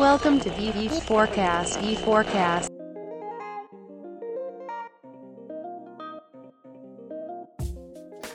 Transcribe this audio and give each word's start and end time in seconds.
Welcome 0.00 0.40
to 0.40 0.48
VV 0.48 1.02
Forecast. 1.02 1.78
E 1.84 1.94
Forecast. 1.94 2.70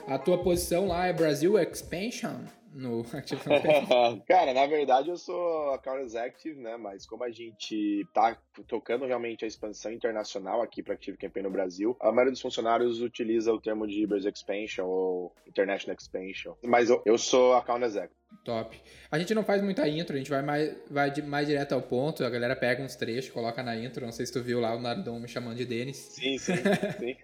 A 0.08 0.20
tua 0.20 0.38
posição 0.44 0.88
lá 0.88 1.08
é 1.08 1.14
Brasil 1.14 1.58
Expansion 1.58 2.46
no 2.72 3.02
Active 3.12 3.42
Campaign? 3.42 4.22
Cara, 4.28 4.54
na 4.54 4.68
verdade 4.68 5.10
eu 5.10 5.18
sou 5.18 5.74
account 5.74 6.04
executive, 6.04 6.60
né? 6.60 6.78
Mas 6.78 7.08
como 7.08 7.24
a 7.24 7.32
gente 7.32 8.06
tá 8.14 8.38
tocando 8.68 9.08
realmente 9.08 9.44
a 9.44 9.48
expansão 9.48 9.92
internacional 9.92 10.62
aqui 10.62 10.84
para 10.84 10.94
Active 10.94 11.18
Campaign 11.18 11.48
no 11.48 11.52
Brasil, 11.52 11.98
a 12.00 12.12
maioria 12.12 12.32
dos 12.32 12.42
funcionários 12.42 13.02
utiliza 13.02 13.52
o 13.52 13.60
termo 13.60 13.88
de 13.88 14.06
Brasil 14.06 14.30
Expansion 14.30 14.86
ou 14.86 15.34
International 15.48 15.98
Expansion. 16.00 16.54
Mas 16.64 16.92
eu, 16.92 17.02
eu 17.06 17.18
sou 17.18 17.54
account 17.54 17.84
executive. 17.84 18.25
Top. 18.46 18.80
A 19.10 19.18
gente 19.18 19.34
não 19.34 19.44
faz 19.44 19.60
muita 19.64 19.90
intro, 19.90 20.14
a 20.14 20.20
gente 20.20 20.30
vai 20.30 20.44
mais, 20.44 20.72
vai 20.90 21.12
mais 21.24 21.48
direto 21.48 21.74
ao 21.74 21.82
ponto. 21.82 22.24
A 22.24 22.30
galera 22.30 22.56
pega 22.56 22.84
uns 22.84 22.96
trechos, 22.96 23.32
coloca 23.32 23.64
na 23.64 23.76
intro. 23.76 24.06
Não 24.06 24.12
sei 24.12 24.24
se 24.24 24.32
tu 24.32 24.40
viu 24.40 24.60
lá 24.60 24.76
o 24.76 24.80
Nardon 24.80 25.20
me 25.20 25.28
chamando 25.28 25.58
de 25.58 25.66
Denis. 25.66 25.98
Sim, 25.98 26.38
sim, 26.38 26.54
sim. 27.00 27.16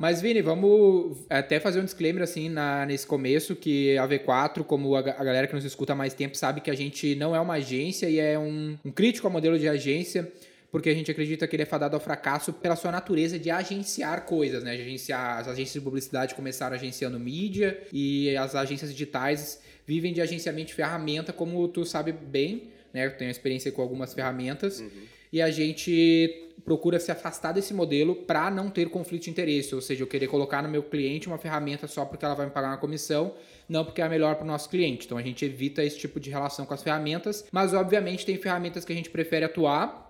Mas, 0.00 0.22
Vini, 0.22 0.40
vamos 0.40 1.26
até 1.28 1.58
fazer 1.58 1.80
um 1.80 1.84
disclaimer 1.84 2.22
assim 2.22 2.48
na, 2.48 2.86
nesse 2.86 3.04
começo: 3.04 3.56
que 3.56 3.98
a 3.98 4.06
V4, 4.06 4.62
como 4.62 4.94
a, 4.94 5.00
a, 5.00 5.24
galera 5.24 5.48
que 5.48 5.54
nos 5.54 5.64
escuta 5.64 5.94
há 5.94 5.96
mais 5.96 6.14
tempo, 6.14 6.36
sabe 6.36 6.60
que 6.60 6.70
a 6.70 6.76
gente 6.76 7.16
não 7.16 7.34
é 7.34 7.40
uma 7.40 7.54
agência 7.54 8.08
e 8.08 8.20
é 8.20 8.38
um, 8.38 8.78
um 8.84 8.92
crítico 8.92 9.26
ao 9.26 9.32
modelo 9.32 9.58
de 9.58 9.68
agência 9.68 10.30
porque 10.70 10.90
a 10.90 10.94
gente 10.94 11.10
acredita 11.10 11.46
que 11.46 11.56
ele 11.56 11.62
é 11.62 11.66
fadado 11.66 11.96
ao 11.96 12.00
fracasso 12.00 12.52
pela 12.52 12.76
sua 12.76 12.92
natureza 12.92 13.38
de 13.38 13.50
agenciar 13.50 14.26
coisas, 14.26 14.62
né? 14.62 14.76
De 14.76 14.82
agenciar, 14.82 15.38
as 15.38 15.48
agências 15.48 15.72
de 15.72 15.80
publicidade 15.80 16.34
começaram 16.34 16.76
agenciando 16.76 17.18
mídia 17.18 17.80
e 17.90 18.36
as 18.36 18.54
agências 18.54 18.92
digitais 18.92 19.60
vivem 19.88 20.12
de 20.12 20.20
agenciamento 20.20 20.66
de 20.66 20.74
ferramenta, 20.74 21.32
como 21.32 21.66
tu 21.66 21.82
sabe 21.82 22.12
bem, 22.12 22.64
né? 22.92 23.06
Eu 23.06 23.16
tenho 23.16 23.30
experiência 23.30 23.72
com 23.72 23.80
algumas 23.80 24.12
ferramentas. 24.12 24.80
Uhum. 24.80 24.90
E 25.32 25.40
a 25.40 25.50
gente 25.50 26.52
procura 26.62 27.00
se 27.00 27.10
afastar 27.10 27.52
desse 27.52 27.72
modelo 27.72 28.14
para 28.14 28.50
não 28.50 28.68
ter 28.68 28.90
conflito 28.90 29.24
de 29.24 29.30
interesse, 29.30 29.74
ou 29.74 29.80
seja, 29.80 30.02
eu 30.02 30.06
querer 30.06 30.26
colocar 30.26 30.62
no 30.62 30.68
meu 30.68 30.82
cliente 30.82 31.26
uma 31.26 31.38
ferramenta 31.38 31.86
só 31.86 32.04
porque 32.04 32.22
ela 32.22 32.34
vai 32.34 32.44
me 32.46 32.52
pagar 32.52 32.68
uma 32.68 32.76
comissão, 32.76 33.34
não 33.66 33.82
porque 33.82 34.02
é 34.02 34.04
a 34.04 34.08
melhor 34.10 34.34
para 34.34 34.44
o 34.44 34.46
nosso 34.46 34.68
cliente. 34.68 35.06
Então 35.06 35.16
a 35.16 35.22
gente 35.22 35.42
evita 35.42 35.82
esse 35.82 35.98
tipo 35.98 36.20
de 36.20 36.28
relação 36.28 36.66
com 36.66 36.74
as 36.74 36.82
ferramentas, 36.82 37.46
mas 37.50 37.72
obviamente 37.72 38.26
tem 38.26 38.36
ferramentas 38.36 38.84
que 38.84 38.92
a 38.92 38.96
gente 38.96 39.08
prefere 39.08 39.46
atuar 39.46 40.06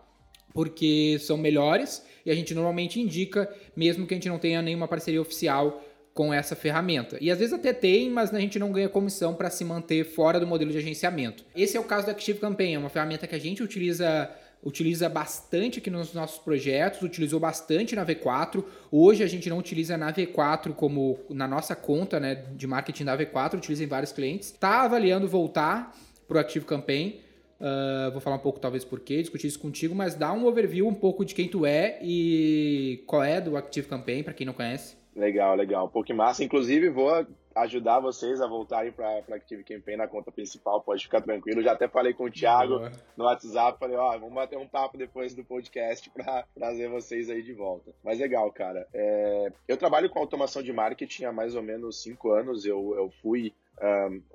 porque 0.52 1.18
são 1.20 1.36
melhores 1.36 2.04
e 2.26 2.30
a 2.32 2.34
gente 2.34 2.52
normalmente 2.52 3.00
indica, 3.00 3.48
mesmo 3.76 4.06
que 4.06 4.14
a 4.14 4.16
gente 4.16 4.28
não 4.28 4.40
tenha 4.40 4.60
nenhuma 4.60 4.88
parceria 4.88 5.20
oficial 5.20 5.84
com 6.19 6.34
essa 6.34 6.56
ferramenta. 6.56 7.16
E 7.20 7.30
às 7.30 7.38
vezes 7.38 7.55
até 7.55 7.72
tem, 7.72 8.11
mas 8.11 8.34
a 8.34 8.41
gente 8.41 8.58
não 8.58 8.72
ganha 8.72 8.88
comissão 8.88 9.34
para 9.34 9.48
se 9.50 9.64
manter 9.64 10.02
fora 10.02 10.41
do 10.41 10.48
modelo 10.48 10.72
de 10.72 10.78
agenciamento. 10.78 11.44
Esse 11.55 11.77
é 11.77 11.80
o 11.80 11.84
caso 11.84 12.06
da 12.06 12.10
Active 12.10 12.41
Campaign, 12.41 12.75
é 12.75 12.78
uma 12.80 12.88
ferramenta 12.88 13.25
que 13.25 13.36
a 13.36 13.38
gente 13.38 13.62
utiliza 13.62 14.28
utiliza 14.60 15.08
bastante 15.08 15.78
aqui 15.78 15.88
nos 15.88 16.12
nossos 16.12 16.41
projetos, 16.41 17.02
utilizou 17.02 17.38
bastante 17.38 17.94
na 17.94 18.05
V4. 18.05 18.64
Hoje 18.91 19.22
a 19.22 19.28
gente 19.28 19.48
não 19.48 19.58
utiliza 19.58 19.97
na 19.97 20.12
V4 20.12 20.75
como 20.75 21.20
na 21.30 21.47
nossa 21.47 21.77
conta 21.77 22.19
né, 22.19 22.34
de 22.53 22.66
marketing 22.66 23.05
da 23.05 23.16
V4, 23.16 23.55
utiliza 23.55 23.84
em 23.84 23.86
vários 23.86 24.10
clientes. 24.10 24.48
Está 24.48 24.82
avaliando 24.82 25.28
voltar 25.28 25.97
para 26.27 26.38
o 26.38 26.41
Active 26.41 26.64
Campaign. 26.64 27.20
Uh, 27.60 28.10
vou 28.10 28.20
falar 28.20 28.34
um 28.34 28.41
pouco, 28.41 28.58
talvez, 28.58 28.84
por 28.84 28.98
quê, 28.98 29.20
discutir 29.20 29.47
isso 29.47 29.60
contigo, 29.60 29.94
mas 29.94 30.16
dá 30.16 30.32
um 30.32 30.47
overview 30.47 30.88
um 30.88 30.94
pouco 30.94 31.25
de 31.25 31.32
quem 31.32 31.47
tu 31.47 31.64
é 31.64 32.00
e 32.03 33.05
qual 33.06 33.22
é 33.22 33.41
do 33.41 33.56
Active 33.56 33.86
Campaign, 33.86 34.25
para 34.25 34.32
quem 34.32 34.44
não 34.44 34.53
conhece. 34.53 34.98
Legal, 35.19 35.56
legal. 35.56 35.86
Um 35.86 35.91
pouco 35.91 36.14
massa. 36.14 36.44
Inclusive, 36.44 36.88
vou 36.91 37.11
ajudar 37.56 37.98
vocês 37.98 38.41
a 38.41 38.47
voltarem 38.47 38.92
para 38.92 39.19
Active 39.19 39.64
Campaign 39.64 39.98
na 39.98 40.06
conta 40.06 40.30
principal, 40.30 40.80
pode 40.80 41.02
ficar 41.02 41.20
tranquilo. 41.20 41.60
Já 41.60 41.72
até 41.72 41.88
falei 41.88 42.14
com 42.14 42.25
o 42.25 42.30
Thiago 42.30 42.78
Boa. 42.78 42.92
no 43.16 43.25
WhatsApp, 43.25 43.80
falei, 43.80 43.97
ó, 43.97 44.16
vamos 44.16 44.34
bater 44.34 44.56
um 44.56 44.69
papo 44.69 44.97
depois 44.97 45.34
do 45.34 45.44
podcast 45.44 46.08
para 46.10 46.44
trazer 46.55 46.88
vocês 46.88 47.28
aí 47.28 47.42
de 47.42 47.52
volta. 47.52 47.92
Mas 48.05 48.20
legal, 48.20 48.50
cara. 48.52 48.86
É... 48.94 49.52
Eu 49.66 49.77
trabalho 49.77 50.08
com 50.08 50.20
automação 50.20 50.62
de 50.62 50.72
marketing 50.72 51.25
há 51.25 51.32
mais 51.32 51.56
ou 51.56 51.62
menos 51.62 52.00
cinco 52.00 52.31
anos. 52.31 52.65
Eu, 52.65 52.94
eu 52.97 53.10
fui 53.21 53.53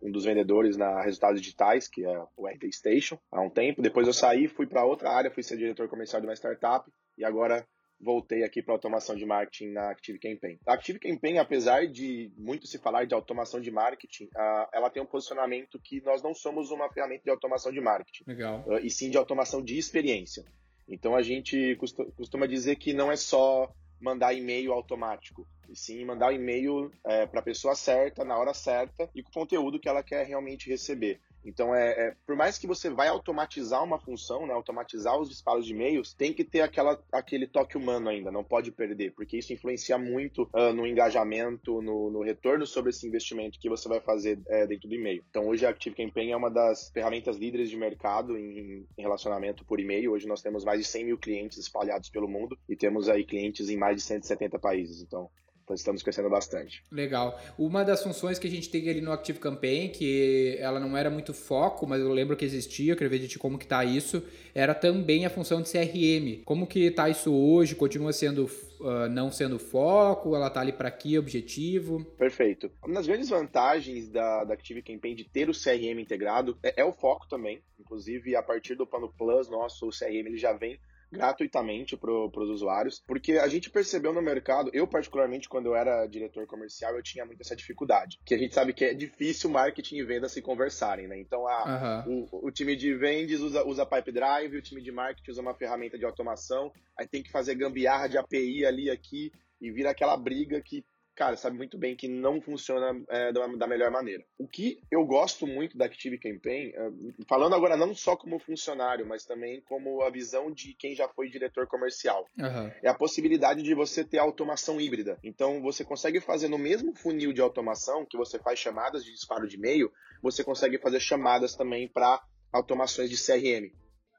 um, 0.02 0.12
dos 0.12 0.26
vendedores 0.26 0.76
na 0.76 1.02
Resultados 1.02 1.40
Digitais, 1.40 1.88
que 1.88 2.06
é 2.06 2.24
o 2.36 2.48
RT 2.48 2.74
Station, 2.74 3.18
há 3.32 3.42
um 3.42 3.50
tempo. 3.50 3.82
Depois 3.82 4.08
eu 4.08 4.14
saí, 4.14 4.50
fui 4.50 4.68
para 4.68 4.86
outra 4.86 5.10
área, 5.12 5.32
fui 5.32 5.44
ser 5.44 5.58
diretor 5.58 5.88
comercial 5.88 6.22
de 6.22 6.28
uma 6.28 6.36
startup 6.36 6.90
e 7.18 7.24
agora 7.24 7.66
voltei 8.04 8.44
aqui 8.44 8.62
para 8.62 8.74
automação 8.74 9.16
de 9.16 9.26
marketing 9.26 9.72
na 9.72 9.90
Active 9.90 10.20
Campaign. 10.20 10.60
A 10.68 10.74
Active 10.74 11.00
Campaign, 11.00 11.40
apesar 11.40 11.88
de 11.88 12.32
muito 12.38 12.68
se 12.68 12.78
falar 12.78 13.06
de 13.06 13.14
automação 13.14 13.62
de 13.62 13.72
marketing, 13.72 14.30
ela 14.74 14.90
tem 14.90 15.02
um 15.02 15.06
posicionamento 15.06 15.80
que 15.80 16.02
nós 16.02 16.22
não 16.22 16.34
somos 16.34 16.72
uma 16.72 16.92
ferramenta 16.92 17.24
de 17.24 17.30
automação 17.30 17.72
de 17.72 17.82
marketing. 17.82 18.24
Legal. 18.28 18.64
Uh, 18.68 18.78
e 18.80 18.90
sim 18.90 19.10
de 19.10 19.18
automação 19.18 19.64
de 19.64 19.78
experiência. 19.78 20.44
Então 20.88 21.16
a 21.16 21.22
gente 21.22 21.78
costuma 22.18 22.46
dizer 22.46 22.76
que 22.76 22.94
não 22.94 23.12
é 23.12 23.16
só 23.16 23.74
mandar 24.02 24.34
e-mail 24.34 24.74
automático, 24.74 25.48
e 25.70 25.76
sim 25.76 26.04
mandar 26.04 26.32
o 26.32 26.36
e-mail 26.36 26.92
é, 27.06 27.26
para 27.26 27.40
a 27.40 27.44
pessoa 27.44 27.74
certa, 27.74 28.26
na 28.26 28.38
hora 28.38 28.54
certa 28.54 29.10
e 29.16 29.24
com 29.24 29.30
o 29.30 29.34
conteúdo 29.34 29.80
que 29.80 29.88
ela 29.88 30.04
quer 30.04 30.26
realmente 30.26 30.70
receber. 30.70 31.22
Então, 31.46 31.74
é, 31.76 31.90
é, 31.92 32.16
por 32.26 32.36
mais 32.36 32.58
que 32.58 32.68
você 32.68 32.90
vai 32.90 33.08
automatizar 33.08 33.84
uma 33.84 34.00
função, 34.00 34.46
né, 34.46 34.54
automatizar 34.54 35.20
os 35.20 35.30
disparos 35.30 35.66
de 35.66 35.74
e-mails, 35.74 36.14
tem 36.14 36.34
que 36.34 36.44
ter 36.44 36.62
aquela, 36.62 37.02
aquele 37.12 37.48
toque 37.48 37.78
humano 37.78 38.10
ainda, 38.10 38.32
não 38.32 38.44
pode 38.44 38.72
perder, 38.72 39.14
porque 39.14 39.38
isso 39.38 39.54
influencia 39.54 39.98
muito 39.98 40.50
uh, 40.54 40.74
no 40.74 40.86
engajamento, 40.86 41.82
no, 41.82 42.10
no, 42.10 42.22
retorno 42.24 42.66
sobre 42.66 42.92
esse 42.92 43.08
investimento 43.08 43.60
que 43.60 43.70
você 43.70 43.88
vai 43.88 44.00
fazer 44.00 44.40
é, 44.48 44.66
dentro 44.66 44.88
do 44.88 44.96
e-mail. 44.96 45.24
Então, 45.30 45.48
hoje 45.48 45.66
a 45.66 45.70
Active 45.70 45.96
Campaign 45.96 46.32
é 46.32 46.38
uma 46.38 46.50
das 46.50 46.90
ferramentas 46.92 47.38
líderes 47.38 47.70
de 47.70 47.78
mercado 47.78 48.38
em, 48.38 48.86
em 48.98 49.02
relacionamento 49.02 49.66
por 49.66 49.80
e-mail. 49.80 50.14
Hoje 50.14 50.28
nós 50.28 50.42
temos 50.42 50.64
mais 50.64 50.80
de 50.80 50.86
100 50.86 51.06
mil 51.06 51.18
clientes 51.18 51.58
espalhados 51.58 52.10
pelo 52.10 52.28
mundo 52.28 52.58
e 52.68 52.76
temos 52.76 53.10
aí 53.10 53.26
clientes 53.26 53.70
em 53.70 53.78
mais 53.78 53.98
de 53.98 54.04
170 54.04 54.60
países. 54.60 55.02
Então, 55.02 55.30
então 55.64 55.76
estamos 55.76 56.04
crescendo 56.04 56.30
bastante. 56.30 56.84
Legal. 56.92 57.40
Uma 57.58 57.84
das 57.84 58.04
funções 58.04 58.38
que 58.38 58.48
a 58.48 58.50
gente 58.50 58.70
tem 58.70 58.90
ali 58.90 59.02
no 59.02 59.12
Active 59.12 59.40
Campaign, 59.40 59.90
que 59.90 60.58
ela 60.60 60.80
não 60.80 60.96
era 60.98 61.10
muito 61.10 61.34
foco, 61.34 61.88
mas 61.88 62.02
eu 62.02 62.12
lembro 62.12 62.36
que 62.36 62.44
existia, 62.44 62.92
eu 62.92 62.98
queria 62.98 63.10
ver 63.10 63.20
de 63.20 63.28
ti 63.28 63.40
como 63.40 63.58
que 63.58 63.66
tá 63.66 63.84
isso, 63.86 64.24
era 64.54 64.76
também 64.76 65.26
a 65.26 65.30
função 65.30 65.62
de 65.62 65.72
CRM. 65.72 66.44
Como 66.44 66.68
que 66.68 66.92
tá 66.92 67.10
isso 67.10 67.34
hoje? 67.34 67.76
Continua 67.76 68.12
sendo 68.12 68.46
uh, 68.82 69.10
não 69.10 69.32
sendo 69.32 69.58
foco? 69.58 70.36
Ela 70.36 70.50
tá 70.50 70.60
ali 70.60 70.74
para 70.74 70.92
que 70.92 71.18
objetivo? 71.18 72.04
Perfeito. 72.18 72.70
Uma 72.84 72.96
das 72.96 73.08
grandes 73.08 73.30
vantagens 73.30 74.10
da, 74.10 74.44
da 74.44 74.54
Active 74.54 74.82
Campaign 74.82 75.16
de 75.16 75.24
ter 75.24 75.50
o 75.50 75.54
CRM 75.54 76.00
integrado 76.00 76.58
é, 76.62 76.82
é 76.82 76.86
o 76.86 76.92
foco 76.92 77.28
também. 77.28 77.62
Inclusive, 77.80 78.36
a 78.36 78.44
partir 78.44 78.76
do 78.76 78.86
plano 78.86 79.12
Plus 79.18 79.50
nosso, 79.50 79.88
o 79.88 79.92
CRM 79.92 80.28
ele 80.28 80.38
já 80.38 80.52
vem 80.54 80.78
gratuitamente 81.14 81.96
para 81.96 82.12
os 82.12 82.50
usuários, 82.50 83.02
porque 83.08 83.34
a 83.34 83.48
gente 83.48 83.70
percebeu 83.70 84.12
no 84.12 84.22
mercado, 84.22 84.72
eu 84.74 84.88
particularmente 84.88 85.48
quando 85.48 85.68
eu 85.68 85.76
era 85.76 86.08
diretor 86.08 86.48
comercial, 86.48 86.96
eu 86.96 87.04
tinha 87.04 87.26
muito 87.26 87.42
essa 87.42 87.56
dificuldade, 87.56 88.20
que 88.26 88.34
a 88.34 88.38
gente 88.38 88.54
sabe 88.54 88.74
que 88.74 88.84
é 88.84 88.94
difícil 88.94 89.50
marketing 89.50 89.98
e 89.98 90.04
venda 90.04 90.28
se 90.28 90.42
conversarem, 90.42 91.08
né? 91.08 91.20
Então, 91.20 91.48
a, 91.48 92.04
uhum. 92.08 92.28
o, 92.32 92.48
o, 92.48 92.52
time 92.52 92.76
de 92.76 92.94
vendas 92.96 93.40
usa, 93.40 93.66
usa 93.66 93.86
Pipe 93.86 94.12
Drive, 94.12 94.58
o 94.58 94.62
time 94.62 94.82
de 94.82 94.92
marketing 94.92 95.32
usa 95.32 95.42
uma 95.42 95.54
ferramenta 95.54 95.98
de 95.98 96.06
automação, 96.06 96.72
aí 96.98 97.08
tem 97.08 97.22
que 97.22 97.32
fazer 97.32 97.56
gambiarra 97.56 98.08
de 98.08 98.18
API 98.18 98.66
ali, 98.66 98.90
aqui, 98.90 99.32
e 99.62 99.72
vira 99.72 99.92
aquela 99.92 100.18
briga 100.18 100.60
que 100.62 100.84
cara, 101.16 101.36
sabe 101.36 101.58
muito 101.58 101.78
bem 101.78 101.96
que 101.96 102.08
não 102.08 102.42
funciona 102.42 103.02
é, 103.10 103.32
da, 103.32 103.68
melhor 103.68 103.92
maneira. 103.92 104.24
O 104.38 104.48
que 104.48 104.80
eu 104.92 105.06
gosto 105.06 105.46
muito 105.46 105.78
da 105.78 105.86
Active 105.86 106.18
Campaign, 106.18 106.74
é, 106.76 106.92
falando 107.28 107.56
agora 107.56 107.78
não 107.78 107.94
só 107.94 108.16
como 108.16 108.40
funcionário, 108.40 109.06
mas 109.06 109.26
também 109.26 109.62
como 109.62 110.02
a 110.02 110.10
visão 110.10 110.52
de 110.52 110.74
quem 110.74 110.96
já 110.96 111.08
foi 111.08 111.30
diretor 111.30 111.68
comercial, 111.68 112.28
uhum. 112.38 112.72
é 112.82 112.90
a 112.90 112.94
possibilidade 112.94 113.62
de 113.62 113.74
você 113.74 114.04
ter 114.04 114.18
automação 114.18 114.80
híbrida. 114.80 115.18
Então, 115.24 115.62
você 115.62 115.84
consegue 115.84 116.20
fazer 116.20 116.48
no 116.48 116.58
mesmo 116.58 116.96
funil 116.96 117.34
de 117.34 117.42
automação 117.42 118.06
que 118.06 118.18
você 118.18 118.40
faz 118.40 118.60
chamadas 118.60 119.04
de 119.04 119.12
disparo 119.12 119.48
de 119.48 119.56
e-mail, 119.56 119.92
você 120.22 120.44
consegue 120.44 120.78
fazer 120.78 121.00
chamadas 121.00 121.56
também 121.56 121.88
para 121.88 122.22
automações 122.52 123.10
de 123.10 123.18
CRM. 123.18 123.72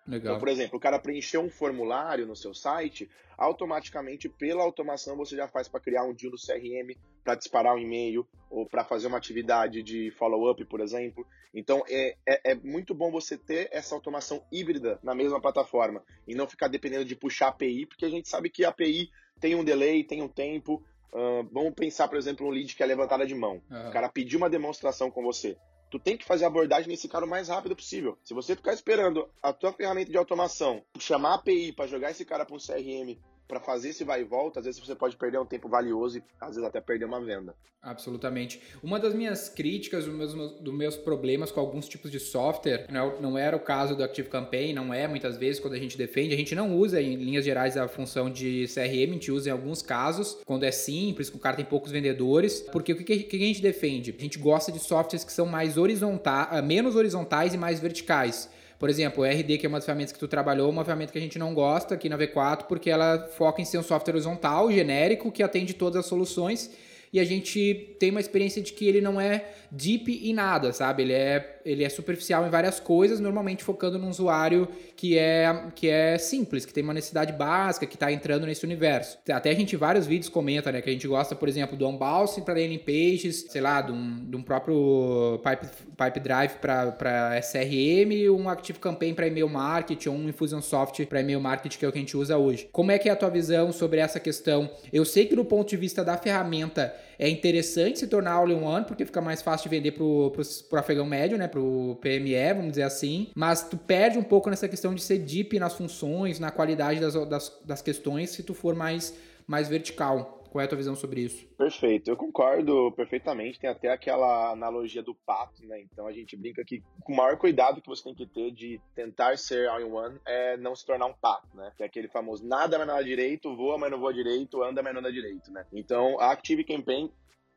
Legal. 0.07 0.35
Então, 0.35 0.39
por 0.39 0.49
exemplo, 0.49 0.77
o 0.77 0.81
cara 0.81 0.99
preencheu 0.99 1.41
um 1.41 1.51
formulário 1.51 2.27
no 2.27 2.37
seu 2.37 2.53
site, 2.55 3.09
automaticamente, 3.39 4.29
pela 4.29 4.63
automação, 4.63 5.17
você 5.17 5.35
já 5.35 5.49
faz 5.49 5.67
para 5.67 5.81
criar 5.81 6.05
um 6.05 6.13
deal 6.13 6.31
no 6.31 6.39
CRM, 6.39 6.97
para 7.23 7.35
disparar 7.35 7.75
um 7.75 7.79
e-mail, 7.79 8.27
ou 8.51 8.67
para 8.67 8.85
fazer 8.85 9.07
uma 9.07 9.17
atividade 9.17 9.83
de 9.83 10.11
follow-up, 10.13 10.63
por 10.67 10.81
exemplo. 10.81 11.27
Então, 11.55 11.83
é, 11.89 12.17
é, 12.27 12.53
é, 12.53 12.55
muito 12.55 12.95
bom 12.95 13.11
você 13.11 13.37
ter 13.37 13.69
essa 13.73 13.95
automação 13.95 14.45
híbrida 14.53 14.99
na 15.03 15.15
mesma 15.15 15.41
plataforma 15.41 16.03
e 16.29 16.35
não 16.35 16.47
ficar 16.47 16.69
dependendo 16.69 17.05
de 17.05 17.17
puxar 17.17 17.49
API, 17.49 17.87
porque 17.87 18.05
a 18.05 18.11
gente 18.11 18.29
sabe 18.29 18.51
que 18.51 18.65
a 18.65 18.69
API 18.69 19.11
tem 19.41 19.55
um 19.55 19.65
delay, 19.65 20.05
tem 20.05 20.23
um 20.23 20.29
tempo. 20.29 20.85
Uh, 21.13 21.49
vamos 21.51 21.75
pensar, 21.75 22.09
por 22.09 22.19
exemplo, 22.19 22.47
um 22.47 22.51
lead 22.51 22.75
que 22.75 22.83
é 22.83 22.87
levantada 22.87 23.27
de 23.27 23.35
mão. 23.35 23.63
Uhum. 23.71 23.89
O 23.89 23.93
cara 23.93 24.09
pediu 24.09 24.39
uma 24.39 24.51
demonstração 24.51 25.11
com 25.11 25.23
você 25.23 25.57
tu 25.95 25.99
tem 26.01 26.17
que 26.17 26.25
fazer 26.25 26.45
a 26.45 26.49
abordagem 26.49 26.89
nesse 26.89 27.09
cara 27.09 27.25
o 27.25 27.29
mais 27.29 27.49
rápido 27.49 27.77
possível. 27.77 28.19
Se 28.25 28.35
você 28.35 28.57
ficar 28.57 28.73
esperando 28.73 29.29
a 29.41 29.53
tua 29.53 29.73
ferramenta 29.73 30.11
de 30.11 30.19
automação 30.19 30.83
chamar 30.99 31.31
a 31.31 31.35
API 31.35 31.73
para 31.73 31.87
jogar 31.87 32.11
esse 32.11 32.25
cara 32.25 32.45
para 32.45 32.57
um 32.57 32.59
CRM 32.59 33.17
para 33.47 33.61
fazer 33.61 33.91
esse 33.91 34.05
vai 34.05 34.23
e 34.23 34.25
volta, 34.25 34.61
às 34.61 34.67
vezes 34.67 34.81
você 34.81 34.95
pode 34.95 35.17
perder 35.17 35.39
um 35.39 35.47
tempo 35.47 35.69
valioso 35.69 36.19
e 36.19 36.23
às 36.41 36.57
vezes 36.57 36.65
até 36.65 36.81
perder 36.81 37.05
uma 37.05 37.21
venda. 37.21 37.55
Absolutamente. 37.85 38.63
Uma 38.83 38.99
das 38.99 39.15
minhas 39.15 39.51
críticas, 39.51 40.07
dos 40.07 40.15
meus, 40.15 40.33
dos 40.61 40.75
meus 40.75 40.97
problemas 40.97 41.53
com 41.53 41.61
alguns 41.61 41.87
tipos 41.87 42.11
de 42.11 42.19
software, 42.19 42.87
não, 42.91 43.21
não 43.21 43.39
era 43.39 43.55
o 43.55 43.61
caso 43.61 43.95
do 43.95 44.03
Active 44.03 44.31
Campaign, 44.31 44.73
não 44.73 44.93
é 44.93 45.07
muitas 45.07 45.37
vezes 45.37 45.61
quando 45.61 45.75
a 45.75 45.79
gente 45.79 45.99
defende, 45.99 46.33
a 46.33 46.37
gente 46.37 46.55
não 46.55 46.75
usa 46.75 47.01
em 47.01 47.17
linhas 47.17 47.45
gerais 47.45 47.77
a 47.77 47.87
função 47.87 48.31
de 48.31 48.65
CRM, 48.73 49.11
a 49.11 49.13
gente 49.15 49.31
usa 49.31 49.51
em 49.51 49.53
alguns 49.53 49.83
casos, 49.83 50.39
quando 50.47 50.65
é 50.65 50.71
simples, 50.71 51.29
que 51.29 51.37
o 51.37 51.41
cara 51.41 51.57
tem 51.57 51.65
poucos 51.65 51.93
vendedores, 51.93 52.63
porque 52.73 52.93
o 52.93 52.97
que, 52.97 53.19
que 53.25 53.37
a 53.37 53.47
gente 53.47 53.61
defende? 53.61 54.15
A 54.19 54.23
gente 54.23 54.39
gosta 54.39 54.73
de 54.73 54.79
softwares 54.79 55.23
que 55.23 55.33
são 55.33 55.45
mais 55.45 55.77
horizontais, 55.77 56.65
menos 56.65 56.97
horizontais 56.97 57.53
e 57.53 57.59
mais 57.59 57.81
verticais. 57.81 58.49
Por 58.79 58.91
exemplo, 58.91 59.23
o 59.23 59.27
RD, 59.27 59.59
que 59.59 59.67
é 59.67 59.69
uma 59.69 59.79
das 59.79 59.85
ferramentas 59.85 60.13
que 60.13 60.19
tu 60.19 60.29
trabalhou, 60.29 60.71
uma 60.71 60.85
ferramenta 60.85 61.13
que 61.13 61.19
a 61.19 61.21
gente 61.21 61.39
não 61.39 61.55
gosta 61.55 61.95
aqui 61.95 62.09
na 62.09 62.19
V4, 62.19 62.65
porque 62.65 62.91
ela 62.91 63.29
foca 63.37 63.63
em 63.63 63.65
ser 63.65 63.79
um 63.79 63.83
software 63.83 64.15
horizontal, 64.15 64.71
genérico, 64.71 65.31
que 65.31 65.43
atende 65.43 65.75
todas 65.75 66.01
as 66.01 66.07
soluções. 66.07 66.71
E 67.13 67.21
a 67.21 67.25
gente 67.25 67.97
tem 68.01 68.11
uma 68.11 68.21
experiência 68.21 68.61
de 68.61 68.73
que 68.73 68.89
ele 68.89 69.01
não 69.01 69.21
é 69.21 69.45
deep 69.71 70.29
em 70.29 70.35
nada, 70.35 70.73
sabe? 70.73 71.05
Ele 71.05 71.13
é, 71.13 71.54
ele 71.65 71.85
é 71.85 71.89
superficial 71.89 72.47
em 72.47 72.51
várias 72.51 72.79
coisas, 72.79 73.21
normalmente 73.21 73.65
focando 73.65 73.99
num 73.99 74.09
usuário 74.09 74.69
que 74.97 75.19
é, 75.19 75.71
que 75.75 75.89
é 75.89 76.19
simples, 76.19 76.65
que 76.65 76.73
tem 76.73 76.85
uma 76.85 76.95
necessidade 76.95 77.33
básica, 77.33 77.87
que 77.87 77.95
está 77.97 78.13
entrando 78.13 78.47
nesse 78.47 78.65
universo. 78.65 79.19
Até 79.29 79.51
a 79.51 79.55
gente, 79.55 79.77
vários 79.77 80.07
vídeos, 80.07 80.29
comenta, 80.29 80.71
né? 80.71 80.81
Que 80.81 80.91
a 80.91 80.93
gente 80.93 81.09
gosta, 81.09 81.35
por 81.35 81.49
exemplo, 81.49 81.77
do 81.77 81.89
unbounce 81.89 82.43
para 82.43 82.55
landing 82.55 82.79
pages, 82.79 83.47
sei 83.49 83.61
lá, 83.61 83.81
de 83.81 83.93
um, 83.93 84.25
de 84.25 84.37
um 84.37 84.43
próprio 84.43 85.41
pipe, 85.43 85.67
pipe 85.97 86.21
drive 86.21 86.53
para 86.59 87.39
SRM, 87.41 88.31
um 88.31 88.49
Active 88.49 88.79
Campaign 88.79 89.15
para 89.15 89.27
e-mail 89.27 89.49
marketing, 89.49 90.09
ou 90.09 90.15
um 90.17 90.29
Infusionsoft 90.29 91.05
para 91.07 91.21
e-mail 91.21 91.41
marketing, 91.41 91.79
que 91.79 91.85
é 91.85 91.89
o 91.89 91.93
que 91.93 91.99
a 91.99 92.01
gente 92.01 92.17
usa 92.17 92.37
hoje. 92.37 92.69
Como 92.73 92.91
é 92.91 92.99
que 92.99 93.09
é 93.09 93.13
a 93.13 93.17
tua 93.17 93.31
visão 93.31 93.73
sobre 93.73 94.01
essa 94.01 94.21
questão? 94.21 94.71
Eu 94.93 95.05
sei 95.05 95.27
que 95.27 95.35
do 95.35 95.45
ponto 95.45 95.69
de 95.69 95.77
vista 95.77 96.05
da 96.05 96.17
ferramenta 96.17 96.95
é 97.19 97.29
interessante 97.29 97.99
se 97.99 98.07
tornar 98.07 98.33
all-in-one, 98.33 98.85
porque 98.85 99.05
fica 99.05 99.21
mais 99.21 99.43
fácil 99.43 99.69
de 99.69 99.77
vender 99.77 99.93
pro, 99.93 100.31
pro, 100.31 100.43
pro 100.69 100.79
afegão 100.79 101.07
médio, 101.07 101.39
né? 101.39 101.49
Pro 101.49 101.99
PME, 102.01 102.55
vamos 102.55 102.71
dizer 102.71 102.83
assim. 102.83 103.29
Mas 103.35 103.63
tu 103.63 103.77
perde 103.77 104.19
um 104.19 104.23
pouco 104.23 104.51
nessa 104.51 104.69
questão 104.69 104.95
de 104.95 105.03
ser 105.03 105.19
deep 105.19 105.59
nas 105.59 105.75
funções, 105.75 106.39
na 106.39 106.51
qualidade 106.51 107.01
das, 107.01 107.15
das, 107.29 107.53
das 107.65 107.83
questões, 107.83 108.31
se 108.31 108.43
tu 108.43 108.55
for 108.55 108.75
mais, 108.75 109.15
mais 109.47 109.69
vertical. 109.69 110.34
Qual 110.55 110.63
é 110.63 110.67
a 110.67 110.69
tua 110.69 110.79
visão 110.79 110.95
sobre 110.95 111.23
isso? 111.23 111.45
Perfeito, 111.59 112.09
eu 112.09 112.17
concordo 112.17 112.93
perfeitamente. 112.93 113.59
Tem 113.59 113.69
até 113.69 113.91
aquela 113.91 114.53
analogia 114.53 115.03
do 115.03 115.13
pato, 115.13 115.67
né? 115.67 115.81
Então 115.81 116.07
a 116.07 116.13
gente 116.13 116.37
brinca 116.37 116.65
que 116.65 116.81
o 117.09 117.13
maior 117.13 117.37
cuidado 117.37 117.83
que 117.83 117.89
você 117.89 118.05
tem 118.05 118.15
que 118.15 118.25
ter 118.25 118.53
de 118.53 118.81
tentar 118.95 119.37
ser 119.37 119.69
all-in-one 119.69 120.17
é 120.25 120.57
não 120.57 120.77
se 120.77 120.87
tornar 120.87 121.07
um 121.07 121.13
pato, 121.13 121.49
né? 121.57 121.73
Que 121.77 121.83
é 121.83 121.87
aquele 121.87 122.07
famoso 122.07 122.47
nada, 122.47 122.79
mas 122.79 122.87
não 122.87 123.03
direito, 123.03 123.57
voa, 123.57 123.77
mas 123.77 123.91
não 123.91 123.99
voa 123.99 124.15
direito, 124.15 124.63
anda, 124.63 124.81
mas 124.81 124.93
não 124.93 125.01
anda 125.01 125.13
direito, 125.13 125.51
né? 125.51 125.67
Então 125.73 126.21
a 126.21 126.31
Active 126.31 126.63
Campaign, 126.63 127.11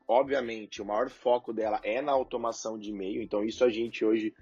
obviamente, 0.07 0.81
o 0.81 0.85
maior 0.85 1.07
foco 1.07 1.53
dela 1.53 1.79
é 1.83 2.01
na 2.01 2.13
automação 2.13 2.79
de 2.79 2.89
e-mail. 2.89 3.21
Então 3.21 3.45
isso 3.45 3.63
a 3.63 3.69
gente 3.69 4.03
hoje 4.03 4.33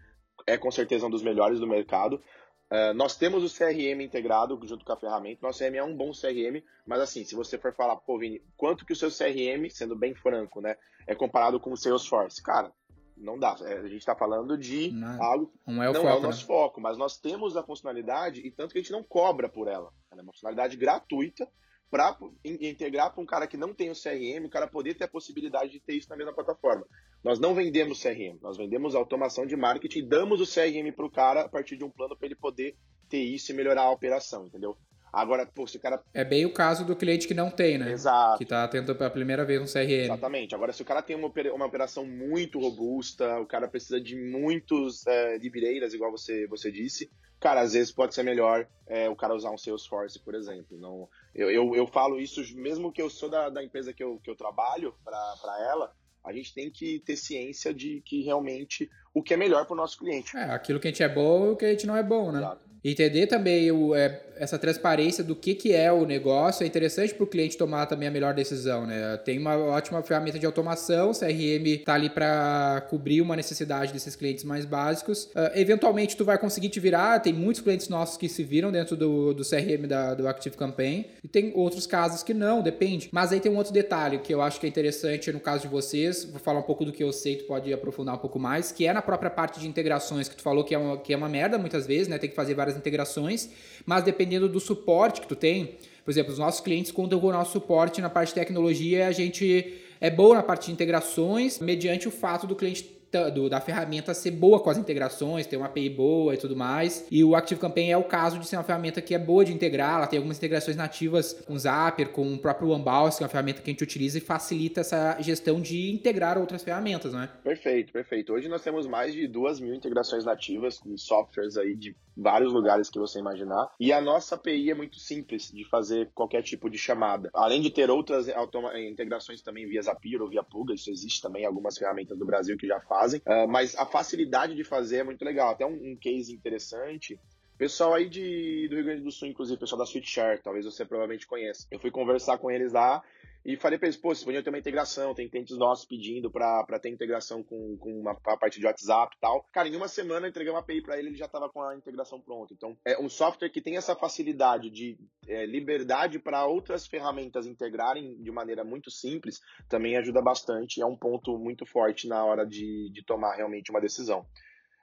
é 0.48 0.58
com 0.58 0.72
certeza 0.72 1.08
um 1.08 1.10
dos 1.10 1.24
melhores 1.24 1.60
do 1.60 1.68
mercado. 1.68 2.24
Uh, 2.72 2.94
nós 2.96 3.16
temos 3.16 3.44
o 3.44 3.58
CRM 3.58 4.02
integrado 4.02 4.60
junto 4.64 4.84
com 4.84 4.92
a 4.92 4.98
ferramenta. 4.98 5.46
Nosso 5.46 5.60
CRM 5.60 5.76
é 5.76 5.84
um 5.84 5.96
bom 5.96 6.12
CRM, 6.12 6.64
mas 6.86 7.00
assim, 7.00 7.24
se 7.24 7.36
você 7.36 7.58
for 7.58 7.74
falar, 7.74 7.96
pô, 7.98 8.18
Vini, 8.18 8.42
quanto 8.58 8.86
que 8.86 8.94
o 8.94 8.96
seu 8.96 9.10
CRM, 9.10 9.70
sendo 9.70 9.96
bem 9.96 10.16
franco, 10.16 10.62
né, 10.62 10.76
é 11.06 11.14
comparado 11.14 11.60
com 11.60 11.72
o 11.72 11.78
Salesforce? 11.78 12.42
Cara, 12.42 12.72
não 13.16 13.38
dá. 13.38 13.56
É, 13.62 13.80
a 13.80 13.84
gente 13.84 14.00
está 14.00 14.16
falando 14.16 14.58
de 14.58 14.92
não, 14.92 15.24
algo 15.24 15.54
não 15.66 15.84
é 15.84 15.90
o, 15.90 15.94
não 15.94 16.02
foco, 16.02 16.14
é 16.14 16.18
o 16.18 16.22
nosso 16.22 16.42
né? 16.42 16.48
foco, 16.48 16.82
mas 16.82 16.98
nós 16.98 17.18
temos 17.18 17.56
a 17.56 17.64
funcionalidade 17.64 18.42
e 18.42 18.52
tanto 18.52 18.74
que 18.74 18.80
a 18.80 18.82
gente 18.82 18.92
não 18.92 19.04
cobra 19.04 19.48
por 19.48 19.68
ela. 19.68 19.92
Ela 20.12 20.22
é 20.22 20.24
uma 20.24 20.34
funcionalidade 20.34 20.76
gratuita 20.76 21.48
para 21.90 22.18
integrar 22.44 23.14
para 23.14 23.22
um 23.22 23.26
cara 23.26 23.48
que 23.48 23.58
não 23.58 23.74
tem 23.74 23.90
o 23.90 23.94
CRM, 23.94 24.46
o 24.46 24.50
cara 24.50 24.68
poder 24.68 24.96
ter 24.96 25.06
a 25.06 25.08
possibilidade 25.08 25.72
de 25.72 25.80
ter 25.80 25.94
isso 25.94 26.10
na 26.10 26.18
mesma 26.18 26.34
plataforma. 26.34 26.86
Nós 27.24 27.40
não 27.40 27.54
vendemos 27.56 28.02
CRM, 28.02 28.38
nós 28.42 28.58
vendemos 28.58 28.96
automação 28.96 29.46
de 29.46 29.56
marketing 29.56 30.00
e 30.00 30.08
damos 30.08 30.42
o 30.42 30.46
CRM 30.46 30.92
para 30.96 31.06
o 31.06 31.12
cara 31.12 31.42
a 31.42 31.50
partir 31.50 31.78
de 31.78 31.84
um 31.84 31.90
plano 31.90 32.16
para 32.18 32.26
ele 32.26 32.36
poder 32.36 32.76
ter 33.10 33.20
isso 33.20 33.52
e 33.52 33.56
melhorar 33.56 33.84
a 33.84 33.92
operação, 33.92 34.48
entendeu? 34.48 34.78
Agora, 35.16 35.46
pô, 35.46 35.66
se 35.66 35.78
o 35.78 35.80
cara. 35.80 36.04
É 36.14 36.26
bem 36.26 36.46
o 36.46 36.52
caso 36.52 36.84
do 36.84 36.94
cliente 36.94 37.26
que 37.26 37.34
não 37.34 37.50
tem, 37.50 37.78
né? 37.78 37.90
Exato. 37.90 38.38
Que 38.38 38.44
está 38.44 38.68
tendo 38.68 38.94
pela 38.94 39.10
primeira 39.10 39.46
vez 39.46 39.62
um 39.62 39.66
CRM. 39.66 40.04
Exatamente. 40.04 40.54
Agora, 40.54 40.74
se 40.74 40.82
o 40.82 40.86
cara 40.86 41.02
tem 41.02 41.16
uma, 41.16 41.32
uma 41.54 41.66
operação 41.66 42.06
muito 42.06 42.60
robusta, 42.60 43.40
o 43.40 43.46
cara 43.46 43.66
precisa 43.66 44.02
de 44.02 44.14
muitos 44.14 45.08
é, 45.08 45.38
libreiras, 45.38 45.94
igual 45.94 46.12
você, 46.12 46.46
você 46.48 46.70
disse, 46.70 47.10
cara, 47.40 47.62
às 47.62 47.72
vezes 47.72 47.94
pode 47.94 48.14
ser 48.14 48.24
melhor 48.24 48.68
é, 48.88 49.08
o 49.08 49.16
cara 49.16 49.34
usar 49.34 49.52
um 49.52 49.58
Salesforce, 49.58 50.20
por 50.22 50.36
exemplo. 50.36 50.78
Não, 50.78 51.08
eu, 51.36 51.52
eu, 51.52 51.76
eu 51.76 51.86
falo 51.86 52.20
isso 52.20 52.42
mesmo 52.56 52.92
que 52.92 53.02
eu 53.02 53.10
sou 53.10 53.30
da, 53.30 53.50
da 53.50 53.64
empresa 53.64 53.94
que 53.94 54.02
eu, 54.02 54.20
que 54.24 54.30
eu 54.30 54.36
trabalho 54.36 54.96
para 55.04 55.62
ela, 55.70 55.94
a 56.24 56.32
gente 56.32 56.54
tem 56.54 56.72
que 56.72 57.04
ter 57.06 57.18
ciência 57.18 57.74
de 57.74 58.02
que 58.06 58.24
realmente 58.24 58.90
o 59.14 59.22
que 59.22 59.34
é 59.34 59.38
melhor 59.38 59.66
para 59.66 59.74
o 59.74 59.78
nosso 59.78 60.00
cliente. 60.00 60.36
É, 60.36 60.44
aquilo 60.46 60.80
que 60.80 60.88
a 60.88 60.92
gente 60.92 61.04
é 61.04 61.10
bom 61.10 61.48
e 61.48 61.50
o 61.50 61.56
que 61.56 61.66
a 61.66 61.70
gente 61.70 61.86
não 61.86 61.96
é 61.96 62.02
bom, 62.02 62.32
né? 62.32 62.40
Exato. 62.40 62.66
Entender 62.84 63.28
também 63.28 63.72
o, 63.72 63.94
é, 63.94 64.25
essa 64.38 64.58
transparência 64.58 65.24
do 65.24 65.36
que, 65.36 65.56
que 65.56 65.74
é 65.74 65.92
o 65.92 66.06
negócio 66.06 66.64
é 66.64 66.68
interessante 66.68 67.14
para 67.14 67.24
o 67.24 67.28
cliente 67.28 67.58
tomar 67.58 67.86
também 67.86 68.08
a 68.08 68.12
melhor 68.12 68.34
decisão, 68.34 68.86
né? 68.86 69.18
Tem 69.18 69.38
uma 69.38 69.58
ótima 69.58 70.02
ferramenta 70.02 70.40
de 70.40 70.46
automação, 70.46 71.12
CRM 71.12 71.66
está 71.68 71.94
ali 71.94 72.10
para 72.10 72.86
cobrir 72.90 73.22
uma 73.22 73.36
necessidade 73.36 73.94
desses 73.94 74.16
clientes 74.16 74.44
mais 74.44 74.66
básicos. 74.66 75.26
Uh, 75.26 75.52
eventualmente 75.56 76.16
tu 76.16 76.26
vai 76.26 76.38
conseguir 76.38 76.70
te 76.70 76.80
virar, 76.80 77.20
tem 77.20 77.34
muitos 77.34 77.62
clientes 77.62 77.90
nossos 77.90 78.18
que 78.18 78.28
se 78.28 78.44
viram 78.44 78.72
dentro 78.72 78.96
do, 78.96 79.34
do 79.34 79.44
CRM 79.44 79.88
da, 79.88 80.14
do 80.14 80.28
Active 80.28 80.56
Campaign 80.58 81.06
e 81.24 81.28
tem 81.28 81.52
outros 81.56 81.86
casos 81.88 82.24
que 82.24 82.34
não, 82.34 82.62
depende. 82.62 83.10
Mas 83.12 83.32
aí 83.32 83.40
tem 83.40 83.52
um 83.52 83.58
outro 83.58 83.74
detalhe 83.74 84.20
que 84.20 84.34
eu 84.34 84.42
acho 84.42 84.60
que 84.60 84.66
é 84.66 84.70
interessante 84.70 85.32
no 85.32 85.40
caso 85.40 85.64
de 85.64 85.68
vocês, 85.68 86.26
vou 86.26 86.40
falar 86.40 86.60
um 86.60 86.64
pouco 86.64 86.86
do 86.86 86.92
que 86.92 87.04
eu 87.04 87.12
sei, 87.12 87.38
tu 87.38 87.46
pode 87.46 87.72
aprofundar 87.74 88.16
um 88.16 88.20
pouco 88.20 88.40
mais, 88.40 88.72
que 88.72 88.86
é 88.86 88.94
na 88.94 89.02
própria 89.02 89.30
parte 89.30 89.60
de 89.60 89.68
integrações 89.68 90.28
que 90.28 90.36
tu 90.36 90.44
falou 90.44 90.64
que 90.64 90.74
é 90.74 90.78
uma, 90.78 90.98
que 90.98 91.14
é 91.14 91.18
uma 91.18 91.30
merda 91.30 91.58
muitas 91.58 91.86
vezes, 91.86 92.08
né? 92.08 92.18
Tem 92.18 92.30
que 92.30 92.36
fazer 92.36 92.54
várias 92.54 92.78
integrações, 92.78 93.50
mas 93.86 94.04
dependendo 94.26 94.50
do 94.50 94.60
suporte 94.60 95.22
que 95.22 95.28
tu 95.28 95.36
tem, 95.36 95.78
por 96.04 96.12
exemplo, 96.12 96.34
os 96.34 96.40
nossos 96.40 96.60
clientes 96.60 96.92
contam 96.92 97.20
com 97.20 97.28
o 97.28 97.32
nosso 97.32 97.52
suporte 97.52 98.02
na 98.02 98.10
parte 98.10 98.30
de 98.30 98.36
tecnologia, 98.36 99.08
a 99.08 99.12
gente 99.12 99.82
é 100.02 100.10
bom 100.10 100.34
na 100.34 100.44
parte 100.44 100.66
de 100.66 100.72
integrações, 100.72 101.60
mediante 101.60 102.08
o 102.08 102.12
fato 102.12 102.48
do 102.48 102.56
cliente 102.56 102.96
do, 103.34 103.50
da 103.50 103.62
ferramenta 103.62 104.14
ser 104.14 104.32
boa 104.32 104.60
com 104.60 104.70
as 104.70 104.78
integrações, 104.78 105.48
ter 105.48 105.56
uma 105.56 105.68
API 105.68 105.90
boa 105.90 106.34
e 106.34 106.38
tudo 106.38 106.56
mais. 106.56 107.08
E 107.10 107.24
o 107.24 107.34
Active 107.34 107.62
Campaign 107.62 107.92
é 107.92 107.98
o 107.98 108.04
caso 108.04 108.40
de 108.40 108.48
ser 108.48 108.58
uma 108.58 108.64
ferramenta 108.64 109.02
que 109.02 109.16
é 109.16 109.20
boa 109.20 109.46
de 109.46 109.54
integrar, 109.54 109.98
ela 109.98 110.08
tem 110.08 110.18
algumas 110.18 110.38
integrações 110.38 110.76
nativas 110.76 111.32
com 111.32 111.58
Zapier, 111.58 112.10
com 112.10 112.34
o 112.34 112.38
próprio 112.38 112.70
OneBounce, 112.70 113.18
que 113.18 113.24
é 113.24 113.26
uma 113.26 113.30
ferramenta 113.30 113.62
que 113.62 113.70
a 113.70 113.72
gente 113.72 113.84
utiliza 113.84 114.18
e 114.18 114.22
facilita 114.22 114.82
essa 114.82 115.18
gestão 115.22 115.62
de 115.62 115.92
integrar 115.92 116.38
outras 116.38 116.64
ferramentas, 116.64 117.14
não 117.14 117.22
é? 117.22 117.28
Perfeito, 117.44 117.94
perfeito. 117.94 118.34
Hoje 118.34 118.50
nós 118.50 118.62
temos 118.62 118.86
mais 118.86 119.14
de 119.14 119.28
duas 119.28 119.60
mil 119.60 119.74
integrações 119.74 120.26
nativas 120.26 120.78
com 120.78 120.98
softwares 120.98 121.58
aí 121.58 121.76
de 121.76 121.96
vários 122.16 122.54
lugares 122.54 122.90
que 122.90 123.00
você 123.00 123.20
imaginar. 123.20 123.70
E 123.80 123.92
a 123.92 124.02
nossa 124.02 124.36
API 124.36 124.72
é 124.72 124.76
muito 124.76 125.00
simples 125.00 125.52
de 125.52 125.64
fazer 125.66 126.10
qualquer 126.14 126.42
tipo 126.42 126.70
de 126.70 126.78
chamada. 126.78 127.30
Além 127.34 127.62
de 127.62 127.70
ter 127.70 127.90
outras 127.90 128.28
integrações 128.76 129.42
também 129.42 129.68
via 129.68 129.82
Zapier 129.82 130.22
ou 130.22 130.30
via 130.30 130.44
Pluga, 130.44 130.74
isso 130.74 130.90
existe 130.90 131.22
também 131.22 131.46
algumas 131.46 131.78
ferramentas 131.78 132.18
do 132.18 132.26
Brasil 132.26 132.58
que 132.58 132.68
já 132.68 132.80
fazem. 132.82 133.22
Uh, 133.26 133.48
mas 133.48 133.76
a 133.76 133.86
facilidade 133.86 134.56
de 134.56 134.64
fazer 134.64 134.98
é 134.98 135.04
muito 135.04 135.24
legal. 135.24 135.52
Até 135.52 135.66
um, 135.66 135.92
um 135.92 135.96
case 135.96 136.34
interessante 136.34 137.20
Pessoal 137.58 137.94
aí 137.94 138.10
de, 138.10 138.68
do 138.68 138.76
Rio 138.76 138.84
Grande 138.84 139.02
do 139.02 139.12
Sul, 139.12 139.30
inclusive, 139.30 139.58
pessoal 139.58 139.80
da 139.80 139.86
SweetShare, 139.86 140.42
talvez 140.44 140.66
você 140.66 140.84
provavelmente 140.84 141.26
conheça. 141.26 141.66
Eu 141.72 141.80
fui 141.80 141.90
conversar 141.90 142.38
com 142.38 142.52
eles 142.52 142.74
lá 142.74 143.02
e 143.46 143.56
falei 143.56 143.78
para 143.78 143.88
eles, 143.88 143.96
pô, 143.96 144.10
vocês 144.10 144.24
podiam 144.24 144.42
ter 144.42 144.50
uma 144.50 144.58
integração, 144.58 145.14
tem 145.14 145.30
clientes 145.30 145.56
nossos 145.56 145.86
pedindo 145.86 146.32
para 146.32 146.80
ter 146.82 146.90
integração 146.90 147.44
com, 147.44 147.78
com 147.78 147.92
uma, 148.00 148.12
a 148.12 148.38
parte 148.38 148.60
de 148.60 148.66
WhatsApp 148.66 149.16
e 149.16 149.20
tal. 149.20 149.48
Cara, 149.54 149.68
em 149.68 149.76
uma 149.76 149.88
semana 149.88 150.26
eu 150.26 150.30
entreguei 150.32 150.52
uma 150.52 150.62
API 150.62 150.82
para 150.82 150.98
ele, 150.98 151.10
ele 151.10 151.18
já 151.18 151.28
estava 151.28 151.48
com 151.48 151.62
a 151.62 151.76
integração 151.76 152.20
pronta. 152.20 152.56
Então, 152.56 152.76
é 152.84 153.00
um 153.00 153.08
software 153.08 153.50
que 153.50 153.62
tem 153.62 153.78
essa 153.78 153.96
facilidade 153.96 154.72
de 154.72 154.98
é, 155.28 155.46
liberdade 155.46 156.18
para 156.18 156.48
outras 156.48 156.88
ferramentas 156.88 157.46
integrarem 157.46 158.20
de 158.20 158.32
maneira 158.32 158.64
muito 158.64 158.90
simples, 158.90 159.40
também 159.70 159.96
ajuda 159.96 160.24
bastante. 160.24 160.82
É 160.82 160.86
um 160.86 160.98
ponto 160.98 161.38
muito 161.38 161.68
forte 161.68 162.08
na 162.08 162.26
hora 162.26 162.48
de, 162.48 162.90
de 162.92 163.06
tomar 163.06 163.36
realmente 163.36 163.70
uma 163.70 163.80
decisão. 163.80 164.26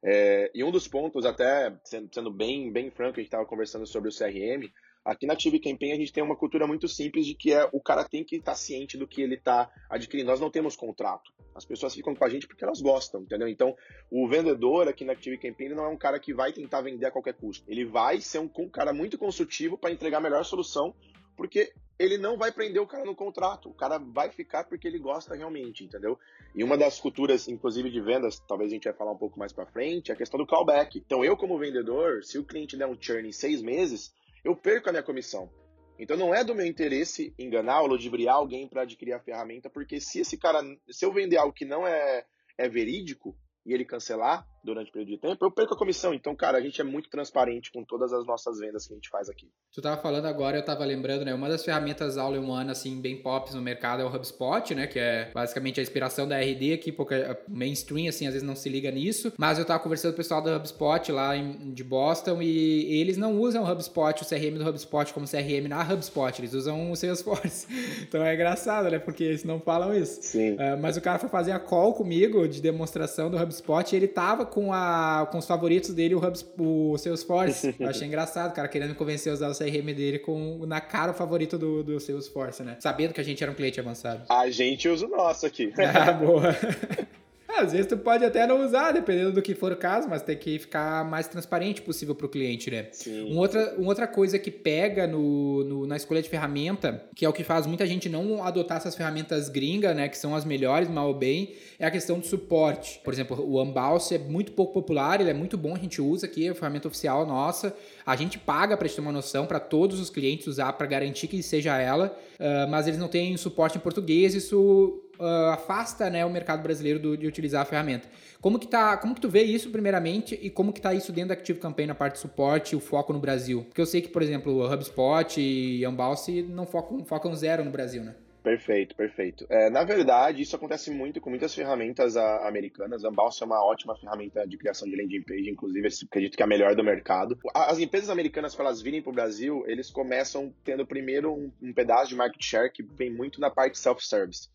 É, 0.05 0.51
e 0.53 0.65
um 0.65 0.71
dos 0.71 0.89
pontos, 0.89 1.25
até 1.25 1.77
sendo, 1.85 2.33
bem, 2.33 2.73
bem 2.73 2.91
franco, 2.91 3.19
a 3.19 3.23
gente 3.23 3.29
estava 3.29 3.47
conversando 3.47 3.87
sobre 3.87 4.09
o 4.09 4.13
CRM, 4.13 4.69
Aqui 5.05 5.27
na 5.27 5.33
Active 5.33 5.59
Campaign 5.59 5.93
a 5.93 5.97
gente 5.97 6.13
tem 6.13 6.23
uma 6.23 6.37
cultura 6.37 6.67
muito 6.67 6.87
simples 6.87 7.27
de 7.27 7.35
que 7.35 7.53
é 7.53 7.69
o 7.73 7.81
cara 7.81 8.05
tem 8.05 8.23
que 8.23 8.37
estar 8.37 8.53
tá 8.53 8.57
ciente 8.57 8.97
do 8.97 9.07
que 9.07 9.21
ele 9.21 9.35
está 9.35 9.69
adquirindo. 9.91 10.31
Nós 10.31 10.41
não 10.41 10.51
temos 10.51 10.77
contrato. 10.77 11.33
As 11.55 11.65
pessoas 11.65 11.95
ficam 11.95 12.15
com 12.15 12.25
a 12.25 12.29
gente 12.29 12.47
porque 12.47 12.65
elas 12.65 12.81
gostam, 12.81 13.23
entendeu? 13.23 13.49
Então, 13.49 13.77
o 14.11 14.27
vendedor 14.29 14.89
aqui 14.89 15.05
na 15.05 15.13
Active 15.13 15.37
Campaign 15.39 15.75
não 15.75 15.85
é 15.85 15.89
um 15.89 15.99
cara 15.99 16.19
que 16.19 16.33
vai 16.33 16.53
tentar 16.53 16.81
vender 16.81 17.07
a 17.07 17.11
qualquer 17.11 17.35
custo. 17.35 17.65
Ele 17.69 17.85
vai 17.85 18.21
ser 18.21 18.39
um, 18.39 18.51
um 18.59 18.69
cara 18.69 18.93
muito 18.93 19.19
consultivo 19.19 19.77
para 19.77 19.91
entregar 19.91 20.19
a 20.19 20.21
melhor 20.21 20.45
solução, 20.45 20.95
porque 21.37 21.73
ele 21.99 22.17
não 22.17 22.37
vai 22.39 22.51
prender 22.51 22.81
o 22.81 22.87
cara 22.87 23.05
no 23.05 23.15
contrato. 23.15 23.69
O 23.69 23.75
cara 23.75 23.99
vai 23.99 24.31
ficar 24.31 24.65
porque 24.65 24.89
ele 24.89 24.99
gosta 24.99 25.35
realmente, 25.35 25.85
entendeu? 25.85 26.19
E 26.55 26.65
uma 26.65 26.77
das 26.79 26.99
culturas, 27.01 27.49
inclusive 27.49 27.91
de 27.91 28.01
vendas, 28.01 28.39
talvez 28.41 28.71
a 28.71 28.75
gente 28.75 28.85
vai 28.85 28.95
falar 28.95 29.13
um 29.13 29.19
pouco 29.19 29.39
mais 29.39 29.53
para 29.53 29.67
frente, 29.67 30.11
é 30.11 30.15
a 30.15 30.17
questão 30.17 30.39
do 30.39 30.47
callback. 30.47 30.99
Então, 30.99 31.25
eu 31.25 31.37
como 31.37 31.59
vendedor, 31.59 32.25
se 32.25 32.39
o 32.39 32.45
cliente 32.45 32.77
der 32.77 32.87
um 32.87 32.97
churn 32.99 33.29
em 33.29 33.33
seis 33.33 33.61
meses, 33.61 34.15
eu 34.45 34.57
perco 34.57 34.89
a 34.89 34.93
minha 34.93 35.03
comissão. 35.03 35.51
Então 35.99 36.17
não 36.17 36.35
é 36.35 36.43
do 36.43 36.55
meu 36.55 36.67
interesse 36.67 37.35
enganar 37.39 37.83
ou 37.83 37.89
ludibriar 37.89 38.37
alguém 38.37 38.67
para 38.67 38.83
adquirir 38.83 39.13
a 39.13 39.21
ferramenta, 39.21 39.71
porque 39.71 40.01
se 40.01 40.21
esse 40.21 40.37
cara, 40.37 40.61
se 40.91 41.05
eu 41.05 41.13
vender 41.13 41.37
algo 41.37 41.53
que 41.53 41.65
não 41.65 41.87
é, 41.87 42.25
é 42.59 42.69
verídico 42.69 43.37
e 43.65 43.73
ele 43.73 43.85
cancelar, 43.85 44.47
durante 44.65 44.91
o 44.91 44.93
período 44.93 45.11
de 45.11 45.19
tempo, 45.19 45.45
eu 45.45 45.51
perco 45.51 45.75
a 45.75 45.79
comissão. 45.79 46.15
Então, 46.15 46.35
cara, 46.35 46.59
a 46.59 46.61
gente 46.61 46.81
é 46.81 46.85
muito 46.85 47.11
transparente 47.11 47.71
com 47.73 47.85
todas 47.85 48.13
as 48.13 48.25
nossas 48.27 48.59
vendas 48.59 48.87
que 48.87 48.93
a 48.93 48.97
gente 48.97 49.09
faz 49.09 49.29
aqui. 49.29 49.51
Tu 49.73 49.83
tava 49.83 50.01
falando 50.01 50.27
agora, 50.27 50.57
eu 50.57 50.65
tava 50.65 50.85
lembrando, 50.85 51.25
né? 51.25 51.35
Uma 51.35 51.49
das 51.49 51.65
ferramentas 51.65 52.17
aula 52.17 52.39
humana, 52.39 52.73
assim, 52.73 53.01
bem 53.01 53.23
pops 53.23 53.55
no 53.55 53.63
mercado 53.63 54.03
é 54.03 54.05
o 54.05 54.15
HubSpot, 54.15 54.75
né? 54.75 54.87
Que 54.87 54.99
é 54.99 55.31
basicamente 55.35 55.81
a 55.81 55.83
inspiração 55.83 56.29
da 56.29 56.39
RD 56.39 56.75
aqui, 56.75 56.93
porque 56.93 57.15
mainstream, 57.49 58.09
assim, 58.09 58.27
às 58.27 58.35
vezes 58.35 58.47
não 58.47 58.55
se 58.55 58.69
liga 58.69 58.91
nisso. 58.91 59.33
Mas 59.37 59.59
eu 59.59 59.65
tava 59.65 59.83
conversando 59.83 60.13
com 60.13 60.17
o 60.17 60.23
pessoal 60.23 60.41
do 60.41 60.55
HubSpot 60.55 61.11
lá 61.11 61.37
em, 61.37 61.73
de 61.73 61.83
Boston 61.83 62.41
e 62.41 63.01
eles 63.01 63.17
não 63.17 63.39
usam 63.41 63.65
o 63.65 63.71
HubSpot, 63.71 64.23
o 64.23 64.29
CRM 64.29 64.59
do 64.59 64.69
HubSpot 64.69 65.13
como 65.13 65.27
CRM 65.27 65.69
na 65.69 65.83
HubSpot, 65.83 66.39
eles 66.39 66.55
usam 66.55 66.91
o 66.91 66.97
Salesforce. 66.97 67.67
então 68.03 68.23
é 68.23 68.35
engraçado, 68.35 68.91
né? 68.91 68.99
Porque 68.99 69.25
eles 69.25 69.45
não 69.45 69.61
falam 69.61 69.95
isso. 69.95 70.23
Sim. 70.23 70.55
Uh, 70.55 70.79
mas 70.81 70.97
o 70.97 71.01
cara 71.01 71.19
foi 71.19 71.29
fazer 71.29 71.53
a 71.53 71.59
call 71.59 71.95
comigo 71.95 72.47
de 72.47 72.61
demonstração 72.61 73.31
do 73.31 73.37
HubSpot 73.37 73.93
e 73.93 73.97
ele 73.97 74.09
tava 74.09 74.47
com, 74.53 74.71
a, 74.71 75.27
com 75.33 75.39
os 75.39 75.47
favoritos 75.47 75.95
dele, 75.95 76.15
o, 76.15 76.19
Hubs, 76.19 76.45
o 76.59 76.99
Salesforce. 76.99 77.75
Eu 77.81 77.89
achei 77.89 78.07
engraçado, 78.07 78.53
cara 78.53 78.69
querendo 78.69 78.91
me 78.91 78.95
convencer 78.95 79.33
a 79.33 79.35
usar 79.35 79.49
o 79.49 79.57
CRM 79.57 79.95
dele 79.95 80.19
com 80.19 80.67
na 80.67 80.79
cara 80.79 81.13
o 81.13 81.15
favorito 81.15 81.57
do, 81.57 81.83
do 81.83 81.99
Salesforce, 81.99 82.63
né? 82.63 82.77
Sabendo 82.79 83.15
que 83.15 83.21
a 83.21 83.25
gente 83.25 83.43
era 83.43 83.51
um 83.51 83.55
cliente 83.55 83.81
avançado. 83.81 84.25
A 84.29 84.51
gente 84.51 84.87
usa 84.91 85.07
o 85.07 85.09
nosso 85.09 85.47
aqui. 85.47 85.73
Ah, 86.03 86.13
boa. 86.13 86.55
Às 87.59 87.73
vezes 87.73 87.87
tu 87.87 87.97
pode 87.97 88.25
até 88.25 88.47
não 88.47 88.65
usar, 88.65 88.93
dependendo 88.93 89.33
do 89.33 89.43
que 89.43 89.55
for 89.55 89.73
o 89.73 89.77
caso, 89.77 90.09
mas 90.09 90.23
tem 90.23 90.37
que 90.37 90.59
ficar 90.59 91.05
mais 91.05 91.29
transparente 91.29 91.83
possível 91.83 92.15
para 92.15 92.27
o 92.27 92.29
cliente, 92.29 92.71
né? 92.71 92.89
Sim. 92.93 93.31
Uma 93.31 93.43
outra, 93.43 93.75
uma 93.77 93.89
outra 93.89 94.07
coisa 94.07 94.39
que 94.39 94.51
pega 94.51 95.07
no, 95.07 95.65
no, 95.65 95.87
na 95.87 95.97
escolha 95.97 96.23
de 96.23 96.29
ferramenta, 96.29 97.05
que 97.15 97.25
é 97.25 97.29
o 97.29 97.33
que 97.33 97.45
faz 97.45 97.67
muita 97.67 97.87
gente 97.87 98.09
não 98.09 98.43
adotar 98.43 98.79
essas 98.79 98.95
ferramentas 98.95 99.49
gringas, 99.49 99.95
né? 99.95 100.09
Que 100.09 100.17
são 100.17 100.35
as 100.35 100.45
melhores, 100.45 100.89
mal 100.89 101.09
ou 101.09 101.15
bem, 101.15 101.55
é 101.79 101.87
a 101.87 101.91
questão 101.91 102.19
do 102.19 102.27
suporte. 102.27 103.01
Por 103.05 103.13
exemplo, 103.13 103.39
o 103.39 103.63
Unbounce 103.63 104.15
é 104.15 104.19
muito 104.19 104.53
pouco 104.53 104.73
popular, 104.73 105.21
ele 105.21 105.31
é 105.31 105.35
muito 105.35 105.57
bom, 105.57 105.75
a 105.75 105.79
gente 105.79 106.01
usa 106.01 106.27
aqui, 106.27 106.47
é 106.47 106.51
a 106.51 106.55
ferramenta 106.55 106.89
oficial 106.89 107.27
nossa. 107.27 107.75
A 108.05 108.17
gente 108.17 108.39
paga 108.39 108.77
para 108.77 108.89
ter 108.89 109.01
uma 109.01 109.13
noção 109.13 109.47
para 109.47 109.61
todos 109.61 110.01
os 110.01 110.11
clientes 110.11 110.47
usar 110.47 110.73
para 110.73 110.87
garantir 110.87 111.29
que 111.29 111.43
seja 111.43 111.79
ela, 111.79 112.17
uh, 112.39 112.71
mas 112.71 112.87
eles 112.87 112.99
não 112.99 113.09
têm 113.09 113.37
suporte 113.37 113.79
em 113.79 113.81
português, 113.81 114.35
isso 114.35 115.03
uh, 115.23 115.51
afasta 115.53 116.11
né, 116.11 116.25
o 116.25 116.31
mercado 116.31 116.63
brasileiro 116.63 116.99
do, 116.99 117.17
de 117.17 117.27
utilizar 117.27 117.63
a 117.63 117.65
ferramenta. 117.65 118.09
Como 118.41 118.59
que, 118.59 118.67
tá, 118.67 118.97
como 118.97 119.15
que 119.15 119.21
tu 119.21 119.29
vê 119.29 119.43
isso, 119.43 119.71
primeiramente, 119.71 120.39
e 120.43 120.51
como 120.51 120.73
que 120.73 120.81
tá 120.81 120.93
isso 120.93 121.13
dentro 121.13 121.29
da 121.29 121.35
Active 121.35 121.61
Campaign 121.61 121.89
na 121.89 121.95
parte 121.95 122.15
de 122.15 122.21
suporte 122.21 122.73
e 122.73 122.77
o 122.77 122.81
foco 122.81 123.13
no 123.13 123.21
Brasil? 123.21 123.65
Porque 123.65 123.81
eu 123.81 123.87
sei 123.87 124.03
que, 124.03 124.09
por 124.09 124.23
exemplo, 124.23 124.67
HubSpot 124.73 125.41
e 125.41 125.87
Unbounce 125.87 126.43
não 126.43 126.67
focam, 126.67 127.05
focam 127.05 127.35
zero 127.35 127.65
no 127.65 127.71
Brasil, 127.71 128.03
né? 128.03 128.15
Perfeito, 128.43 128.97
perfeito. 128.97 129.47
É, 129.49 129.71
na 129.71 129.85
verdade, 129.85 130.43
isso 130.43 130.57
acontece 130.57 130.91
muito 130.91 131.21
com 131.21 131.31
muitas 131.31 131.55
ferramentas 131.55 132.17
a, 132.17 132.23
ah, 132.23 132.49
americanas. 132.49 133.05
A 133.05 133.09
Unbounce 133.09 133.41
é 133.41 133.47
uma 133.47 133.65
ótima 133.65 133.97
ferramenta 133.97 134.45
de 134.45 134.57
criação 134.57 134.89
de 134.89 134.97
landing 134.97 135.23
page, 135.23 135.49
inclusive 135.49 135.89
acredito 136.05 136.37
que 136.37 136.43
é 136.43 136.45
a 136.45 136.49
melhor 136.49 136.75
do 136.75 136.83
mercado. 136.83 137.39
As 137.55 137.79
empresas 137.79 138.11
americanas, 138.11 138.53
para 138.53 138.65
elas 138.65 138.83
virem 138.83 139.01
para 139.01 139.11
o 139.11 139.15
Brasil, 139.15 139.63
eles 139.69 139.91
começam 139.91 140.53
tendo 140.65 140.85
primeiro 140.85 141.33
um, 141.33 141.53
um 141.63 141.73
pedaço 141.73 142.09
de 142.09 142.17
market 142.17 142.43
share 142.43 142.73
que 142.73 142.83
vem 142.83 143.13
muito 143.13 143.41
na 143.41 143.49
parte 143.49 143.79
self-service. 143.79 144.49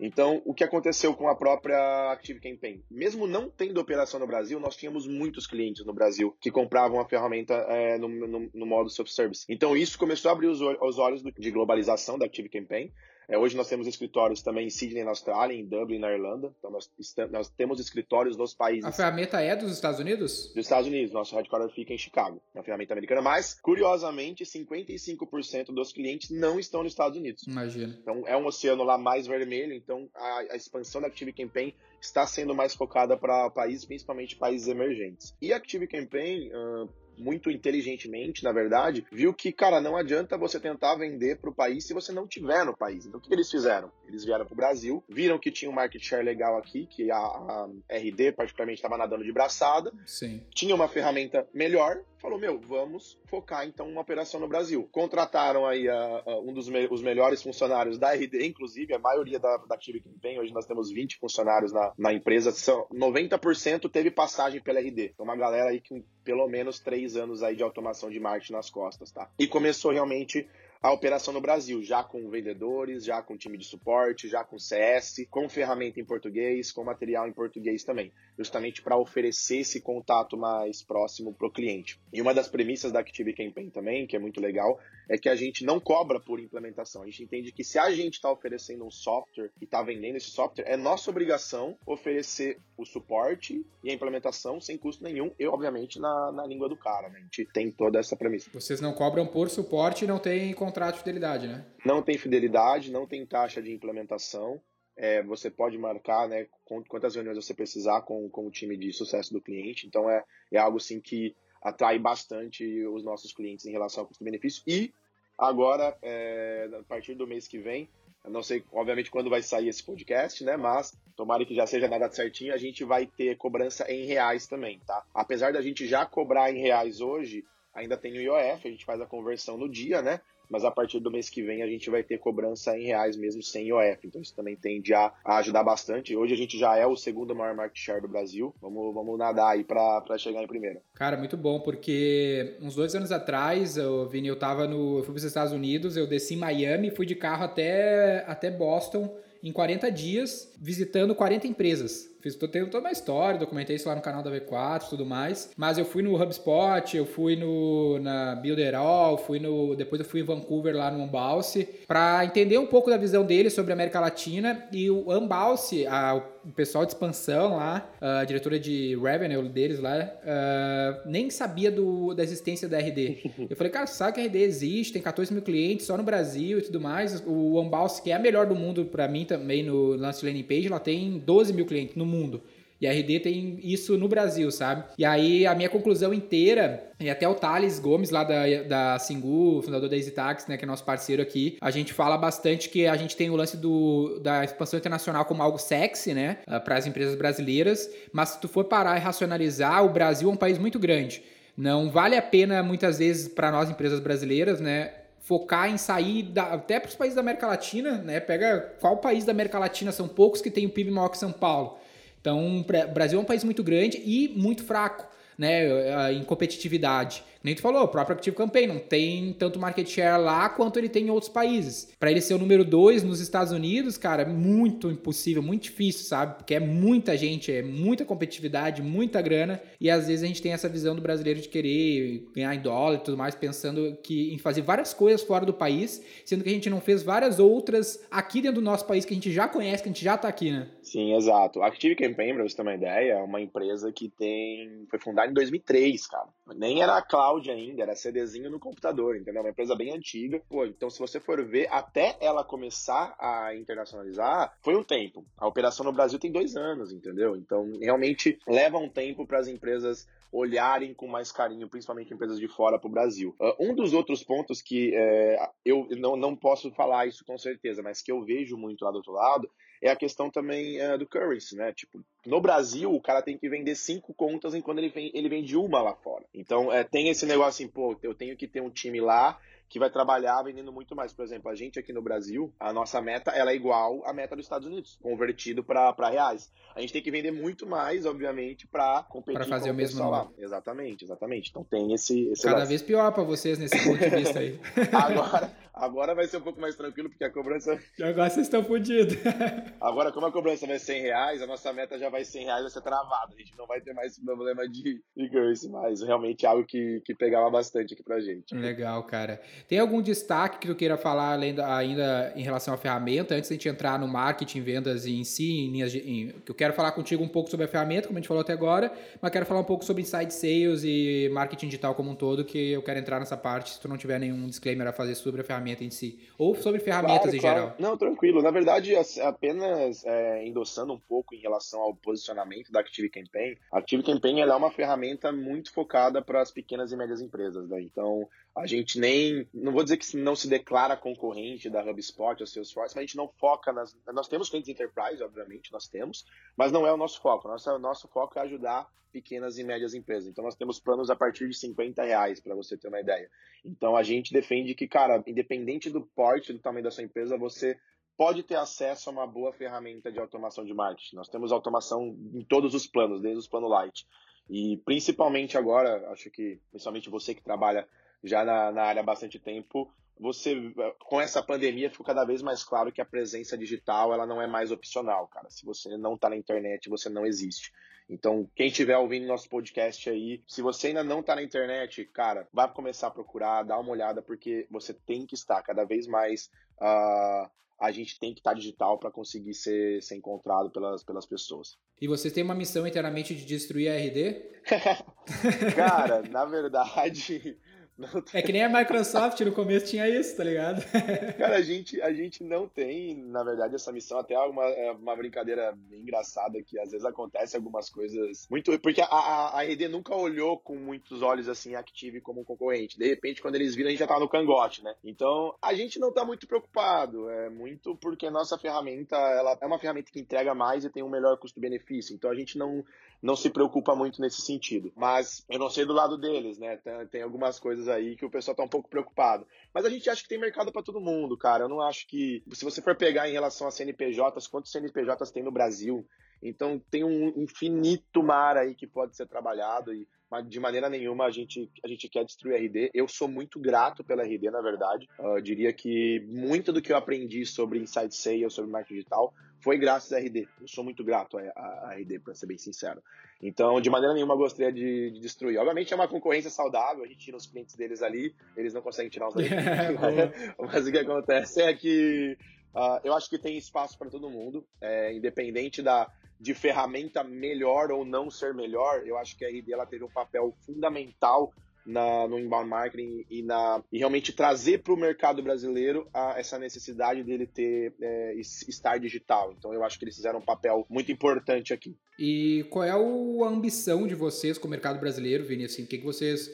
Então, 0.00 0.40
o 0.46 0.54
que 0.54 0.64
aconteceu 0.64 1.14
com 1.14 1.28
a 1.28 1.36
própria 1.36 2.10
Active 2.12 2.40
Campaign? 2.40 2.82
Mesmo 2.90 3.26
não 3.26 3.50
tendo 3.50 3.78
operação 3.78 4.18
no 4.18 4.26
Brasil, 4.26 4.58
nós 4.58 4.74
tínhamos 4.74 5.06
muitos 5.06 5.46
clientes 5.46 5.84
no 5.84 5.92
Brasil 5.92 6.34
que 6.40 6.50
compravam 6.50 6.98
a 6.98 7.04
ferramenta 7.04 7.52
é, 7.68 7.98
no, 7.98 8.08
no, 8.08 8.50
no, 8.52 8.66
modo 8.66 8.88
self-service. 8.88 9.44
Então, 9.46 9.76
isso 9.76 9.98
começou 9.98 10.30
a 10.30 10.32
abrir 10.32 10.46
os, 10.46 10.60
os 10.60 10.98
olhos 10.98 11.22
do, 11.22 11.30
de 11.30 11.50
globalização 11.50 12.18
da 12.18 12.24
Active 12.24 12.48
Campaign. 12.48 12.90
É, 13.30 13.38
hoje 13.38 13.56
nós 13.56 13.68
temos 13.68 13.86
escritórios 13.86 14.42
também 14.42 14.66
em 14.66 14.70
Sydney, 14.70 15.04
na 15.04 15.10
Austrália, 15.10 15.54
em 15.54 15.64
Dublin, 15.64 16.00
na 16.00 16.10
Irlanda. 16.10 16.52
Então 16.58 16.68
nós, 16.68 16.90
estamos, 16.98 17.30
nós 17.30 17.48
temos 17.48 17.78
escritórios 17.78 18.36
nos 18.36 18.52
países. 18.52 18.84
A 18.84 18.90
ferramenta 18.90 19.40
é 19.40 19.54
dos 19.54 19.70
Estados 19.70 20.00
Unidos? 20.00 20.48
Dos 20.48 20.66
Estados 20.66 20.88
Unidos. 20.88 21.12
Nosso 21.12 21.36
headquarter 21.36 21.72
fica 21.72 21.94
em 21.94 21.98
Chicago, 21.98 22.42
na 22.52 22.64
ferramenta 22.64 22.92
americana. 22.92 23.22
Mas, 23.22 23.54
curiosamente, 23.54 24.44
55% 24.44 25.66
dos 25.66 25.92
clientes 25.92 26.28
não 26.30 26.58
estão 26.58 26.82
nos 26.82 26.90
Estados 26.90 27.16
Unidos. 27.16 27.44
Imagina. 27.46 27.96
Então 28.02 28.26
é 28.26 28.36
um 28.36 28.44
oceano 28.46 28.82
lá 28.82 28.98
mais 28.98 29.28
vermelho. 29.28 29.74
Então 29.74 30.08
a, 30.12 30.38
a 30.50 30.56
expansão 30.56 31.00
da 31.00 31.06
Active 31.06 31.32
Campaign 31.32 31.72
está 32.00 32.26
sendo 32.26 32.52
mais 32.52 32.74
focada 32.74 33.16
para 33.16 33.48
países, 33.50 33.84
principalmente 33.84 34.34
países 34.34 34.66
emergentes. 34.66 35.36
E 35.40 35.52
a 35.52 35.56
Active 35.56 35.86
Campaign, 35.86 36.50
uh, 36.52 36.88
muito 37.20 37.50
inteligentemente, 37.50 38.42
na 38.42 38.52
verdade, 38.52 39.06
viu 39.12 39.32
que, 39.32 39.52
cara, 39.52 39.80
não 39.80 39.96
adianta 39.96 40.38
você 40.38 40.58
tentar 40.58 40.96
vender 40.96 41.38
para 41.38 41.50
o 41.50 41.54
país 41.54 41.86
se 41.86 41.94
você 41.94 42.12
não 42.12 42.26
tiver 42.26 42.64
no 42.64 42.76
país. 42.76 43.06
Então, 43.06 43.20
o 43.20 43.22
que 43.22 43.32
eles 43.32 43.50
fizeram? 43.50 43.92
Eles 44.08 44.24
vieram 44.24 44.44
para 44.44 44.54
o 44.54 44.56
Brasil, 44.56 45.04
viram 45.08 45.38
que 45.38 45.50
tinha 45.50 45.70
um 45.70 45.74
market 45.74 46.02
share 46.02 46.24
legal 46.24 46.56
aqui, 46.58 46.86
que 46.86 47.10
a, 47.10 47.16
a 47.16 47.68
RD, 47.90 48.32
particularmente, 48.32 48.78
estava 48.78 48.96
nadando 48.96 49.24
de 49.24 49.32
braçada. 49.32 49.92
Sim. 50.06 50.42
Tinha 50.54 50.74
uma 50.74 50.88
ferramenta 50.88 51.46
melhor, 51.54 52.02
falou, 52.18 52.38
meu, 52.38 52.60
vamos 52.60 53.18
focar 53.26 53.66
então 53.66 53.88
uma 53.88 54.00
operação 54.00 54.40
no 54.40 54.48
Brasil. 54.48 54.88
Contrataram 54.90 55.66
aí 55.66 55.88
a, 55.88 56.22
a, 56.26 56.40
um 56.40 56.52
dos 56.52 56.68
me 56.68 56.86
os 56.90 57.02
melhores 57.02 57.42
funcionários 57.42 57.98
da 57.98 58.12
RD, 58.12 58.46
inclusive, 58.46 58.94
a 58.94 58.98
maioria 58.98 59.38
da, 59.38 59.56
da 59.58 59.74
Active 59.74 60.00
Campaign, 60.00 60.40
hoje 60.40 60.52
nós 60.52 60.66
temos 60.66 60.90
20 60.90 61.18
funcionários 61.18 61.72
na, 61.72 61.92
na 61.96 62.12
empresa, 62.12 62.50
são 62.50 62.86
90% 62.92 63.90
teve 63.90 64.10
passagem 64.10 64.60
pela 64.62 64.80
RD. 64.80 65.12
Então, 65.14 65.24
uma 65.24 65.36
galera 65.36 65.70
aí 65.70 65.82
com 65.86 66.02
pelo 66.24 66.48
menos 66.48 66.78
três 66.78 67.16
anos 67.16 67.42
aí 67.42 67.56
de 67.56 67.62
automação 67.62 68.10
de 68.10 68.20
marketing 68.20 68.52
nas 68.52 68.70
costas, 68.70 69.10
tá? 69.10 69.28
E 69.38 69.46
começou 69.46 69.92
realmente 69.92 70.48
a 70.82 70.90
operação 70.92 71.34
no 71.34 71.42
Brasil, 71.42 71.82
já 71.82 72.02
com 72.02 72.30
vendedores, 72.30 73.04
já 73.04 73.20
com 73.22 73.36
time 73.36 73.58
de 73.58 73.66
suporte, 73.66 74.28
já 74.28 74.42
com 74.42 74.58
CS, 74.58 75.26
com 75.30 75.46
ferramenta 75.46 76.00
em 76.00 76.04
português, 76.04 76.72
com 76.72 76.82
material 76.82 77.28
em 77.28 77.32
português 77.32 77.84
também, 77.84 78.10
justamente 78.38 78.80
para 78.80 78.96
oferecer 78.96 79.58
esse 79.58 79.82
contato 79.82 80.38
mais 80.38 80.82
próximo 80.82 81.34
para 81.34 81.46
o 81.46 81.52
cliente. 81.52 82.00
E 82.10 82.22
uma 82.22 82.32
das 82.32 82.48
premissas 82.48 82.92
da 82.92 83.00
Active 83.00 83.34
Campaign 83.34 83.68
também, 83.68 84.06
que 84.06 84.16
é 84.16 84.18
muito 84.18 84.40
legal, 84.40 84.80
é 85.06 85.18
que 85.18 85.28
a 85.28 85.34
gente 85.34 85.66
não 85.66 85.78
cobra 85.78 86.18
por 86.18 86.40
implementação. 86.40 87.02
A 87.02 87.06
gente 87.06 87.24
entende 87.24 87.52
que 87.52 87.62
se 87.62 87.78
a 87.78 87.90
gente 87.90 88.14
está 88.14 88.32
oferecendo 88.32 88.86
um 88.86 88.90
software 88.90 89.50
e 89.60 89.64
está 89.64 89.82
vendendo 89.82 90.16
esse 90.16 90.30
software, 90.30 90.64
é 90.66 90.78
nossa 90.78 91.10
obrigação 91.10 91.76
oferecer 91.84 92.58
o 92.78 92.86
suporte 92.86 93.66
e 93.84 93.90
a 93.90 93.94
implementação 93.94 94.60
sem 94.60 94.78
custo 94.78 95.04
nenhum, 95.04 95.30
e 95.38 95.46
obviamente 95.46 95.98
na, 95.98 96.32
na 96.32 96.46
língua 96.46 96.70
do 96.70 96.76
cara. 96.76 97.10
Né? 97.10 97.18
A 97.18 97.22
gente 97.22 97.44
tem 97.52 97.70
toda 97.70 97.98
essa 97.98 98.16
premissa. 98.16 98.48
Vocês 98.54 98.80
não 98.80 98.94
cobram 98.94 99.26
por 99.26 99.50
suporte 99.50 100.04
e 100.04 100.08
não 100.08 100.18
tem 100.18 100.54
de 100.70 100.98
fidelidade, 100.98 101.46
né? 101.46 101.64
Não 101.84 102.02
tem 102.02 102.16
fidelidade, 102.18 102.90
não 102.90 103.06
tem 103.06 103.26
taxa 103.26 103.62
de 103.62 103.72
implementação. 103.72 104.60
É, 104.96 105.22
você 105.22 105.50
pode 105.50 105.78
marcar 105.78 106.28
né, 106.28 106.46
quantas 106.88 107.14
reuniões 107.14 107.36
você 107.36 107.54
precisar 107.54 108.02
com, 108.02 108.28
com 108.28 108.46
o 108.46 108.50
time 108.50 108.76
de 108.76 108.92
sucesso 108.92 109.32
do 109.32 109.40
cliente. 109.40 109.86
Então 109.86 110.10
é, 110.10 110.22
é 110.52 110.58
algo 110.58 110.76
assim 110.76 111.00
que 111.00 111.34
atrai 111.62 111.98
bastante 111.98 112.86
os 112.86 113.04
nossos 113.04 113.32
clientes 113.32 113.66
em 113.66 113.72
relação 113.72 114.02
ao 114.02 114.08
custo-benefício. 114.08 114.62
E 114.66 114.92
agora, 115.38 115.96
é, 116.02 116.68
a 116.78 116.82
partir 116.84 117.14
do 117.14 117.26
mês 117.26 117.48
que 117.48 117.58
vem, 117.58 117.88
eu 118.24 118.30
não 118.30 118.42
sei, 118.42 118.62
obviamente, 118.72 119.10
quando 119.10 119.30
vai 119.30 119.42
sair 119.42 119.68
esse 119.68 119.82
podcast, 119.82 120.44
né? 120.44 120.56
Mas 120.56 120.94
tomara 121.16 121.44
que 121.44 121.54
já 121.54 121.66
seja 121.66 121.88
nada 121.88 122.10
certinho, 122.10 122.52
a 122.52 122.58
gente 122.58 122.84
vai 122.84 123.06
ter 123.06 123.36
cobrança 123.36 123.90
em 123.90 124.04
reais 124.04 124.46
também, 124.46 124.78
tá? 124.86 125.02
Apesar 125.14 125.52
da 125.52 125.62
gente 125.62 125.86
já 125.86 126.04
cobrar 126.04 126.52
em 126.52 126.60
reais 126.60 127.00
hoje, 127.00 127.44
ainda 127.72 127.96
tem 127.96 128.12
o 128.12 128.20
IOF, 128.20 128.66
a 128.66 128.70
gente 128.70 128.84
faz 128.84 129.00
a 129.00 129.06
conversão 129.06 129.56
no 129.56 129.68
dia, 129.68 130.02
né? 130.02 130.20
Mas 130.50 130.64
a 130.64 130.70
partir 130.70 131.00
do 131.00 131.10
mês 131.10 131.30
que 131.30 131.42
vem 131.42 131.62
a 131.62 131.66
gente 131.66 131.88
vai 131.88 132.02
ter 132.02 132.18
cobrança 132.18 132.76
em 132.76 132.84
reais 132.84 133.16
mesmo 133.16 133.42
sem 133.42 133.68
IOF. 133.68 134.06
Então 134.06 134.20
isso 134.20 134.34
também 134.34 134.56
tende 134.56 134.92
a, 134.92 135.12
ajudar 135.24 135.62
bastante. 135.62 136.16
Hoje 136.16 136.34
a 136.34 136.36
gente 136.36 136.58
já 136.58 136.76
é 136.76 136.86
o 136.86 136.96
segundo 136.96 137.34
maior 137.34 137.54
market 137.54 137.78
share 137.78 138.02
do 138.02 138.08
Brasil. 138.08 138.54
Vamos, 138.60 138.94
vamos 138.94 139.18
nadar 139.18 139.52
aí 139.52 139.64
para 139.64 140.18
chegar 140.18 140.42
em 140.42 140.46
primeiro. 140.46 140.80
Cara, 140.94 141.16
muito 141.16 141.36
bom, 141.36 141.60
porque 141.60 142.56
uns 142.60 142.74
dois 142.74 142.94
anos 142.94 143.12
atrás, 143.12 143.76
eu, 143.76 144.08
Vini, 144.08 144.28
eu 144.28 144.38
tava 144.38 144.66
no. 144.66 144.98
Eu 144.98 145.04
fui 145.04 145.12
para 145.12 145.18
os 145.18 145.24
Estados 145.24 145.52
Unidos, 145.52 145.96
eu 145.96 146.06
desci 146.06 146.34
em 146.34 146.38
Miami, 146.38 146.90
fui 146.90 147.06
de 147.06 147.14
carro 147.14 147.44
até, 147.44 148.24
até 148.26 148.50
Boston 148.50 149.16
em 149.42 149.52
40 149.52 149.90
dias, 149.90 150.52
visitando 150.60 151.14
40 151.14 151.46
empresas. 151.46 152.09
Fiz, 152.20 152.34
tô 152.34 152.46
tendo 152.46 152.68
toda 152.68 152.86
uma 152.86 152.92
história, 152.92 153.38
documentei 153.38 153.76
isso 153.76 153.88
lá 153.88 153.94
no 153.94 154.02
canal 154.02 154.22
da 154.22 154.30
V4 154.30 154.86
e 154.86 154.90
tudo 154.90 155.06
mais. 155.06 155.50
Mas 155.56 155.78
eu 155.78 155.86
fui 155.86 156.02
no 156.02 156.20
HubSpot, 156.22 156.94
eu 156.94 157.06
fui 157.06 157.34
no, 157.34 157.98
na 157.98 158.34
Builderall, 158.34 159.16
fui 159.16 159.38
no, 159.38 159.74
depois 159.74 160.00
eu 160.00 160.06
fui 160.06 160.20
em 160.20 160.24
Vancouver 160.24 160.76
lá 160.76 160.90
no 160.90 161.02
Unbounce, 161.04 161.66
para 161.88 162.22
entender 162.24 162.58
um 162.58 162.66
pouco 162.66 162.90
da 162.90 162.98
visão 162.98 163.24
deles 163.24 163.54
sobre 163.54 163.72
a 163.72 163.74
América 163.74 163.98
Latina. 163.98 164.68
E 164.70 164.90
o 164.90 165.10
Unbounce, 165.10 165.86
a, 165.86 166.22
o 166.44 166.52
pessoal 166.52 166.84
de 166.84 166.92
expansão 166.92 167.56
lá, 167.56 167.90
a 168.00 168.24
diretora 168.24 168.58
de 168.58 168.96
revenue 168.96 169.48
deles 169.48 169.78
lá, 169.78 169.98
uh, 170.00 171.08
nem 171.08 171.30
sabia 171.30 171.70
do, 171.70 172.14
da 172.14 172.22
existência 172.22 172.68
da 172.68 172.78
RD. 172.78 173.30
Eu 173.50 173.56
falei, 173.56 173.72
cara, 173.72 173.86
sabe 173.86 174.14
que 174.14 174.20
a 174.20 174.24
RD 174.24 174.38
existe, 174.38 174.92
tem 174.92 175.02
14 175.02 175.32
mil 175.32 175.42
clientes 175.42 175.86
só 175.86 175.96
no 175.96 176.02
Brasil 176.02 176.58
e 176.58 176.62
tudo 176.62 176.80
mais. 176.80 177.22
O 177.26 177.60
Unbounce, 177.60 178.02
que 178.02 178.10
é 178.10 178.14
a 178.14 178.18
melhor 178.18 178.46
do 178.46 178.54
mundo 178.54 178.84
para 178.84 179.06
mim 179.08 179.24
também 179.24 179.62
no 179.62 179.94
lance 179.96 180.24
landing 180.24 180.42
page, 180.42 180.66
ela 180.66 180.80
tem 180.80 181.18
12 181.18 181.52
mil 181.52 181.66
clientes 181.66 181.96
no 181.96 182.06
mundo. 182.06 182.42
E 182.80 182.86
a 182.86 182.92
RD 182.92 183.20
tem 183.20 183.60
isso 183.62 183.98
no 183.98 184.08
Brasil, 184.08 184.50
sabe? 184.50 184.84
E 184.96 185.04
aí 185.04 185.46
a 185.46 185.54
minha 185.54 185.68
conclusão 185.68 186.14
inteira, 186.14 186.90
e 186.98 187.10
até 187.10 187.28
o 187.28 187.34
Thales 187.34 187.78
Gomes, 187.78 188.10
lá 188.10 188.24
da, 188.24 188.62
da 188.62 188.98
Singu, 188.98 189.60
fundador 189.62 189.88
da 189.88 189.96
Easy 189.96 190.12
Tax, 190.12 190.46
né, 190.46 190.56
que 190.56 190.64
é 190.64 190.66
nosso 190.66 190.84
parceiro 190.84 191.20
aqui, 191.20 191.58
a 191.60 191.70
gente 191.70 191.92
fala 191.92 192.16
bastante 192.16 192.70
que 192.70 192.86
a 192.86 192.96
gente 192.96 193.16
tem 193.16 193.28
o 193.28 193.36
lance 193.36 193.56
do, 193.56 194.18
da 194.20 194.42
expansão 194.44 194.78
internacional 194.78 195.26
como 195.26 195.42
algo 195.42 195.58
sexy, 195.58 196.14
né, 196.14 196.38
ah, 196.46 196.58
para 196.58 196.76
as 196.76 196.86
empresas 196.86 197.14
brasileiras, 197.16 197.90
mas 198.12 198.30
se 198.30 198.40
tu 198.40 198.48
for 198.48 198.64
parar 198.64 198.96
e 198.96 199.00
racionalizar, 199.00 199.84
o 199.84 199.90
Brasil 199.90 200.30
é 200.30 200.32
um 200.32 200.36
país 200.36 200.56
muito 200.56 200.78
grande. 200.78 201.22
Não 201.56 201.90
vale 201.90 202.16
a 202.16 202.22
pena, 202.22 202.62
muitas 202.62 202.98
vezes, 202.98 203.28
para 203.28 203.50
nós, 203.50 203.68
empresas 203.68 204.00
brasileiras, 204.00 204.60
né, 204.60 204.92
focar 205.20 205.70
em 205.70 205.76
sair 205.76 206.22
da, 206.22 206.54
até 206.54 206.80
para 206.80 206.88
os 206.88 206.94
países 206.94 207.14
da 207.14 207.20
América 207.20 207.46
Latina, 207.46 207.98
né? 207.98 208.18
Pega 208.18 208.74
qual 208.80 208.96
país 208.96 209.24
da 209.24 209.30
América 209.30 209.58
Latina 209.58 209.92
são 209.92 210.08
poucos 210.08 210.40
que 210.40 210.50
tem 210.50 210.66
o 210.66 210.70
PIB 210.70 210.90
maior 210.90 211.08
que 211.08 211.18
São 211.18 211.30
Paulo. 211.30 211.78
Então, 212.20 212.60
o 212.60 212.92
Brasil 212.92 213.18
é 213.18 213.22
um 213.22 213.24
país 213.24 213.44
muito 213.44 213.62
grande 213.62 214.00
e 214.04 214.32
muito 214.36 214.62
fraco 214.64 215.06
né, 215.40 216.12
em 216.12 216.22
competitividade. 216.22 217.24
Nem 217.42 217.54
tu 217.54 217.62
falou, 217.62 217.82
o 217.84 217.88
próprio 217.88 218.14
Active 218.14 218.36
Campaign 218.36 218.66
não 218.66 218.78
tem 218.78 219.32
tanto 219.32 219.58
market 219.58 219.88
share 219.88 220.22
lá 220.22 220.50
quanto 220.50 220.78
ele 220.78 220.90
tem 220.90 221.06
em 221.06 221.10
outros 221.10 221.32
países. 221.32 221.88
Para 221.98 222.10
ele 222.10 222.20
ser 222.20 222.34
o 222.34 222.38
número 222.38 222.62
dois 222.62 223.02
nos 223.02 223.20
Estados 223.20 223.50
Unidos, 223.50 223.96
cara, 223.96 224.20
é 224.20 224.26
muito 224.26 224.90
impossível, 224.90 225.42
muito 225.42 225.62
difícil, 225.62 226.04
sabe? 226.04 226.36
Porque 226.36 226.54
é 226.54 226.60
muita 226.60 227.16
gente, 227.16 227.50
é 227.50 227.62
muita 227.62 228.04
competitividade, 228.04 228.82
muita 228.82 229.22
grana, 229.22 229.58
e 229.80 229.88
às 229.88 230.08
vezes 230.08 230.22
a 230.22 230.26
gente 230.26 230.42
tem 230.42 230.52
essa 230.52 230.68
visão 230.68 230.94
do 230.94 231.00
brasileiro 231.00 231.40
de 231.40 231.48
querer 231.48 232.28
ganhar 232.34 232.54
em 232.54 232.60
dólar 232.60 232.96
e 232.96 233.04
tudo 233.04 233.16
mais, 233.16 233.34
pensando 233.34 233.96
que 234.02 234.34
em 234.34 234.36
fazer 234.36 234.60
várias 234.60 234.92
coisas 234.92 235.22
fora 235.22 235.46
do 235.46 235.54
país, 235.54 236.02
sendo 236.26 236.44
que 236.44 236.50
a 236.50 236.52
gente 236.52 236.68
não 236.68 236.82
fez 236.82 237.02
várias 237.02 237.38
outras 237.38 238.00
aqui 238.10 238.42
dentro 238.42 238.60
do 238.60 238.64
nosso 238.64 238.84
país 238.84 239.06
que 239.06 239.14
a 239.14 239.16
gente 239.16 239.32
já 239.32 239.48
conhece, 239.48 239.82
que 239.82 239.88
a 239.88 239.92
gente 239.92 240.04
já 240.04 240.18
tá 240.18 240.28
aqui, 240.28 240.50
né? 240.50 240.68
Sim, 240.90 241.14
exato. 241.14 241.62
A 241.62 241.68
Active 241.68 241.94
Campaign, 241.94 242.34
pra 242.34 242.42
você 242.42 242.56
ter 242.56 242.62
uma 242.62 242.74
ideia, 242.74 243.12
é 243.12 243.22
uma 243.22 243.40
empresa 243.40 243.92
que 243.92 244.08
tem 244.08 244.84
foi 244.90 244.98
fundada 244.98 245.30
em 245.30 245.34
2003, 245.34 246.04
cara. 246.08 246.26
Nem 246.56 246.82
era 246.82 247.00
cloud 247.00 247.48
ainda, 247.48 247.84
era 247.84 247.94
CDzinho 247.94 248.50
no 248.50 248.58
computador, 248.58 249.16
entendeu? 249.16 249.40
Uma 249.40 249.50
empresa 249.50 249.76
bem 249.76 249.94
antiga. 249.94 250.42
Pô, 250.48 250.66
então 250.66 250.90
se 250.90 250.98
você 250.98 251.20
for 251.20 251.44
ver, 251.44 251.68
até 251.70 252.16
ela 252.20 252.42
começar 252.42 253.14
a 253.20 253.54
internacionalizar, 253.54 254.52
foi 254.62 254.74
um 254.74 254.82
tempo. 254.82 255.24
A 255.38 255.46
operação 255.46 255.86
no 255.86 255.92
Brasil 255.92 256.18
tem 256.18 256.32
dois 256.32 256.56
anos, 256.56 256.92
entendeu? 256.92 257.36
Então 257.36 257.70
realmente 257.80 258.36
leva 258.48 258.76
um 258.76 258.88
tempo 258.88 259.24
para 259.24 259.38
as 259.38 259.46
empresas 259.46 260.08
olharem 260.32 260.92
com 260.92 261.06
mais 261.06 261.30
carinho, 261.30 261.68
principalmente 261.68 262.12
empresas 262.12 262.40
de 262.40 262.48
fora 262.48 262.80
para 262.80 262.88
o 262.88 262.92
Brasil. 262.92 263.32
Uh, 263.40 263.70
um 263.70 263.76
dos 263.76 263.92
outros 263.92 264.24
pontos 264.24 264.60
que 264.60 264.92
é, 264.92 265.48
eu 265.64 265.86
não, 265.98 266.16
não 266.16 266.34
posso 266.34 266.68
falar 266.72 267.06
isso 267.06 267.24
com 267.24 267.38
certeza, 267.38 267.80
mas 267.80 268.02
que 268.02 268.10
eu 268.10 268.24
vejo 268.24 268.56
muito 268.56 268.84
lá 268.84 268.90
do 268.90 268.96
outro 268.96 269.12
lado, 269.12 269.48
é 269.80 269.90
a 269.90 269.96
questão 269.96 270.30
também 270.30 270.80
uh, 270.80 270.98
do 270.98 271.06
currency, 271.06 271.56
né? 271.56 271.72
Tipo, 271.72 272.04
no 272.26 272.40
Brasil, 272.40 272.92
o 272.92 273.00
cara 273.00 273.22
tem 273.22 273.38
que 273.38 273.48
vender 273.48 273.74
cinco 273.74 274.12
contas 274.12 274.54
enquanto 274.54 274.78
ele, 274.78 274.90
vem, 274.90 275.10
ele 275.14 275.28
vende 275.28 275.56
uma 275.56 275.80
lá 275.80 275.94
fora. 275.94 276.24
Então, 276.34 276.72
é, 276.72 276.84
tem 276.84 277.08
esse 277.08 277.24
negócio 277.24 277.64
assim, 277.64 277.68
pô, 277.68 277.96
eu 278.02 278.14
tenho 278.14 278.36
que 278.36 278.46
ter 278.46 278.60
um 278.60 278.70
time 278.70 279.00
lá 279.00 279.38
que 279.70 279.78
vai 279.78 279.88
trabalhar 279.88 280.42
vendendo 280.42 280.72
muito 280.72 280.96
mais. 280.96 281.12
Por 281.12 281.24
exemplo, 281.24 281.48
a 281.48 281.54
gente 281.54 281.78
aqui 281.78 281.92
no 281.92 282.02
Brasil, 282.02 282.52
a 282.58 282.72
nossa 282.72 283.00
meta 283.00 283.30
ela 283.30 283.52
é 283.52 283.54
igual 283.54 284.04
à 284.04 284.12
meta 284.12 284.34
dos 284.34 284.44
Estados 284.44 284.66
Unidos, 284.66 284.98
convertido 285.00 285.62
para 285.62 285.94
reais. 286.10 286.50
A 286.74 286.80
gente 286.80 286.92
tem 286.92 287.00
que 287.00 287.10
vender 287.10 287.30
muito 287.30 287.66
mais, 287.66 288.04
obviamente, 288.04 288.66
para 288.66 289.04
competir 289.04 289.38
pra 289.38 289.48
fazer 289.48 289.70
o, 289.70 289.72
o 289.72 289.76
mesmo 289.76 290.10
lá. 290.10 290.28
Exatamente, 290.36 291.04
exatamente. 291.04 291.50
Então 291.50 291.62
tem 291.62 291.92
esse. 291.92 292.28
esse 292.28 292.42
Cada 292.42 292.64
vez 292.64 292.82
pior 292.82 293.12
para 293.12 293.22
vocês 293.22 293.58
nesse 293.58 293.78
ponto 293.84 293.98
de 293.98 294.10
vista 294.10 294.40
aí. 294.40 294.58
agora, 294.92 295.52
agora 295.72 296.14
vai 296.16 296.26
ser 296.26 296.38
um 296.38 296.42
pouco 296.42 296.60
mais 296.60 296.74
tranquilo, 296.74 297.08
porque 297.08 297.24
a 297.24 297.30
cobrança. 297.30 297.78
Agora 298.02 298.28
vocês 298.28 298.46
estão 298.46 298.64
fodidos. 298.64 299.16
agora, 299.80 300.10
como 300.10 300.26
a 300.26 300.32
cobrança 300.32 300.66
vai 300.66 300.78
ser 300.78 300.94
100 300.94 301.02
reais, 301.02 301.42
a 301.42 301.46
nossa 301.46 301.72
meta 301.72 301.98
já 301.98 302.08
vai 302.08 302.24
100 302.24 302.44
reais, 302.44 302.62
vai 302.62 302.70
ser 302.70 302.82
travada. 302.82 303.34
A 303.34 303.38
gente 303.38 303.56
não 303.56 303.66
vai 303.66 303.80
ter 303.80 303.92
mais 303.92 304.18
problema 304.18 304.68
de, 304.68 305.00
de 305.16 305.30
curse, 305.30 305.68
mas 305.68 306.02
realmente 306.02 306.44
é 306.44 306.48
algo 306.48 306.64
que, 306.64 307.00
que 307.04 307.14
pegava 307.14 307.48
bastante 307.50 307.94
aqui 307.94 308.02
pra 308.02 308.20
gente. 308.20 308.54
Legal, 308.54 309.04
cara. 309.04 309.40
Tem 309.68 309.78
algum 309.78 310.00
destaque 310.00 310.58
que 310.58 310.66
tu 310.66 310.74
queira 310.74 310.96
falar 310.96 311.38
ainda 311.38 312.32
em 312.34 312.42
relação 312.42 312.74
à 312.74 312.76
ferramenta, 312.76 313.34
antes 313.34 313.48
de 313.48 313.54
a 313.54 313.56
gente 313.56 313.68
entrar 313.68 313.98
no 313.98 314.08
marketing, 314.08 314.60
vendas 314.60 315.06
em 315.06 315.24
si, 315.24 315.60
em 315.60 315.70
linhas 315.70 315.92
de, 315.92 315.98
em, 315.98 316.34
eu 316.46 316.54
quero 316.54 316.72
falar 316.72 316.92
contigo 316.92 317.22
um 317.22 317.28
pouco 317.28 317.50
sobre 317.50 317.66
a 317.66 317.68
ferramenta, 317.68 318.06
como 318.06 318.18
a 318.18 318.20
gente 318.20 318.28
falou 318.28 318.40
até 318.40 318.52
agora, 318.52 318.92
mas 319.20 319.30
quero 319.30 319.46
falar 319.46 319.60
um 319.60 319.64
pouco 319.64 319.84
sobre 319.84 320.02
inside 320.02 320.32
sales 320.32 320.82
e 320.84 321.28
marketing 321.32 321.66
digital 321.66 321.94
como 321.94 322.10
um 322.10 322.14
todo, 322.14 322.44
que 322.44 322.72
eu 322.72 322.82
quero 322.82 322.98
entrar 322.98 323.18
nessa 323.18 323.36
parte, 323.36 323.70
se 323.70 323.80
tu 323.80 323.88
não 323.88 323.96
tiver 323.96 324.18
nenhum 324.18 324.46
disclaimer 324.46 324.86
a 324.86 324.92
fazer 324.92 325.14
sobre 325.14 325.40
a 325.40 325.44
ferramenta 325.44 325.84
em 325.84 325.90
si, 325.90 326.18
ou 326.38 326.54
sobre 326.54 326.80
ferramentas 326.80 327.22
claro, 327.22 327.36
em 327.36 327.40
claro. 327.40 327.60
geral. 327.60 327.76
Não, 327.78 327.96
tranquilo. 327.96 328.42
Na 328.42 328.50
verdade, 328.50 328.94
apenas 329.22 330.04
é, 330.04 330.46
endossando 330.46 330.92
um 330.92 330.98
pouco 330.98 331.34
em 331.34 331.38
relação 331.38 331.80
ao 331.80 331.94
posicionamento 331.94 332.70
da 332.70 332.80
Active 332.80 333.08
Campaign, 333.08 333.56
a 333.72 333.78
Active 333.78 334.02
Campaign 334.02 334.40
é 334.40 334.54
uma 334.54 334.70
ferramenta 334.70 335.32
muito 335.32 335.72
focada 335.72 336.22
para 336.22 336.40
as 336.40 336.50
pequenas 336.50 336.92
e 336.92 336.96
médias 336.96 337.20
empresas, 337.20 337.68
né? 337.68 337.80
Então, 337.80 338.28
a 338.56 338.66
gente 338.66 338.98
nem, 338.98 339.48
não 339.54 339.72
vou 339.72 339.82
dizer 339.82 339.96
que 339.96 340.16
não 340.16 340.34
se 340.34 340.48
declara 340.48 340.96
concorrente 340.96 341.70
da 341.70 341.82
HubSpot 341.82 342.40
ou 342.40 342.46
Salesforce, 342.46 342.94
mas 342.94 343.02
a 343.02 343.06
gente 343.06 343.16
não 343.16 343.28
foca 343.28 343.72
nas. 343.72 343.96
Nós 344.12 344.28
temos 344.28 344.48
clientes 344.48 344.68
enterprise, 344.68 345.22
obviamente, 345.22 345.72
nós 345.72 345.86
temos, 345.86 346.24
mas 346.56 346.72
não 346.72 346.86
é 346.86 346.92
o 346.92 346.96
nosso 346.96 347.20
foco. 347.20 347.48
Nosso, 347.48 347.78
nosso 347.78 348.08
foco 348.08 348.38
é 348.38 348.42
ajudar 348.42 348.88
pequenas 349.12 349.58
e 349.58 349.64
médias 349.64 349.94
empresas. 349.94 350.28
Então 350.28 350.44
nós 350.44 350.56
temos 350.56 350.80
planos 350.80 351.10
a 351.10 351.16
partir 351.16 351.48
de 351.48 351.56
50 351.56 352.02
reais, 352.02 352.40
para 352.40 352.54
você 352.54 352.76
ter 352.76 352.88
uma 352.88 353.00
ideia. 353.00 353.28
Então 353.64 353.96
a 353.96 354.02
gente 354.02 354.32
defende 354.32 354.74
que, 354.74 354.88
cara, 354.88 355.22
independente 355.26 355.90
do 355.90 356.02
porte, 356.02 356.52
do 356.52 356.58
tamanho 356.58 356.84
da 356.84 356.90
sua 356.90 357.04
empresa, 357.04 357.36
você 357.36 357.78
pode 358.16 358.42
ter 358.42 358.56
acesso 358.56 359.08
a 359.08 359.12
uma 359.12 359.26
boa 359.26 359.52
ferramenta 359.52 360.10
de 360.12 360.18
automação 360.18 360.64
de 360.64 360.74
marketing. 360.74 361.16
Nós 361.16 361.28
temos 361.28 361.52
automação 361.52 362.16
em 362.34 362.44
todos 362.44 362.74
os 362.74 362.86
planos, 362.86 363.22
desde 363.22 363.38
os 363.38 363.48
planos 363.48 363.70
light. 363.70 364.06
E 364.48 364.76
principalmente 364.84 365.56
agora, 365.56 366.10
acho 366.10 366.30
que, 366.30 366.60
principalmente 366.70 367.08
você 367.08 367.34
que 367.34 367.42
trabalha 367.42 367.88
já 368.22 368.44
na, 368.44 368.70
na 368.70 368.82
área 368.82 369.00
há 369.00 369.04
bastante 369.04 369.38
tempo, 369.38 369.92
você 370.18 370.54
com 370.98 371.20
essa 371.20 371.42
pandemia 371.42 371.90
ficou 371.90 372.04
cada 372.04 372.24
vez 372.24 372.42
mais 372.42 372.62
claro 372.62 372.92
que 372.92 373.00
a 373.00 373.06
presença 373.06 373.56
digital 373.56 374.12
ela 374.12 374.26
não 374.26 374.40
é 374.40 374.46
mais 374.46 374.70
opcional, 374.70 375.26
cara. 375.28 375.48
Se 375.50 375.64
você 375.64 375.96
não 375.96 376.14
está 376.14 376.28
na 376.28 376.36
internet, 376.36 376.90
você 376.90 377.08
não 377.08 377.24
existe. 377.24 377.72
Então, 378.08 378.48
quem 378.54 378.66
estiver 378.66 378.98
ouvindo 378.98 379.26
nosso 379.26 379.48
podcast 379.48 380.10
aí, 380.10 380.42
se 380.46 380.60
você 380.60 380.88
ainda 380.88 381.04
não 381.04 381.20
está 381.20 381.36
na 381.36 381.42
internet, 381.42 382.04
cara, 382.06 382.46
vai 382.52 382.70
começar 382.70 383.06
a 383.06 383.10
procurar, 383.10 383.62
dá 383.62 383.78
uma 383.78 383.92
olhada, 383.92 384.20
porque 384.20 384.66
você 384.68 384.92
tem 384.92 385.24
que 385.24 385.34
estar 385.34 385.62
cada 385.62 385.84
vez 385.84 386.06
mais. 386.06 386.50
Uh, 386.80 387.48
a 387.80 387.90
gente 387.92 388.18
tem 388.18 388.34
que 388.34 388.40
estar 388.40 388.52
digital 388.52 388.98
para 388.98 389.10
conseguir 389.10 389.54
ser, 389.54 390.02
ser 390.02 390.16
encontrado 390.16 390.70
pelas, 390.70 391.02
pelas 391.02 391.24
pessoas. 391.24 391.78
E 392.00 392.06
vocês 392.06 392.32
têm 392.32 392.42
uma 392.42 392.54
missão 392.54 392.86
internamente 392.86 393.34
de 393.34 393.44
destruir 393.46 393.88
a 393.88 393.96
RD? 393.96 394.42
cara, 395.74 396.22
na 396.22 396.44
verdade. 396.44 397.58
É 398.32 398.42
que 398.42 398.52
nem 398.52 398.62
a 398.62 398.68
Microsoft 398.68 399.40
no 399.40 399.52
começo 399.52 399.86
tinha 399.86 400.08
isso, 400.08 400.36
tá 400.36 400.44
ligado? 400.44 400.82
Cara, 401.36 401.56
a 401.56 401.62
gente, 401.62 402.00
a 402.00 402.12
gente 402.12 402.42
não 402.44 402.68
tem, 402.68 403.16
na 403.16 403.42
verdade, 403.42 403.74
essa 403.74 403.92
missão. 403.92 404.18
Até 404.18 404.38
uma, 404.38 404.64
é 404.64 404.90
uma 404.92 405.16
brincadeira 405.16 405.76
engraçada 405.92 406.62
que 406.62 406.78
às 406.78 406.90
vezes 406.90 407.04
acontece 407.04 407.56
algumas 407.56 407.90
coisas 407.90 408.46
muito. 408.50 408.78
Porque 408.80 409.00
a, 409.00 409.06
a, 409.06 409.60
a 409.60 409.62
RD 409.62 409.88
nunca 409.88 410.14
olhou 410.14 410.58
com 410.58 410.76
muitos 410.76 411.22
olhos 411.22 411.48
assim 411.48 411.74
Active 411.74 412.20
como 412.20 412.40
um 412.40 412.44
concorrente. 412.44 412.98
De 412.98 413.08
repente, 413.08 413.42
quando 413.42 413.56
eles 413.56 413.74
viram, 413.74 413.88
a 413.88 413.90
gente 413.90 414.00
já 414.00 414.06
tava 414.06 414.20
no 414.20 414.28
cangote, 414.28 414.82
né? 414.82 414.94
Então, 415.04 415.54
a 415.60 415.74
gente 415.74 415.98
não 415.98 416.12
tá 416.12 416.24
muito 416.24 416.46
preocupado. 416.46 417.28
É 417.28 417.50
muito 417.50 417.96
porque 417.96 418.26
a 418.26 418.30
nossa 418.30 418.58
ferramenta 418.58 419.16
ela 419.16 419.58
é 419.60 419.66
uma 419.66 419.78
ferramenta 419.78 420.10
que 420.10 420.20
entrega 420.20 420.54
mais 420.54 420.84
e 420.84 420.90
tem 420.90 421.02
um 421.02 421.10
melhor 421.10 421.36
custo-benefício. 421.38 422.14
Então, 422.14 422.30
a 422.30 422.34
gente 422.34 422.56
não, 422.56 422.84
não 423.22 423.36
se 423.36 423.50
preocupa 423.50 423.94
muito 423.94 424.20
nesse 424.20 424.42
sentido. 424.42 424.92
Mas 424.96 425.44
eu 425.48 425.58
não 425.58 425.68
sei 425.68 425.84
do 425.84 425.92
lado 425.92 426.16
deles, 426.16 426.58
né? 426.58 426.76
Tem, 426.78 427.06
tem 427.06 427.22
algumas 427.22 427.58
coisas 427.58 427.88
aí 427.88 428.16
que 428.16 428.24
o 428.24 428.30
pessoal 428.30 428.54
tá 428.54 428.62
um 428.62 428.68
pouco 428.68 428.88
preocupado. 428.88 429.46
Mas 429.74 429.84
a 429.84 429.90
gente 429.90 430.08
acha 430.08 430.22
que 430.22 430.28
tem 430.28 430.38
mercado 430.38 430.72
para 430.72 430.82
todo 430.82 431.00
mundo, 431.00 431.36
cara. 431.36 431.64
Eu 431.64 431.68
não 431.68 431.80
acho 431.80 432.06
que. 432.06 432.42
Se 432.52 432.64
você 432.64 432.80
for 432.80 432.96
pegar 432.96 433.28
em 433.28 433.32
relação 433.32 433.66
a 433.66 433.70
CNPJs, 433.70 434.46
quantos 434.46 434.72
CNPJs 434.72 435.30
tem 435.30 435.42
no 435.42 435.52
Brasil? 435.52 436.06
Então 436.42 436.80
tem 436.90 437.04
um 437.04 437.28
infinito 437.36 438.22
mar 438.22 438.56
aí 438.56 438.74
que 438.74 438.86
pode 438.86 439.14
ser 439.14 439.26
trabalhado 439.26 439.92
e 439.92 440.08
de 440.46 440.60
maneira 440.60 440.88
nenhuma 440.88 441.24
a 441.24 441.30
gente, 441.30 441.68
a 441.84 441.88
gente 441.88 442.08
quer 442.08 442.24
destruir 442.24 442.54
a 442.54 442.58
RD. 442.58 442.90
Eu 442.94 443.08
sou 443.08 443.26
muito 443.26 443.58
grato 443.58 444.04
pela 444.04 444.22
RD, 444.22 444.50
na 444.50 444.60
verdade. 444.60 445.08
Uh, 445.18 445.38
eu 445.38 445.40
diria 445.40 445.72
que 445.72 446.20
muito 446.28 446.72
do 446.72 446.80
que 446.80 446.92
eu 446.92 446.96
aprendi 446.96 447.44
sobre 447.44 447.80
Inside 447.80 448.14
Sales, 448.14 448.52
sobre 448.52 448.70
marketing 448.70 448.94
digital, 448.94 449.34
foi 449.60 449.76
graças 449.76 450.12
à 450.12 450.18
RD. 450.18 450.48
Eu 450.60 450.68
sou 450.68 450.84
muito 450.84 451.02
grato 451.02 451.36
à, 451.38 451.94
RD, 451.94 452.20
para 452.20 452.34
ser 452.34 452.46
bem 452.46 452.56
sincero. 452.56 453.02
Então, 453.42 453.80
de 453.80 453.90
maneira 453.90 454.14
nenhuma, 454.14 454.36
gostaria 454.36 454.72
de, 454.72 455.10
de, 455.10 455.20
destruir. 455.20 455.58
Obviamente, 455.58 455.92
é 455.92 455.96
uma 455.96 456.08
concorrência 456.08 456.50
saudável, 456.50 457.02
a 457.02 457.06
gente 457.06 457.18
tira 457.18 457.36
os 457.36 457.46
clientes 457.46 457.74
deles 457.74 458.02
ali, 458.02 458.34
eles 458.56 458.72
não 458.72 458.82
conseguem 458.82 459.10
tirar 459.10 459.28
os 459.28 459.34
daqui. 459.34 459.48
Mas 460.60 460.86
o 460.86 460.92
que 460.92 460.98
acontece 460.98 461.60
é 461.60 461.74
que 461.74 462.36
uh, 462.74 463.00
eu 463.02 463.14
acho 463.14 463.28
que 463.28 463.38
tem 463.38 463.56
espaço 463.56 463.98
para 463.98 464.10
todo 464.10 464.30
mundo, 464.30 464.64
é, 464.80 465.12
independente 465.12 465.82
da, 465.82 466.10
de 466.40 466.54
ferramenta 466.54 467.22
melhor 467.22 467.90
ou 467.90 468.04
não 468.04 468.30
ser 468.30 468.54
melhor, 468.54 469.06
eu 469.06 469.18
acho 469.18 469.36
que 469.36 469.44
a 469.44 469.48
RD 469.48 469.72
ela 469.72 469.84
teve 469.84 470.04
um 470.04 470.08
papel 470.08 470.54
fundamental 470.64 471.52
na, 471.84 472.26
no 472.28 472.38
inbound 472.38 472.68
marketing 472.68 473.24
e, 473.30 473.42
na, 473.42 473.82
e 473.92 473.98
realmente 473.98 474.32
trazer 474.32 474.82
para 474.82 474.92
o 474.92 474.96
mercado 474.96 475.42
brasileiro 475.42 476.08
a, 476.14 476.38
essa 476.38 476.58
necessidade 476.58 477.22
dele 477.22 477.46
ter 477.46 477.92
é, 478.00 478.34
estar 478.36 478.98
digital. 478.98 479.54
Então 479.58 479.74
eu 479.74 479.84
acho 479.84 479.98
que 479.98 480.04
eles 480.04 480.16
fizeram 480.16 480.38
um 480.38 480.44
papel 480.44 480.86
muito 480.88 481.10
importante 481.12 481.72
aqui. 481.72 481.96
E 482.18 482.66
qual 482.70 482.84
é 482.84 482.90
a 482.90 483.48
ambição 483.48 484.06
de 484.06 484.14
vocês 484.14 484.56
com 484.56 484.66
o 484.66 484.70
mercado 484.70 485.00
brasileiro, 485.00 485.44
Vini? 485.44 485.64
Assim, 485.64 485.84
o 485.84 485.86
que, 485.86 485.98
que 485.98 486.04
vocês 486.04 486.48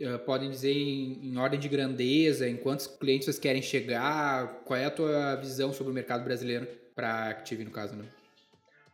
uh, 0.00 0.18
podem 0.24 0.50
dizer 0.50 0.72
em, 0.72 1.32
em, 1.32 1.36
ordem 1.38 1.58
de 1.58 1.68
grandeza? 1.68 2.48
Em 2.48 2.56
quantos 2.56 2.86
clientes 2.86 3.26
vocês 3.26 3.38
querem 3.38 3.62
chegar? 3.62 4.62
Qual 4.64 4.78
é 4.78 4.84
a 4.84 4.90
tua 4.90 5.36
visão 5.36 5.72
sobre 5.72 5.90
o 5.90 5.94
mercado 5.94 6.24
brasileiro 6.24 6.66
para 6.94 7.30
Active, 7.30 7.64
no 7.64 7.70
caso, 7.70 7.94
né? 7.94 8.06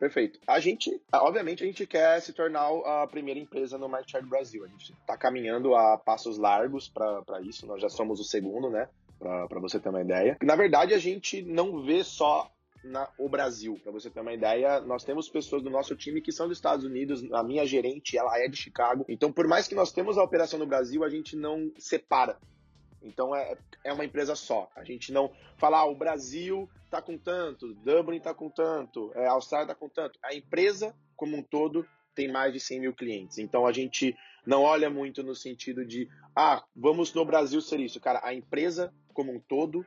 Perfeito. 0.03 0.41
A 0.49 0.59
gente, 0.59 1.01
obviamente, 1.13 1.63
a 1.63 1.67
gente 1.69 1.87
quer 1.87 2.21
se 2.21 2.33
tornar 2.33 2.67
a 2.85 3.07
primeira 3.07 3.39
empresa 3.39 3.79
no 3.79 3.89
market 3.89 4.11
share 4.11 4.25
do 4.25 4.29
Brasil. 4.29 4.65
A 4.65 4.67
gente 4.67 4.93
está 4.93 5.17
caminhando 5.17 5.77
a 5.77 5.97
passos 5.97 6.39
largos 6.39 6.89
para 6.89 7.41
isso. 7.41 7.69
Nós 7.69 7.81
já 7.81 7.89
somos 7.89 8.19
o 8.19 8.25
segundo, 8.25 8.69
né? 8.69 8.89
Para 9.21 9.61
você 9.61 9.79
ter 9.79 9.91
uma 9.91 10.01
ideia. 10.01 10.37
Na 10.43 10.57
verdade, 10.57 10.93
a 10.93 10.99
gente 10.99 11.41
não 11.43 11.85
vê 11.85 12.03
só 12.03 12.51
na, 12.83 13.09
o 13.17 13.29
Brasil. 13.29 13.79
Para 13.81 13.93
você 13.93 14.11
ter 14.11 14.19
uma 14.19 14.33
ideia, 14.33 14.81
nós 14.81 15.05
temos 15.05 15.29
pessoas 15.29 15.63
do 15.63 15.71
nosso 15.71 15.95
time 15.95 16.21
que 16.21 16.33
são 16.33 16.49
dos 16.49 16.59
Estados 16.59 16.85
Unidos. 16.85 17.23
A 17.33 17.45
minha 17.45 17.65
gerente, 17.65 18.19
ela 18.19 18.37
é 18.41 18.49
de 18.49 18.57
Chicago. 18.57 19.05
Então, 19.09 19.31
por 19.31 19.47
mais 19.47 19.69
que 19.69 19.75
nós 19.77 19.93
temos 19.93 20.19
a 20.19 20.25
operação 20.25 20.59
no 20.59 20.67
Brasil, 20.67 21.05
a 21.05 21.09
gente 21.09 21.37
não 21.37 21.71
separa. 21.79 22.41
Então, 23.05 23.35
é, 23.35 23.57
é 23.85 23.93
uma 23.93 24.05
empresa 24.05 24.35
só. 24.35 24.71
A 24.75 24.85
gente 24.85 25.13
não 25.13 25.31
fala, 25.57 25.79
ah, 25.79 25.87
o 25.87 25.95
Brasil 25.95 26.69
está 26.85 27.01
com 27.01 27.17
tanto, 27.17 27.75
Dublin 27.75 28.19
está 28.19 28.35
com 28.35 28.51
tanto, 28.51 29.11
é, 29.15 29.27
Austrália 29.27 29.65
está 29.65 29.75
com 29.75 29.89
tanto. 29.89 30.19
A 30.23 30.35
empresa, 30.35 30.95
como 31.17 31.37
um 31.37 31.43
todo, 31.43 31.87
tem 32.15 32.31
mais 32.31 32.53
de 32.53 32.61
100 32.61 32.81
mil 32.81 32.95
clientes. 32.95 33.39
Então 33.39 33.67
a 33.67 33.73
gente 33.73 34.17
não 34.47 34.63
olha 34.63 34.91
muito 34.91 35.23
no 35.23 35.35
sentido 35.35 35.85
de, 35.85 36.09
ah, 36.37 36.63
vamos 36.75 37.15
no 37.15 37.25
Brasil 37.25 37.61
ser 37.61 37.81
isso. 37.81 38.01
Cara, 38.01 38.21
a 38.23 38.35
empresa 38.35 38.93
como 39.15 39.33
um 39.33 39.41
todo, 39.41 39.87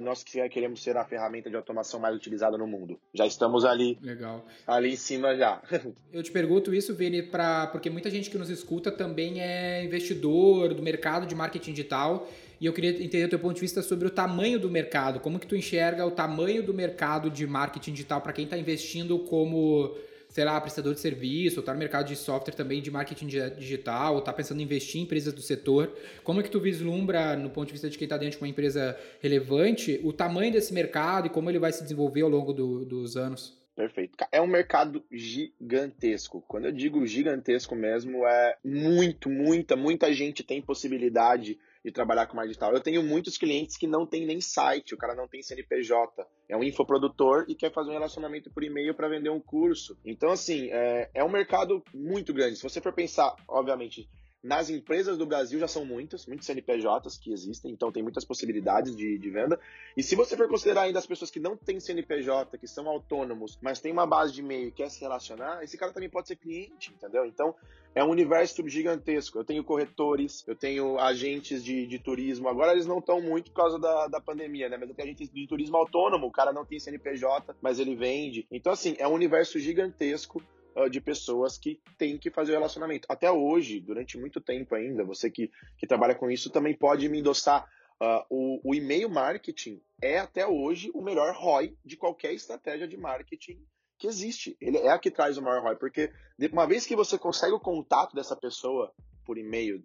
nós 0.00 0.24
queremos 0.24 0.82
ser 0.82 0.96
a 0.96 1.04
ferramenta 1.04 1.48
de 1.48 1.56
automação 1.56 1.98
mais 2.00 2.14
utilizada 2.14 2.58
no 2.58 2.66
mundo. 2.66 2.98
Já 3.14 3.26
estamos 3.26 3.64
ali. 3.64 3.96
Legal. 4.02 4.44
Ali 4.66 4.92
em 4.92 4.96
cima 4.96 5.36
já. 5.36 5.62
Eu 6.12 6.22
te 6.22 6.30
pergunto 6.30 6.74
isso, 6.74 6.94
Vini, 6.94 7.22
pra, 7.22 7.68
porque 7.68 7.88
muita 7.88 8.10
gente 8.10 8.28
que 8.28 8.36
nos 8.36 8.50
escuta 8.50 8.90
também 8.90 9.40
é 9.40 9.84
investidor 9.84 10.74
do 10.74 10.82
mercado 10.82 11.26
de 11.26 11.34
marketing 11.34 11.72
digital 11.72 12.28
e 12.60 12.66
eu 12.66 12.72
queria 12.72 12.90
entender 12.90 13.24
o 13.24 13.28
teu 13.28 13.38
ponto 13.38 13.54
de 13.54 13.60
vista 13.60 13.82
sobre 13.82 14.06
o 14.06 14.10
tamanho 14.10 14.58
do 14.58 14.70
mercado. 14.70 15.20
Como 15.20 15.38
que 15.38 15.46
tu 15.46 15.54
enxerga 15.54 16.06
o 16.06 16.10
tamanho 16.10 16.62
do 16.62 16.72
mercado 16.72 17.30
de 17.30 17.46
marketing 17.46 17.92
digital 17.92 18.20
para 18.20 18.32
quem 18.32 18.44
está 18.44 18.56
investindo 18.56 19.18
como, 19.20 19.94
sei 20.28 20.44
lá, 20.44 20.60
prestador 20.60 20.94
de 20.94 21.00
serviço, 21.00 21.56
ou 21.56 21.60
está 21.60 21.72
no 21.72 21.78
mercado 21.78 22.06
de 22.06 22.16
software 22.16 22.54
também 22.54 22.80
de 22.80 22.90
marketing 22.90 23.26
digital, 23.26 24.14
ou 24.14 24.20
está 24.20 24.32
pensando 24.32 24.60
em 24.60 24.64
investir 24.64 25.00
em 25.00 25.04
empresas 25.04 25.34
do 25.34 25.42
setor. 25.42 25.92
Como 26.24 26.40
é 26.40 26.42
que 26.42 26.50
tu 26.50 26.58
vislumbra, 26.58 27.36
no 27.36 27.50
ponto 27.50 27.66
de 27.66 27.72
vista 27.72 27.90
de 27.90 27.98
quem 27.98 28.06
está 28.06 28.16
dentro 28.16 28.38
de 28.38 28.44
uma 28.44 28.48
empresa 28.48 28.98
relevante, 29.20 30.00
o 30.02 30.12
tamanho 30.12 30.52
desse 30.52 30.72
mercado 30.72 31.26
e 31.26 31.30
como 31.30 31.50
ele 31.50 31.58
vai 31.58 31.72
se 31.72 31.82
desenvolver 31.82 32.22
ao 32.22 32.30
longo 32.30 32.52
do, 32.52 32.84
dos 32.84 33.16
anos? 33.16 33.54
Perfeito. 33.76 34.16
É 34.32 34.40
um 34.40 34.46
mercado 34.46 35.04
gigantesco. 35.12 36.42
Quando 36.48 36.64
eu 36.64 36.72
digo 36.72 37.06
gigantesco 37.06 37.76
mesmo, 37.76 38.26
é 38.26 38.56
muito, 38.64 39.28
muita, 39.28 39.76
muita 39.76 40.10
gente 40.14 40.42
tem 40.42 40.62
possibilidade 40.62 41.58
de 41.86 41.92
trabalhar 41.92 42.26
com 42.26 42.34
marketing 42.34 42.58
digital. 42.58 42.72
Eu 42.72 42.80
tenho 42.80 43.00
muitos 43.00 43.38
clientes 43.38 43.76
que 43.76 43.86
não 43.86 44.04
tem 44.04 44.26
nem 44.26 44.40
site, 44.40 44.92
o 44.92 44.98
cara 44.98 45.14
não 45.14 45.28
tem 45.28 45.40
CNPJ, 45.40 46.26
é 46.48 46.56
um 46.56 46.64
infoprodutor 46.64 47.44
e 47.46 47.54
quer 47.54 47.72
fazer 47.72 47.90
um 47.90 47.92
relacionamento 47.92 48.50
por 48.50 48.64
e-mail 48.64 48.92
para 48.92 49.08
vender 49.08 49.30
um 49.30 49.38
curso. 49.40 49.96
Então, 50.04 50.30
assim, 50.30 50.68
é, 50.72 51.08
é 51.14 51.22
um 51.22 51.28
mercado 51.28 51.84
muito 51.94 52.34
grande. 52.34 52.56
Se 52.56 52.62
você 52.64 52.80
for 52.80 52.92
pensar, 52.92 53.36
obviamente, 53.46 54.08
nas 54.46 54.70
empresas 54.70 55.18
do 55.18 55.26
Brasil 55.26 55.58
já 55.58 55.66
são 55.66 55.84
muitas, 55.84 56.24
muitos 56.24 56.46
CNPJs 56.46 57.18
que 57.18 57.32
existem, 57.32 57.72
então 57.72 57.90
tem 57.90 58.00
muitas 58.00 58.24
possibilidades 58.24 58.94
de, 58.94 59.18
de, 59.18 59.30
venda. 59.30 59.58
E 59.96 60.04
se 60.04 60.14
você 60.14 60.36
for 60.36 60.48
considerar 60.48 60.82
ainda 60.82 61.00
as 61.00 61.06
pessoas 61.06 61.32
que 61.32 61.40
não 61.40 61.56
têm 61.56 61.80
CNPJ, 61.80 62.56
que 62.56 62.68
são 62.68 62.88
autônomos, 62.88 63.58
mas 63.60 63.80
tem 63.80 63.90
uma 63.90 64.06
base 64.06 64.32
de 64.32 64.40
e-mail 64.40 64.68
e 64.68 64.72
quer 64.72 64.88
se 64.88 65.00
relacionar, 65.00 65.64
esse 65.64 65.76
cara 65.76 65.92
também 65.92 66.08
pode 66.08 66.28
ser 66.28 66.36
cliente, 66.36 66.92
entendeu? 66.92 67.26
Então 67.26 67.56
é 67.92 68.04
um 68.04 68.10
universo 68.10 68.66
gigantesco. 68.68 69.36
Eu 69.36 69.44
tenho 69.44 69.64
corretores, 69.64 70.44
eu 70.46 70.54
tenho 70.54 70.96
agentes 70.96 71.64
de, 71.64 71.84
de 71.84 71.98
turismo. 71.98 72.48
Agora 72.48 72.72
eles 72.72 72.86
não 72.86 72.98
estão 72.98 73.20
muito 73.20 73.50
por 73.50 73.56
causa 73.56 73.80
da, 73.80 74.06
da 74.06 74.20
pandemia, 74.20 74.68
né? 74.68 74.76
Mas 74.76 74.88
eu 74.88 74.94
tenho 74.94 75.08
agentes 75.08 75.28
de 75.28 75.46
turismo 75.48 75.76
autônomo, 75.76 76.28
o 76.28 76.30
cara 76.30 76.52
não 76.52 76.64
tem 76.64 76.78
CNPJ, 76.78 77.56
mas 77.60 77.80
ele 77.80 77.96
vende. 77.96 78.46
Então, 78.48 78.72
assim, 78.72 78.94
é 78.98 79.08
um 79.08 79.12
universo 79.12 79.58
gigantesco 79.58 80.40
uh, 80.76 80.90
de 80.90 81.00
pessoas 81.00 81.56
que 81.58 81.80
têm 81.96 82.18
que 82.18 82.30
fazer 82.30 82.52
o 82.52 82.54
relacionamento. 82.56 83.06
Até 83.10 83.30
hoje, 83.30 83.80
durante 83.80 84.18
muito 84.18 84.40
tempo 84.40 84.74
ainda, 84.74 85.04
você 85.04 85.30
que, 85.30 85.50
que 85.78 85.86
trabalha 85.86 86.14
com 86.14 86.30
isso 86.30 86.50
também 86.50 86.74
pode 86.74 87.08
me 87.08 87.20
endossar. 87.20 87.68
Uh, 87.98 88.22
o, 88.28 88.70
o 88.70 88.74
e-mail 88.74 89.08
marketing 89.08 89.80
é 90.02 90.18
até 90.18 90.46
hoje 90.46 90.90
o 90.92 91.00
melhor 91.00 91.34
ROI 91.34 91.74
de 91.82 91.96
qualquer 91.96 92.34
estratégia 92.34 92.86
de 92.86 92.96
marketing 92.96 93.58
que 93.98 94.06
existe. 94.06 94.54
Ele 94.60 94.76
é 94.76 94.90
a 94.90 94.98
que 94.98 95.10
traz 95.10 95.38
o 95.38 95.42
maior 95.42 95.62
ROI, 95.62 95.76
porque 95.76 96.12
uma 96.52 96.66
vez 96.66 96.84
que 96.84 96.94
você 96.94 97.18
consegue 97.18 97.54
o 97.54 97.60
contato 97.60 98.14
dessa 98.14 98.36
pessoa 98.36 98.92
por 99.24 99.38
e-mail, 99.38 99.82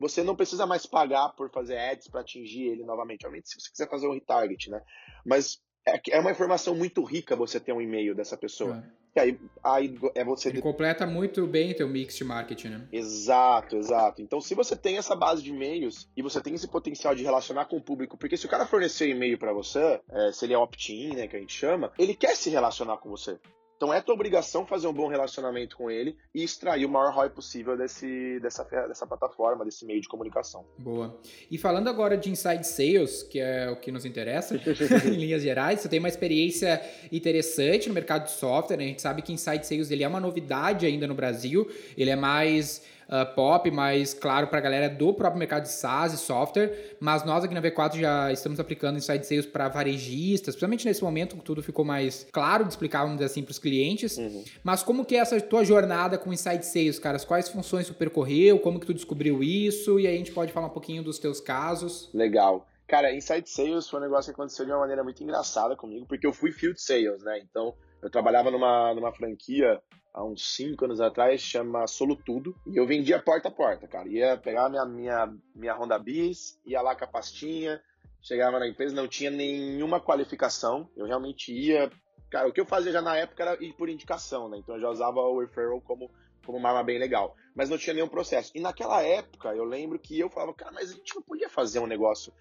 você 0.00 0.24
não 0.24 0.34
precisa 0.34 0.66
mais 0.66 0.84
pagar 0.84 1.28
por 1.30 1.48
fazer 1.50 1.78
ads 1.78 2.08
para 2.08 2.20
atingir 2.20 2.64
ele 2.64 2.84
novamente. 2.84 3.24
Obviamente, 3.24 3.50
se 3.50 3.60
você 3.60 3.70
quiser 3.70 3.88
fazer 3.88 4.08
um 4.08 4.14
retarget, 4.14 4.68
né? 4.68 4.82
Mas 5.24 5.62
é, 5.86 6.00
é 6.10 6.20
uma 6.20 6.32
informação 6.32 6.74
muito 6.74 7.04
rica 7.04 7.36
você 7.36 7.60
ter 7.60 7.72
um 7.72 7.80
e-mail 7.80 8.14
dessa 8.14 8.36
pessoa. 8.36 8.78
É. 9.00 9.03
E 9.16 9.20
aí, 9.20 9.40
aí 9.62 9.98
é 10.14 10.24
você. 10.24 10.48
Ele 10.48 10.60
completa 10.60 11.06
muito 11.06 11.46
bem 11.46 11.72
teu 11.72 11.88
mix 11.88 12.16
de 12.16 12.24
marketing, 12.24 12.68
né? 12.68 12.88
Exato, 12.92 13.76
exato. 13.76 14.20
Então, 14.20 14.40
se 14.40 14.54
você 14.54 14.74
tem 14.74 14.98
essa 14.98 15.14
base 15.14 15.40
de 15.40 15.50
e-mails 15.50 16.08
e 16.16 16.22
você 16.22 16.40
tem 16.40 16.54
esse 16.54 16.66
potencial 16.66 17.14
de 17.14 17.22
relacionar 17.22 17.66
com 17.66 17.76
o 17.76 17.82
público, 17.82 18.18
porque 18.18 18.36
se 18.36 18.46
o 18.46 18.48
cara 18.48 18.66
fornecer 18.66 19.08
e-mail 19.08 19.38
para 19.38 19.52
você, 19.52 20.00
é, 20.10 20.32
se 20.32 20.44
ele 20.44 20.54
é 20.54 20.58
opt-in, 20.58 21.14
né, 21.14 21.28
que 21.28 21.36
a 21.36 21.38
gente 21.38 21.56
chama, 21.56 21.92
ele 21.96 22.14
quer 22.14 22.34
se 22.34 22.50
relacionar 22.50 22.96
com 22.96 23.08
você. 23.08 23.38
Então 23.76 23.92
é 23.92 24.00
tua 24.00 24.14
obrigação 24.14 24.66
fazer 24.66 24.86
um 24.86 24.92
bom 24.92 25.08
relacionamento 25.08 25.76
com 25.76 25.90
ele 25.90 26.16
e 26.34 26.42
extrair 26.42 26.84
o 26.84 26.88
maior 26.88 27.12
ROI 27.12 27.30
possível 27.30 27.76
desse, 27.76 28.38
dessa, 28.40 28.64
dessa 28.64 29.06
plataforma, 29.06 29.64
desse 29.64 29.84
meio 29.84 30.00
de 30.00 30.08
comunicação. 30.08 30.64
Boa. 30.78 31.18
E 31.50 31.58
falando 31.58 31.88
agora 31.88 32.16
de 32.16 32.30
inside 32.30 32.66
sales, 32.66 33.22
que 33.24 33.40
é 33.40 33.68
o 33.70 33.76
que 33.76 33.90
nos 33.90 34.04
interessa, 34.04 34.56
em 35.04 35.10
linhas 35.10 35.42
gerais, 35.42 35.80
você 35.80 35.88
tem 35.88 35.98
uma 35.98 36.08
experiência 36.08 36.80
interessante 37.10 37.88
no 37.88 37.94
mercado 37.94 38.24
de 38.24 38.32
software, 38.32 38.76
né? 38.76 38.84
A 38.84 38.88
gente 38.88 39.02
sabe 39.02 39.22
que 39.22 39.32
inside 39.32 39.66
sales 39.66 39.90
ele 39.90 40.04
é 40.04 40.08
uma 40.08 40.20
novidade 40.20 40.86
ainda 40.86 41.06
no 41.06 41.14
Brasil, 41.14 41.68
ele 41.96 42.10
é 42.10 42.16
mais 42.16 42.82
uh, 43.08 43.34
pop, 43.34 43.70
mais 43.70 44.14
claro 44.14 44.48
para 44.48 44.58
a 44.58 44.62
galera 44.62 44.88
do 44.88 45.12
próprio 45.12 45.38
mercado 45.38 45.62
de 45.62 45.70
SaaS 45.70 46.12
e 46.14 46.18
software, 46.18 46.96
mas 47.00 47.24
nós 47.24 47.44
aqui 47.44 47.54
na 47.54 47.62
V4 47.62 47.98
já 47.98 48.32
estamos 48.32 48.58
aplicando 48.60 48.96
Inside 48.96 49.26
Sales 49.26 49.46
para 49.46 49.68
varejistas, 49.68 50.54
principalmente 50.54 50.86
nesse 50.86 51.02
momento 51.02 51.36
que 51.36 51.42
tudo 51.42 51.62
ficou 51.62 51.84
mais 51.84 52.26
claro 52.32 52.64
de 52.64 52.70
explicar, 52.70 53.02
vamos 53.02 53.16
dizer 53.16 53.26
assim, 53.26 53.42
para 53.42 53.52
os 53.52 53.58
clientes. 53.58 54.16
Uhum. 54.16 54.44
Mas 54.62 54.82
como 54.82 55.04
que 55.04 55.16
é 55.16 55.18
essa 55.18 55.40
tua 55.40 55.64
jornada 55.64 56.18
com 56.18 56.32
Inside 56.32 56.64
Sales, 56.64 56.98
caras? 56.98 57.24
Quais 57.24 57.48
funções 57.48 57.86
tu 57.86 57.94
percorreu? 57.94 58.58
Como 58.58 58.80
que 58.80 58.86
tu 58.86 58.94
descobriu 58.94 59.42
isso? 59.42 59.98
E 59.98 60.06
aí 60.06 60.14
a 60.14 60.18
gente 60.18 60.32
pode 60.32 60.52
falar 60.52 60.66
um 60.66 60.70
pouquinho 60.70 61.02
dos 61.02 61.18
teus 61.18 61.40
casos. 61.40 62.10
Legal. 62.12 62.66
Cara, 62.86 63.14
Inside 63.14 63.48
Sales 63.48 63.88
foi 63.88 63.98
um 63.98 64.02
negócio 64.02 64.32
que 64.32 64.38
aconteceu 64.38 64.64
de 64.64 64.70
uma 64.70 64.80
maneira 64.80 65.02
muito 65.02 65.22
engraçada 65.22 65.74
comigo, 65.74 66.06
porque 66.06 66.26
eu 66.26 66.32
fui 66.32 66.52
Field 66.52 66.80
Sales, 66.80 67.22
né? 67.22 67.38
Então, 67.38 67.74
eu 68.04 68.10
trabalhava 68.10 68.50
numa, 68.50 68.92
numa 68.94 69.10
franquia 69.12 69.80
há 70.12 70.22
uns 70.22 70.54
5 70.54 70.84
anos 70.84 71.00
atrás, 71.00 71.40
chama 71.40 71.86
Solutudo. 71.86 72.54
E 72.66 72.76
eu 72.76 72.86
vendia 72.86 73.18
porta 73.18 73.48
a 73.48 73.50
porta, 73.50 73.88
cara. 73.88 74.06
Ia 74.06 74.36
pegar 74.36 74.68
minha, 74.68 74.84
minha, 74.84 75.34
minha 75.54 75.74
Honda 75.74 75.98
Bis, 75.98 76.60
ia 76.66 76.82
lá 76.82 76.94
com 76.94 77.04
a 77.04 77.08
pastinha, 77.08 77.80
chegava 78.20 78.58
na 78.58 78.68
empresa, 78.68 78.94
não 78.94 79.08
tinha 79.08 79.30
nenhuma 79.30 80.00
qualificação. 80.00 80.86
Eu 80.94 81.06
realmente 81.06 81.50
ia. 81.50 81.90
Cara, 82.30 82.46
o 82.46 82.52
que 82.52 82.60
eu 82.60 82.66
fazia 82.66 82.92
já 82.92 83.00
na 83.00 83.16
época 83.16 83.42
era 83.42 83.64
ir 83.64 83.72
por 83.72 83.88
indicação, 83.88 84.50
né? 84.50 84.58
Então 84.58 84.74
eu 84.74 84.80
já 84.82 84.90
usava 84.90 85.20
o 85.20 85.40
referral 85.40 85.80
como, 85.80 86.10
como 86.44 86.58
uma 86.58 86.68
arma 86.68 86.84
bem 86.84 86.98
legal. 86.98 87.34
Mas 87.54 87.70
não 87.70 87.78
tinha 87.78 87.94
nenhum 87.94 88.08
processo. 88.08 88.52
E 88.54 88.60
naquela 88.60 89.02
época, 89.02 89.54
eu 89.54 89.64
lembro 89.64 89.98
que 89.98 90.20
eu 90.20 90.28
falava, 90.28 90.52
cara, 90.52 90.72
mas 90.72 90.90
a 90.90 90.94
gente 90.94 91.14
não 91.14 91.22
podia 91.22 91.48
fazer 91.48 91.78
um 91.78 91.86
negócio 91.86 92.34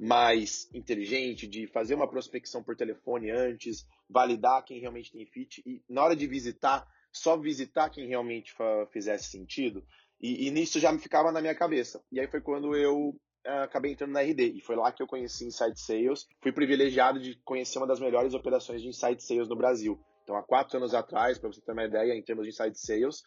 mais 0.00 0.66
inteligente, 0.72 1.46
de 1.46 1.66
fazer 1.66 1.94
uma 1.94 2.08
prospecção 2.08 2.62
por 2.62 2.74
telefone 2.74 3.30
antes, 3.30 3.86
validar 4.08 4.64
quem 4.64 4.80
realmente 4.80 5.12
tem 5.12 5.26
fit 5.26 5.62
e 5.66 5.82
na 5.86 6.02
hora 6.02 6.16
de 6.16 6.26
visitar 6.26 6.88
só 7.12 7.36
visitar 7.36 7.90
quem 7.90 8.06
realmente 8.06 8.54
fizesse 8.92 9.30
sentido. 9.30 9.84
E, 10.20 10.46
e, 10.46 10.50
nisso 10.50 10.78
já 10.78 10.92
me 10.92 10.98
ficava 10.98 11.32
na 11.32 11.40
minha 11.40 11.54
cabeça. 11.54 12.02
E 12.10 12.20
aí 12.20 12.28
foi 12.28 12.40
quando 12.40 12.76
eu 12.76 13.08
uh, 13.46 13.62
acabei 13.62 13.92
entrando 13.92 14.12
na 14.12 14.20
RD. 14.20 14.52
E 14.56 14.60
foi 14.60 14.76
lá 14.76 14.92
que 14.92 15.02
eu 15.02 15.06
conheci 15.06 15.46
Inside 15.46 15.80
Sales. 15.80 16.26
Fui 16.40 16.52
privilegiado 16.52 17.18
de 17.18 17.34
conhecer 17.42 17.78
uma 17.78 17.86
das 17.86 18.00
melhores 18.00 18.32
operações 18.32 18.80
de 18.82 18.88
Inside 18.88 19.22
Sales 19.22 19.48
no 19.48 19.56
Brasil. 19.56 19.98
Então, 20.22 20.36
há 20.36 20.42
quatro 20.42 20.76
anos 20.76 20.94
atrás, 20.94 21.38
para 21.38 21.50
você 21.50 21.60
ter 21.60 21.72
uma 21.72 21.84
ideia, 21.84 22.14
em 22.14 22.22
termos 22.22 22.44
de 22.44 22.50
Inside 22.50 22.78
Sales, 22.78 23.22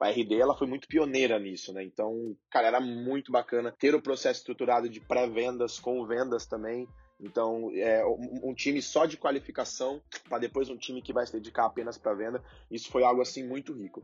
a 0.00 0.10
RD 0.10 0.34
ela 0.34 0.56
foi 0.56 0.66
muito 0.66 0.88
pioneira 0.88 1.38
nisso, 1.38 1.72
né? 1.72 1.84
Então, 1.84 2.36
cara, 2.50 2.68
era 2.68 2.80
muito 2.80 3.30
bacana 3.30 3.74
ter 3.78 3.94
o 3.94 4.02
processo 4.02 4.40
estruturado 4.40 4.88
de 4.88 5.00
pré-vendas 5.00 5.78
com 5.78 6.06
vendas 6.06 6.46
também. 6.46 6.86
Então, 7.20 7.70
é, 7.74 8.04
um, 8.06 8.50
um 8.50 8.54
time 8.54 8.80
só 8.80 9.04
de 9.04 9.16
qualificação 9.16 10.00
para 10.28 10.38
depois 10.38 10.70
um 10.70 10.76
time 10.76 11.02
que 11.02 11.12
vai 11.12 11.26
se 11.26 11.32
dedicar 11.32 11.66
apenas 11.66 11.98
para 11.98 12.14
venda, 12.14 12.42
isso 12.70 12.90
foi 12.90 13.02
algo 13.02 13.20
assim 13.20 13.46
muito 13.46 13.72
rico. 13.72 14.02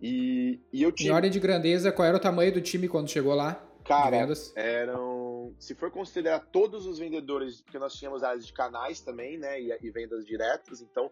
E, 0.00 0.60
e 0.72 0.82
eu 0.82 0.92
tinha. 0.92 1.10
Em 1.10 1.14
ordem 1.14 1.30
de 1.30 1.40
grandeza, 1.40 1.92
qual 1.92 2.06
era 2.06 2.16
o 2.16 2.20
tamanho 2.20 2.52
do 2.52 2.60
time 2.60 2.88
quando 2.88 3.10
chegou 3.10 3.34
lá? 3.34 3.66
Cara, 3.84 4.28
eram. 4.54 5.54
Se 5.58 5.74
for 5.74 5.90
considerar 5.90 6.40
todos 6.52 6.86
os 6.86 6.98
vendedores, 6.98 7.60
porque 7.60 7.78
nós 7.78 7.94
tínhamos 7.94 8.22
áreas 8.22 8.46
de 8.46 8.52
canais 8.52 9.00
também, 9.00 9.38
né? 9.38 9.60
E, 9.60 9.76
e 9.82 9.90
vendas 9.90 10.24
diretas, 10.24 10.80
então 10.80 11.10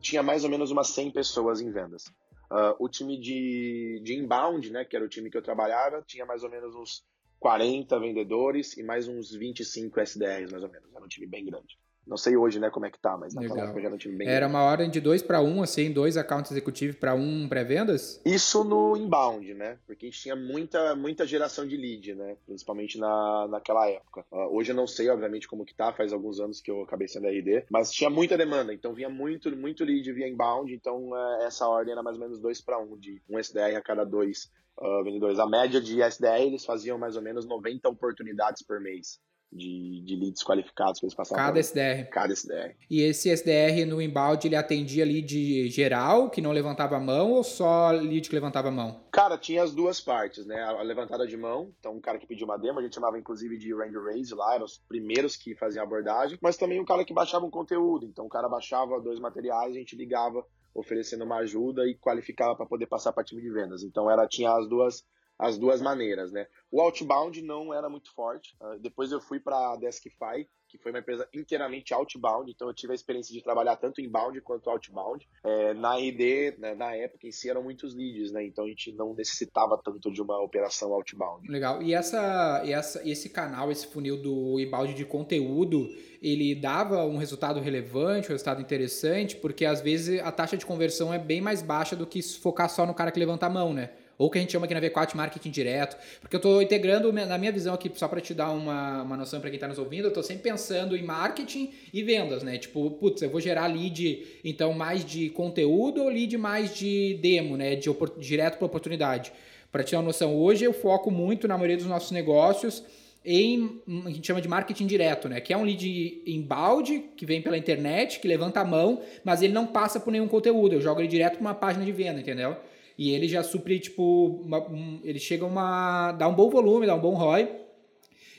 tinha 0.00 0.22
mais 0.22 0.44
ou 0.44 0.50
menos 0.50 0.70
umas 0.70 0.88
100 0.88 1.12
pessoas 1.12 1.60
em 1.60 1.70
vendas. 1.70 2.04
Uh, 2.50 2.74
o 2.78 2.88
time 2.88 3.18
de, 3.18 4.00
de 4.02 4.14
inbound, 4.14 4.70
né? 4.70 4.84
Que 4.84 4.96
era 4.96 5.04
o 5.04 5.08
time 5.08 5.30
que 5.30 5.36
eu 5.36 5.42
trabalhava, 5.42 6.02
tinha 6.02 6.24
mais 6.24 6.42
ou 6.42 6.50
menos 6.50 6.74
uns 6.74 7.04
40 7.38 7.98
vendedores 8.00 8.76
e 8.76 8.82
mais 8.82 9.06
uns 9.06 9.30
25 9.30 10.00
SDRs, 10.00 10.50
mais 10.50 10.62
ou 10.62 10.70
menos. 10.70 10.94
Era 10.94 11.04
um 11.04 11.08
time 11.08 11.26
bem 11.26 11.44
grande. 11.44 11.78
Não 12.08 12.16
sei 12.16 12.36
hoje, 12.36 12.58
né, 12.58 12.70
como 12.70 12.86
é 12.86 12.90
que 12.90 12.98
tá, 12.98 13.16
mas 13.18 13.34
naquela 13.34 13.64
época 13.64 13.80
já 13.80 13.86
era 13.86 13.94
um 13.94 13.98
time 13.98 14.16
bem 14.16 14.26
Era 14.26 14.40
grande. 14.40 14.54
uma 14.54 14.64
ordem 14.64 14.90
de 14.90 15.00
2 15.00 15.22
para 15.22 15.42
1, 15.42 15.62
assim, 15.62 15.92
dois 15.92 16.16
account 16.16 16.50
executive 16.50 16.94
para 16.94 17.14
um 17.14 17.46
pré-vendas? 17.46 18.20
Isso 18.24 18.64
no 18.64 18.96
inbound, 18.96 19.52
né? 19.52 19.78
Porque 19.86 20.06
a 20.06 20.08
gente 20.08 20.20
tinha 20.20 20.34
muita, 20.34 20.96
muita 20.96 21.26
geração 21.26 21.66
de 21.66 21.76
lead, 21.76 22.14
né? 22.14 22.36
Principalmente 22.46 22.98
na, 22.98 23.46
naquela 23.48 23.86
época. 23.88 24.24
Uh, 24.32 24.56
hoje 24.56 24.72
eu 24.72 24.76
não 24.76 24.86
sei, 24.86 25.10
obviamente, 25.10 25.46
como 25.46 25.66
que 25.66 25.74
tá, 25.74 25.92
faz 25.92 26.12
alguns 26.12 26.40
anos 26.40 26.62
que 26.62 26.70
eu 26.70 26.82
acabei 26.82 27.06
sendo 27.06 27.28
RD, 27.28 27.64
mas 27.70 27.92
tinha 27.92 28.08
muita 28.08 28.38
demanda, 28.38 28.72
então 28.72 28.94
vinha 28.94 29.10
muito, 29.10 29.54
muito 29.54 29.84
lead 29.84 30.10
via 30.12 30.26
inbound, 30.26 30.72
então 30.72 31.10
uh, 31.10 31.42
essa 31.42 31.68
ordem 31.68 31.92
era 31.92 32.02
mais 32.02 32.16
ou 32.16 32.22
menos 32.22 32.40
2 32.40 32.60
para 32.62 32.78
1, 32.78 32.96
de 32.98 33.22
um 33.28 33.38
SDR 33.38 33.76
a 33.76 33.82
cada 33.82 34.04
dois 34.04 34.50
uh, 34.78 35.04
vendedores. 35.04 35.38
A 35.38 35.46
média 35.46 35.80
de 35.80 36.00
SDR, 36.00 36.40
eles 36.40 36.64
faziam 36.64 36.96
mais 36.96 37.16
ou 37.16 37.22
menos 37.22 37.46
90 37.46 37.86
oportunidades 37.88 38.62
por 38.62 38.80
mês 38.80 39.20
de, 39.50 40.02
de 40.02 40.16
leads 40.16 40.42
qualificados 40.42 41.00
que 41.00 41.06
eles 41.06 41.14
passavam. 41.14 41.44
Cada 41.44 41.58
SDR. 41.58 42.08
Cada 42.10 42.32
SDR. 42.32 42.74
E 42.90 43.02
esse 43.02 43.30
SDR 43.30 43.86
no 43.86 44.00
embalde, 44.00 44.48
ele 44.48 44.56
atendia 44.56 45.04
lead 45.04 45.68
geral, 45.70 46.30
que 46.30 46.40
não 46.40 46.52
levantava 46.52 46.96
a 46.96 47.00
mão, 47.00 47.32
ou 47.32 47.42
só 47.42 47.90
lead 47.90 48.28
que 48.28 48.34
levantava 48.34 48.68
a 48.68 48.72
mão? 48.72 49.00
Cara, 49.10 49.38
tinha 49.38 49.62
as 49.62 49.74
duas 49.74 50.00
partes, 50.00 50.46
né? 50.46 50.60
A 50.62 50.82
levantada 50.82 51.26
de 51.26 51.36
mão, 51.36 51.72
então 51.78 51.94
um 51.94 52.00
cara 52.00 52.18
que 52.18 52.26
pediu 52.26 52.46
uma 52.46 52.58
demo, 52.58 52.78
a 52.78 52.82
gente 52.82 52.94
chamava 52.94 53.18
inclusive 53.18 53.56
de 53.58 53.74
Ranger 53.74 54.04
Raise 54.04 54.34
lá, 54.34 54.54
eram 54.54 54.64
os 54.64 54.78
primeiros 54.88 55.36
que 55.36 55.54
faziam 55.54 55.82
a 55.82 55.86
abordagem, 55.86 56.38
mas 56.42 56.56
também 56.56 56.80
um 56.80 56.84
cara 56.84 57.04
que 57.04 57.14
baixava 57.14 57.44
um 57.44 57.50
conteúdo, 57.50 58.06
então 58.06 58.26
o 58.26 58.28
cara 58.28 58.48
baixava 58.48 59.00
dois 59.00 59.18
materiais, 59.18 59.74
a 59.74 59.78
gente 59.78 59.96
ligava 59.96 60.44
oferecendo 60.74 61.24
uma 61.24 61.38
ajuda 61.38 61.86
e 61.88 61.94
qualificava 61.94 62.54
para 62.54 62.66
poder 62.66 62.86
passar 62.86 63.12
para 63.12 63.24
time 63.24 63.42
de 63.42 63.50
vendas. 63.50 63.82
Então 63.82 64.10
era 64.10 64.26
tinha 64.28 64.52
as 64.52 64.68
duas 64.68 65.04
as 65.38 65.56
duas 65.56 65.80
maneiras, 65.80 66.32
né? 66.32 66.46
O 66.70 66.80
outbound 66.80 67.40
não 67.42 67.72
era 67.72 67.88
muito 67.88 68.12
forte. 68.12 68.56
Uh, 68.60 68.78
depois 68.80 69.12
eu 69.12 69.20
fui 69.20 69.38
para 69.38 69.72
a 69.72 69.76
Deskify, 69.76 70.46
que 70.68 70.76
foi 70.76 70.92
uma 70.92 70.98
empresa 70.98 71.26
inteiramente 71.32 71.94
outbound, 71.94 72.50
então 72.50 72.68
eu 72.68 72.74
tive 72.74 72.92
a 72.92 72.94
experiência 72.94 73.32
de 73.32 73.42
trabalhar 73.42 73.76
tanto 73.76 74.00
inbound 74.00 74.38
quanto 74.42 74.68
outbound. 74.68 75.26
É, 75.42 75.72
na 75.72 75.96
RD, 75.96 76.56
né, 76.58 76.74
na 76.74 76.94
época 76.94 77.26
em 77.26 77.32
si, 77.32 77.48
eram 77.48 77.62
muitos 77.62 77.94
leads, 77.94 78.30
né? 78.32 78.44
Então 78.44 78.64
a 78.64 78.68
gente 78.68 78.92
não 78.92 79.14
necessitava 79.14 79.80
tanto 79.82 80.12
de 80.12 80.20
uma 80.20 80.38
operação 80.42 80.92
outbound. 80.92 81.48
Legal. 81.48 81.82
E 81.82 81.94
essa, 81.94 82.62
essa, 82.66 83.08
esse 83.08 83.30
canal, 83.30 83.72
esse 83.72 83.86
funil 83.86 84.20
do 84.20 84.60
inbound 84.60 84.92
de 84.92 85.06
conteúdo, 85.06 85.88
ele 86.20 86.54
dava 86.54 87.04
um 87.04 87.16
resultado 87.16 87.60
relevante, 87.60 88.28
um 88.28 88.32
resultado 88.32 88.60
interessante, 88.60 89.36
porque 89.36 89.64
às 89.64 89.80
vezes 89.80 90.20
a 90.20 90.30
taxa 90.30 90.56
de 90.56 90.66
conversão 90.66 91.14
é 91.14 91.18
bem 91.18 91.40
mais 91.40 91.62
baixa 91.62 91.96
do 91.96 92.06
que 92.06 92.22
focar 92.22 92.68
só 92.68 92.84
no 92.84 92.92
cara 92.92 93.10
que 93.10 93.18
levanta 93.18 93.46
a 93.46 93.50
mão, 93.50 93.72
né? 93.72 93.90
Ou 94.18 94.28
que 94.28 94.36
a 94.36 94.40
gente 94.40 94.50
chama 94.50 94.66
aqui 94.66 94.74
na 94.74 94.80
V4 94.80 95.14
marketing 95.14 95.50
direto, 95.50 95.96
porque 96.20 96.34
eu 96.34 96.38
estou 96.38 96.60
integrando, 96.60 97.12
na 97.12 97.38
minha 97.38 97.52
visão 97.52 97.72
aqui, 97.72 97.90
só 97.94 98.08
para 98.08 98.20
te 98.20 98.34
dar 98.34 98.50
uma, 98.50 99.02
uma 99.02 99.16
noção 99.16 99.40
para 99.40 99.48
quem 99.48 99.56
está 99.56 99.68
nos 99.68 99.78
ouvindo, 99.78 100.06
eu 100.06 100.08
estou 100.08 100.24
sempre 100.24 100.42
pensando 100.42 100.96
em 100.96 101.02
marketing 101.02 101.72
e 101.94 102.02
vendas, 102.02 102.42
né? 102.42 102.58
Tipo, 102.58 102.90
putz, 102.90 103.22
eu 103.22 103.30
vou 103.30 103.40
gerar 103.40 103.68
lead, 103.68 104.26
então, 104.44 104.72
mais 104.72 105.04
de 105.04 105.30
conteúdo 105.30 106.02
ou 106.02 106.08
lead 106.08 106.36
mais 106.36 106.74
de 106.74 107.16
demo, 107.22 107.56
né? 107.56 107.76
De 107.76 107.88
direto 108.18 108.58
para 108.58 108.66
oportunidade. 108.66 109.32
Para 109.70 109.84
te 109.84 109.92
dar 109.92 109.98
uma 109.98 110.06
noção, 110.06 110.34
hoje 110.34 110.64
eu 110.64 110.72
foco 110.72 111.10
muito 111.10 111.46
na 111.46 111.54
maioria 111.54 111.76
dos 111.76 111.86
nossos 111.86 112.10
negócios 112.10 112.82
em 113.24 113.82
a 114.06 114.10
gente 114.10 114.26
chama 114.26 114.40
de 114.40 114.48
marketing 114.48 114.86
direto, 114.86 115.28
né? 115.28 115.40
Que 115.40 115.52
é 115.52 115.56
um 115.56 115.62
lead 115.62 116.22
embalde 116.26 117.04
que 117.16 117.26
vem 117.26 117.42
pela 117.42 117.58
internet, 117.58 118.20
que 118.20 118.26
levanta 118.26 118.60
a 118.60 118.64
mão, 118.64 119.02
mas 119.22 119.42
ele 119.42 119.52
não 119.52 119.66
passa 119.66 120.00
por 120.00 120.10
nenhum 120.10 120.26
conteúdo. 120.26 120.74
Eu 120.74 120.80
jogo 120.80 121.00
ele 121.00 121.08
direto 121.08 121.34
para 121.34 121.40
uma 121.42 121.54
página 121.54 121.84
de 121.84 121.92
venda, 121.92 122.20
entendeu? 122.20 122.56
E 122.98 123.12
ele 123.12 123.28
já 123.28 123.44
supre, 123.44 123.78
tipo, 123.78 124.42
uma, 124.44 124.58
um, 124.68 125.00
ele 125.04 125.20
chega 125.20 125.46
uma. 125.46 126.10
dá 126.12 126.26
um 126.26 126.34
bom 126.34 126.50
volume, 126.50 126.84
dá 126.84 126.96
um 126.96 127.00
bom 127.00 127.14
ROI. 127.14 127.48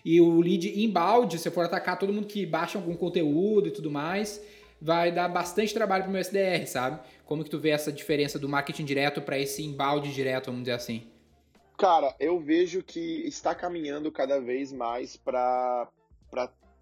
E 0.03 0.19
o 0.19 0.41
lead 0.41 0.83
inbound, 0.83 1.37
se 1.37 1.43
você 1.43 1.51
for 1.51 1.63
atacar 1.63 1.97
todo 1.97 2.11
mundo 2.11 2.27
que 2.27 2.45
baixa 2.45 2.77
algum 2.77 2.93
conteúdo 2.93 3.69
e 3.69 3.71
tudo 3.71 3.89
mais, 3.89 4.43
vai 4.81 5.11
dar 5.11 5.29
bastante 5.29 5.73
trabalho 5.73 6.03
pro 6.03 6.11
meu 6.11 6.21
SDR, 6.21 6.65
sabe? 6.67 6.99
Como 7.25 7.43
que 7.43 7.49
tu 7.49 7.57
vê 7.57 7.69
essa 7.69 7.91
diferença 7.91 8.37
do 8.37 8.49
marketing 8.49 8.85
direto 8.85 9.21
para 9.21 9.39
esse 9.39 9.63
inbound 9.63 10.11
direto, 10.13 10.47
vamos 10.47 10.61
dizer 10.61 10.73
assim? 10.73 11.07
Cara, 11.77 12.13
eu 12.19 12.39
vejo 12.39 12.83
que 12.83 13.25
está 13.25 13.55
caminhando 13.55 14.11
cada 14.11 14.41
vez 14.41 14.73
mais 14.73 15.15
para 15.15 15.87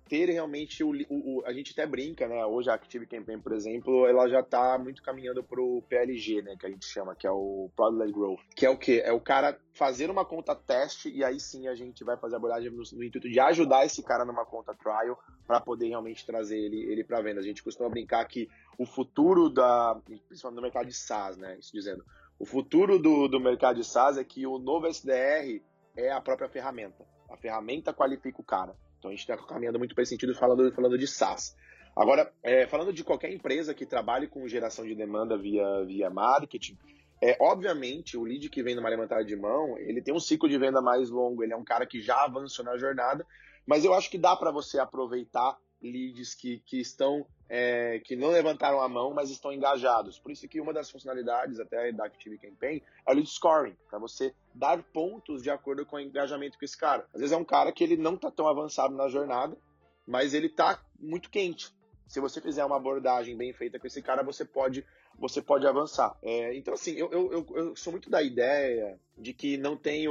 ter 0.08 0.30
realmente 0.30 0.84
o, 0.84 0.92
o, 1.10 1.44
a 1.46 1.54
gente 1.54 1.72
até 1.72 1.86
brinca, 1.86 2.28
né? 2.28 2.46
Hoje 2.46 2.70
a 2.70 2.74
Active 2.74 3.06
Campaign, 3.06 3.42
por 3.42 3.54
exemplo, 3.54 4.08
ela 4.08 4.28
já 4.28 4.40
está 4.40 4.78
muito 4.78 5.02
caminhando 5.02 5.44
para 5.44 5.62
o 5.62 5.82
PLG, 5.90 6.42
né? 6.42 6.56
Que 6.60 6.66
a 6.66 6.70
gente 6.70 6.86
chama, 6.86 7.16
que 7.16 7.28
é 7.28 7.32
o 7.32 7.70
Product 7.76 8.12
Growth. 8.12 8.40
Que 8.56 8.66
é 8.66 8.70
o 8.70 8.78
quê? 8.78 9.02
É 9.04 9.12
o 9.12 9.20
cara 9.20 9.60
fazer 9.74 10.10
uma 10.10 10.26
conta 10.26 10.56
teste 10.56 11.10
e 11.10 11.24
aí 11.24 11.40
sim 11.40 11.68
a 11.68 11.76
gente 11.76 12.04
vai 12.04 12.18
fazer 12.18 12.36
a 12.36 12.38
abordagem 12.38 12.72
no, 12.72 12.84
no 12.94 13.04
intuito 13.04 13.30
de 13.30 13.40
ajudar 13.40 13.86
esse 13.86 14.02
cara 14.02 14.26
numa 14.26 14.46
conta 14.46 14.74
trial 14.74 15.20
para 15.46 15.60
poder 15.62 15.88
realmente 15.90 16.26
trazer 16.26 16.58
ele, 16.58 16.84
ele 16.92 17.04
para 17.04 17.22
venda. 17.22 17.40
A 17.40 17.44
gente 17.44 17.64
costuma 17.64 17.90
brincar 17.90 18.26
que 18.26 18.50
o 18.78 18.86
futuro 18.86 19.50
da, 19.50 20.00
principalmente 20.28 20.56
no 20.56 20.62
mercado 20.62 20.88
de 20.88 20.94
SaaS, 20.94 21.38
né? 21.38 21.58
Isso 21.60 21.72
dizendo, 21.74 22.04
o 22.40 22.46
futuro 22.46 23.00
do, 23.00 23.28
do 23.28 23.40
mercado 23.40 23.78
de 23.78 23.84
SaaS 23.84 24.18
é 24.18 24.24
que 24.24 24.46
o 24.46 24.60
novo 24.60 24.88
SDR 24.88 25.62
é 25.96 26.12
a 26.12 26.22
própria 26.22 26.48
ferramenta. 26.48 27.06
A 27.30 27.36
ferramenta 27.36 27.94
qualifica 27.94 28.40
o 28.40 28.44
cara. 28.44 28.76
Então 29.00 29.10
a 29.10 29.14
gente 29.14 29.22
está 29.22 29.38
caminhando 29.38 29.80
muito 29.80 29.94
para 29.94 30.04
esse 30.04 30.12
sentido 30.12 30.34
falando, 30.36 30.72
falando 30.74 30.98
de 30.98 31.08
SaaS. 31.08 31.56
Agora, 31.96 32.32
é, 32.44 32.68
falando 32.68 32.94
de 32.94 33.04
qualquer 33.04 33.34
empresa 33.34 33.74
que 33.74 33.86
trabalhe 33.86 34.28
com 34.28 34.48
geração 34.48 34.86
de 34.86 34.94
demanda 34.94 35.38
via, 35.38 35.84
via 35.86 36.10
marketing, 36.10 36.78
é, 37.22 37.36
obviamente, 37.42 38.16
o 38.16 38.24
lead 38.24 38.50
que 38.50 38.62
vem 38.62 38.76
numa 38.76 38.90
levantada 38.90 39.26
de 39.26 39.36
mão, 39.36 39.78
ele 39.80 40.02
tem 40.02 40.14
um 40.14 40.20
ciclo 40.20 40.48
de 40.48 40.58
venda 40.58 40.82
mais 40.82 41.10
longo, 41.10 41.44
ele 41.44 41.54
é 41.54 41.58
um 41.58 41.64
cara 41.64 41.88
que 41.88 42.00
já 42.00 42.24
avançou 42.24 42.64
na 42.64 42.78
jornada, 42.78 43.26
mas 43.66 43.84
eu 43.84 43.94
acho 43.94 44.12
que 44.12 44.18
dá 44.18 44.36
para 44.36 44.52
você 44.52 44.80
aproveitar 44.80 45.58
leads 45.82 46.34
que, 46.34 46.60
que 46.66 46.80
estão 46.80 47.26
é, 47.50 48.00
que 48.00 48.16
não 48.16 48.30
levantaram 48.30 48.82
a 48.82 48.90
mão, 48.90 49.14
mas 49.14 49.30
estão 49.30 49.54
engajados. 49.54 50.20
Por 50.20 50.32
isso 50.32 50.48
que 50.48 50.60
uma 50.60 50.74
das 50.74 50.90
funcionalidades 50.90 51.60
até 51.60 51.92
da 51.92 52.06
Active 52.06 52.38
Campaign 52.38 52.84
é 53.06 53.12
o 53.12 53.14
lead 53.14 53.30
scoring, 53.30 53.76
para 53.90 54.00
você 54.00 54.34
dar 54.54 54.82
pontos 54.84 55.42
de 55.42 55.50
acordo 55.50 55.86
com 55.86 55.96
o 55.96 56.00
engajamento 56.00 56.58
com 56.58 56.66
esse 56.66 56.78
cara. 56.78 57.06
Às 57.14 57.22
vezes 57.22 57.32
é 57.32 57.38
um 57.38 57.46
cara 57.46 57.72
que 57.72 57.84
ele 57.84 57.96
não 57.96 58.16
está 58.16 58.30
tão 58.30 58.48
avançado 58.48 58.94
na 58.96 59.08
jornada, 59.08 59.58
mas 60.06 60.34
ele 60.34 60.48
está 60.48 60.82
muito 61.00 61.30
quente. 61.30 61.72
Se 62.08 62.20
você 62.20 62.42
fizer 62.42 62.64
uma 62.64 62.78
abordagem 62.78 63.36
bem 63.36 63.54
feita 63.54 63.80
com 63.80 63.88
esse 63.88 64.02
cara, 64.02 64.24
você 64.24 64.46
pode 64.46 64.86
você 65.20 65.42
pode 65.42 65.66
avançar. 65.66 66.16
É, 66.22 66.56
então, 66.56 66.76
assim, 66.76 66.92
eu, 66.92 67.12
eu, 67.12 67.46
eu, 67.56 67.76
sou 67.76 67.92
muito 67.92 68.08
da 68.08 68.22
ideia 68.22 69.00
de 69.18 69.34
que 69.34 69.58
não 69.58 69.76
tem 69.76 70.08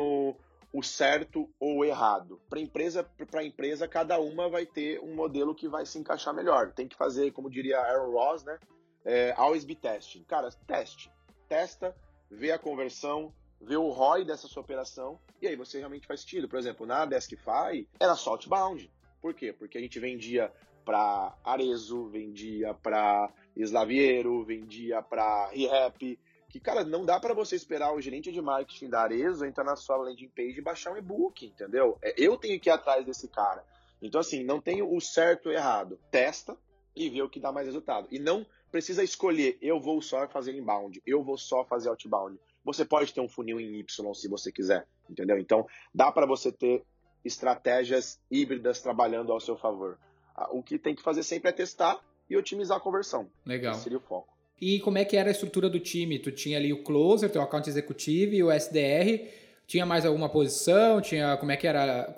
o, 0.79 0.83
certo 0.83 1.49
ou 1.59 1.79
o 1.79 1.85
errado. 1.85 2.41
Para 2.49 2.61
empresa, 2.61 3.03
para 3.03 3.45
empresa, 3.45 3.89
cada 3.89 4.21
uma 4.21 4.49
vai 4.49 4.67
ter 4.67 5.01
um 5.01 5.15
modelo 5.15 5.55
que 5.55 5.69
vai 5.69 5.87
se 5.87 5.99
encaixar 5.99 6.35
melhor. 6.35 6.73
Tem 6.73 6.87
que 6.87 6.97
fazer, 6.97 7.33
como 7.33 7.51
diria 7.51 7.79
Aaron 7.79 8.13
Ross, 8.13 8.45
né? 8.45 8.59
É, 9.05 9.33
always 9.37 9.65
be 9.65 9.75
testing. 9.75 10.23
Cara, 10.25 10.51
teste. 10.67 11.11
Testa, 11.49 11.97
vê 12.31 12.53
a 12.53 12.59
conversão, 12.59 13.33
vê 13.61 13.77
o 13.77 13.89
ROI 13.89 14.25
dessa 14.25 14.49
sua 14.49 14.63
operação 14.63 15.19
e 15.41 15.47
aí 15.47 15.57
você 15.57 15.79
realmente 15.79 16.07
faz 16.07 16.21
sentido. 16.21 16.49
Por 16.49 16.59
exemplo, 16.59 16.85
na 16.85 17.07
Deskify 17.07 17.89
era 17.99 18.15
só 18.15 18.33
outbound. 18.33 18.91
Por 19.21 19.33
quê? 19.33 19.53
Porque 19.53 19.79
a 19.79 19.81
gente 19.81 19.99
vendia 19.99 20.53
para 20.85 21.37
Arezo, 21.45 22.09
vendia 22.09 22.75
para 22.75 23.33
Slaviero, 23.57 24.45
vendia 24.45 25.03
para 25.03 25.49
ReHap, 25.49 26.19
que, 26.49 26.61
cara, 26.61 26.85
não 26.85 27.05
dá 27.05 27.19
para 27.19 27.35
você 27.35 27.57
esperar 27.57 27.95
o 27.95 28.01
gerente 28.01 28.33
de 28.33 28.41
marketing 28.41 28.89
da 28.89 29.01
Arezo 29.01 29.45
entrar 29.45 29.65
na 29.65 29.77
sua 29.77 29.97
landing 29.97 30.29
page 30.29 30.59
e 30.59 30.63
baixar 30.63 30.93
um 30.93 30.97
e-book, 30.97 31.47
entendeu? 31.47 31.99
É, 32.03 32.15
eu 32.17 32.37
tenho 32.37 32.59
que 32.61 32.69
ir 32.69 32.73
atrás 32.73 33.05
desse 33.05 33.29
cara. 33.29 33.65
Então, 34.01 34.21
assim, 34.21 34.45
não 34.45 34.61
tem 34.61 34.83
o 34.83 35.01
certo 35.01 35.47
ou 35.47 35.53
errado. 35.53 35.99
Testa 36.11 36.57
e 36.95 37.11
vê 37.11 37.23
o 37.23 37.29
que 37.29 37.41
dá 37.41 37.53
mais 37.53 37.67
resultado. 37.67 38.09
E 38.11 38.19
não 38.19 38.47
precisa 38.71 39.03
escolher, 39.03 39.59
eu 39.61 39.81
vou 39.81 40.01
só 40.01 40.27
fazer 40.29 40.55
inbound, 40.55 41.01
eu 41.07 41.23
vou 41.23 41.37
só 41.37 41.65
fazer 41.65 41.89
outbound. 41.89 42.39
Você 42.65 42.85
pode 42.85 43.13
ter 43.13 43.21
um 43.21 43.29
funil 43.29 43.61
em 43.61 43.79
Y 43.79 44.15
se 44.15 44.29
você 44.29 44.51
quiser, 44.51 44.87
entendeu? 45.09 45.39
Então, 45.39 45.67
dá 45.95 46.11
para 46.11 46.27
você 46.27 46.51
ter 46.51 46.85
estratégias 47.25 48.21
híbridas 48.31 48.81
trabalhando 48.81 49.33
ao 49.33 49.41
seu 49.41 49.57
favor. 49.57 49.99
Ah, 50.35 50.49
o 50.51 50.63
que 50.63 50.79
tem 50.79 50.95
que 50.95 51.03
fazer 51.03 51.23
sempre 51.23 51.51
é 51.51 51.53
testar 51.53 52.01
e 52.29 52.37
otimizar 52.37 52.77
a 52.77 52.81
conversão. 52.81 53.31
Legal. 53.45 53.73
Esse 53.73 53.85
seria 53.85 53.99
o 53.99 54.01
foco. 54.01 54.36
E 54.61 54.81
como 54.81 54.99
é 54.99 55.05
que 55.05 55.17
era 55.17 55.29
a 55.29 55.33
estrutura 55.33 55.69
do 55.69 55.79
time? 55.79 56.19
Tu 56.19 56.33
tinha 56.33 56.59
ali 56.59 56.73
o 56.73 56.83
closer, 56.83 57.31
teu 57.31 57.43
account 57.43 57.69
executivo 57.69 58.35
e 58.35 58.43
o 58.43 58.51
SDR. 58.51 59.29
Tinha 59.67 59.85
mais 59.85 60.07
alguma 60.07 60.29
posição? 60.29 61.01
Tinha 61.01 61.37
como 61.37 61.53
é 61.53 61.57
que 61.57 61.67
era? 61.67 62.15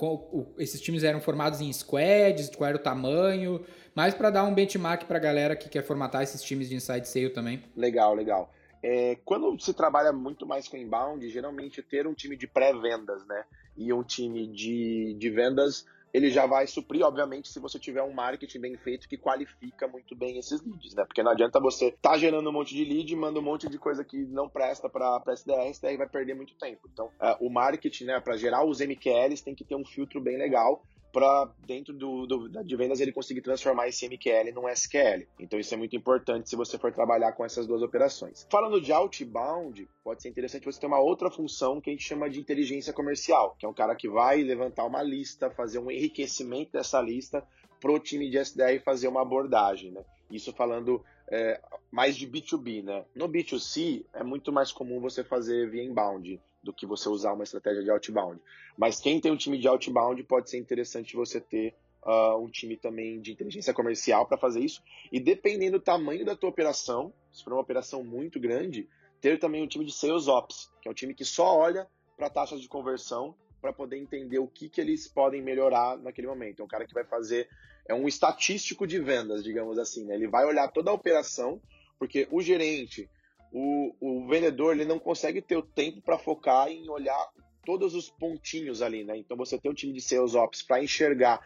Esses 0.59 0.81
times 0.81 1.03
eram 1.03 1.21
formados 1.21 1.61
em 1.61 1.73
squads? 1.73 2.51
Qual 2.55 2.69
era 2.69 2.77
o 2.77 2.81
tamanho? 2.81 3.65
Mais 3.95 4.15
para 4.15 4.31
dar 4.31 4.45
um 4.45 4.55
benchmark 4.55 5.07
para 5.07 5.17
a 5.17 5.21
galera 5.21 5.57
que 5.57 5.69
quer 5.69 5.83
formatar 5.83 6.23
esses 6.23 6.43
times 6.43 6.69
de 6.69 6.77
inside 6.77 7.09
sale 7.09 7.31
também. 7.31 7.63
Legal, 7.77 8.15
legal. 8.15 8.53
É, 8.83 9.17
quando 9.25 9.59
se 9.61 9.75
trabalha 9.75 10.13
muito 10.13 10.47
mais 10.47 10.69
com 10.69 10.77
inbound, 10.77 11.29
geralmente 11.29 11.83
ter 11.83 12.07
um 12.07 12.15
time 12.15 12.37
de 12.37 12.47
pré-vendas, 12.47 13.27
né? 13.27 13.45
E 13.77 13.93
um 13.93 14.05
time 14.05 14.47
de, 14.47 15.15
de 15.19 15.31
vendas, 15.31 15.85
ele 16.13 16.31
já 16.31 16.47
vai 16.47 16.67
suprir, 16.67 17.05
obviamente, 17.05 17.49
se 17.49 17.61
você 17.61 17.79
tiver 17.79 18.03
um 18.03 18.13
marketing 18.13 18.61
bem 18.61 18.77
feito 18.77 19.09
que 19.09 19.17
qualifica 19.17 19.87
muito 19.87 20.17
bem 20.17 20.39
esses 20.39 20.61
leads, 20.63 20.95
né? 20.95 21.05
Porque 21.05 21.23
não 21.23 21.33
adianta 21.33 21.61
você 21.61 21.91
tá 22.03 22.17
gerando 22.17 22.49
um 22.49 22.53
monte 22.53 22.75
de 22.75 22.85
lead, 22.85 23.15
manda 23.17 23.39
um 23.39 23.43
monte 23.43 23.69
de 23.69 23.79
coisa 23.79 24.05
que 24.05 24.19
não 24.27 24.49
presta 24.49 24.89
para 24.89 25.23
SDR, 25.29 25.69
SDR 25.71 25.97
vai 25.97 26.09
perder 26.09 26.35
muito 26.35 26.55
tempo. 26.55 26.89
Então, 26.93 27.07
uh, 27.07 27.45
o 27.45 27.51
marketing, 27.51 28.05
né, 28.05 28.21
para 28.21 28.37
gerar 28.37 28.65
os 28.65 28.81
MQLs, 28.81 29.43
tem 29.43 29.55
que 29.55 29.65
ter 29.65 29.75
um 29.75 29.85
filtro 29.85 30.21
bem 30.21 30.39
legal 30.39 30.83
para 31.13 31.51
dentro 31.67 31.93
do, 31.93 32.27
do, 32.27 32.65
de 32.65 32.77
vendas 32.77 33.01
ele 33.01 33.13
conseguir 33.13 33.41
transformar 33.41 33.89
esse 33.89 34.07
MQL 34.07 34.53
num 34.55 34.69
SQL. 34.69 35.27
Então 35.39 35.59
isso 35.59 35.73
é 35.75 35.77
muito 35.77 35.97
importante 35.97 36.49
se 36.49 36.57
você 36.57 36.79
for 36.79 36.93
trabalhar 36.93 37.33
com 37.33 37.45
essas 37.45 37.67
duas 37.67 37.83
operações. 37.83 38.47
Falando 38.51 38.81
de 38.81 38.93
outbound, 38.93 39.89
pode 40.05 40.23
ser 40.23 40.29
interessante 40.29 40.65
você 40.65 40.81
ter 40.81 40.87
uma 40.87 41.01
outra 41.01 41.31
função 41.31 41.81
que 41.81 41.91
a 41.91 41.93
gente 41.93 42.05
chama 42.05 42.29
de 42.29 42.41
inteligência 42.41 42.93
comercial, 42.93 43.57
que 43.59 43.67
é 43.67 43.69
um 43.69 43.75
cara 43.75 43.95
que 43.95 44.09
vai 44.09 44.43
levantar 44.43 44.85
uma 44.85 45.03
lista, 45.03 45.51
fazer 45.51 45.79
um 45.79 45.91
enriquecimento 45.91 46.73
dessa 46.73 47.01
lista 47.01 47.45
para 47.81 47.93
o 47.93 47.99
time 47.99 48.29
de 48.29 48.39
SDR 48.39 48.81
fazer 48.85 49.09
uma 49.09 49.23
abordagem, 49.23 49.93
né? 49.93 50.05
Isso 50.31 50.53
falando 50.53 51.03
é, 51.31 51.61
mais 51.91 52.17
de 52.17 52.27
B2B, 52.27 52.83
né? 52.83 53.05
No 53.15 53.29
B2C 53.29 54.05
é 54.13 54.23
muito 54.23 54.53
mais 54.53 54.73
comum 54.73 55.01
você 55.01 55.25
fazer 55.25 55.71
via 55.71 55.83
inbound 55.83 56.41
do 56.63 56.73
que 56.73 56.87
você 56.87 57.09
usar 57.09 57.33
uma 57.33 57.45
estratégia 57.45 57.83
de 57.83 57.91
outbound. 57.91 58.41
Mas 58.77 59.01
quem 59.01 59.21
tem 59.21 59.31
um 59.31 59.37
time 59.37 59.59
de 59.59 59.69
outbound 59.69 60.23
pode 60.25 60.51
ser 60.51 60.59
interessante 60.59 61.17
você 61.17 61.41
ter 61.41 61.75
uh, 62.03 62.37
um 62.37 62.49
time 62.49 62.77
também 62.77 63.21
de 63.21 63.33
inteligência 63.33 63.73
comercial 63.75 64.27
para 64.27 64.39
fazer 64.39 64.61
isso. 64.61 64.83
E 65.13 65.21
dependendo 65.21 65.79
do 65.79 65.85
tamanho 65.85 66.25
da 66.25 66.37
tua 66.37 66.51
operação, 66.51 67.13
se 67.33 67.45
for 67.45 67.53
uma 67.53 67.63
operação 67.63 68.03
muito 68.03 68.41
grande, 68.41 68.89
ter 69.21 69.39
também 69.39 69.63
um 69.63 69.67
time 69.67 69.85
de 69.85 69.93
sales 69.93 70.29
ops, 70.29 70.71
que 70.81 70.89
é 70.89 70.91
um 70.91 70.95
time 70.95 71.15
que 71.15 71.25
só 71.25 71.57
olha 71.57 71.87
para 72.17 72.31
taxas 72.31 72.61
de 72.61 72.69
conversão 72.69 73.35
para 73.61 73.73
poder 73.73 73.97
entender 73.97 74.39
o 74.39 74.47
que, 74.47 74.69
que 74.69 74.81
eles 74.81 75.09
podem 75.09 75.43
melhorar 75.43 75.99
naquele 75.99 76.29
momento. 76.29 76.61
É 76.61 76.65
um 76.65 76.69
cara 76.69 76.87
que 76.87 76.95
vai 76.95 77.05
fazer, 77.05 77.49
é 77.89 77.95
um 77.95 78.07
estatístico 78.07 78.87
de 78.87 79.01
vendas, 79.01 79.43
digamos 79.43 79.79
assim. 79.79 80.05
Né? 80.05 80.15
Ele 80.15 80.29
vai 80.29 80.45
olhar 80.45 80.69
toda 80.69 80.91
a 80.91 80.95
operação, 80.95 81.61
porque 81.99 82.29
o 82.31 82.41
gerente, 82.41 83.09
o, 83.53 83.95
o 84.01 84.29
vendedor 84.29 84.75
ele 84.75 84.85
não 84.85 84.99
consegue 84.99 85.41
ter 85.41 85.57
o 85.57 85.63
tempo 85.63 86.01
para 86.01 86.19
focar 86.19 86.69
em 86.69 86.89
olhar 86.89 87.29
todos 87.65 87.95
os 87.95 88.11
pontinhos 88.11 88.83
ali, 88.83 89.05
né? 89.05 89.17
Então 89.17 89.37
você 89.37 89.59
tem 89.59 89.71
um 89.71 89.75
time 89.75 89.93
de 89.93 90.01
sales 90.01 90.35
ops 90.35 90.63
para 90.63 90.83
enxergar 90.83 91.41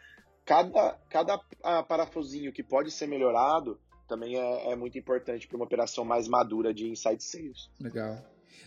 cada, 0.44 0.98
cada 1.08 1.40
ah, 1.62 1.82
parafusinho 1.82 2.52
que 2.52 2.62
pode 2.62 2.90
ser 2.90 3.06
melhorado 3.06 3.78
também 4.08 4.36
é, 4.36 4.72
é 4.72 4.76
muito 4.76 4.98
importante 4.98 5.48
para 5.48 5.56
uma 5.56 5.64
operação 5.64 6.04
mais 6.04 6.28
madura 6.28 6.74
de 6.74 6.86
inside 6.86 7.22
sales. 7.22 7.70
Legal. 7.80 8.18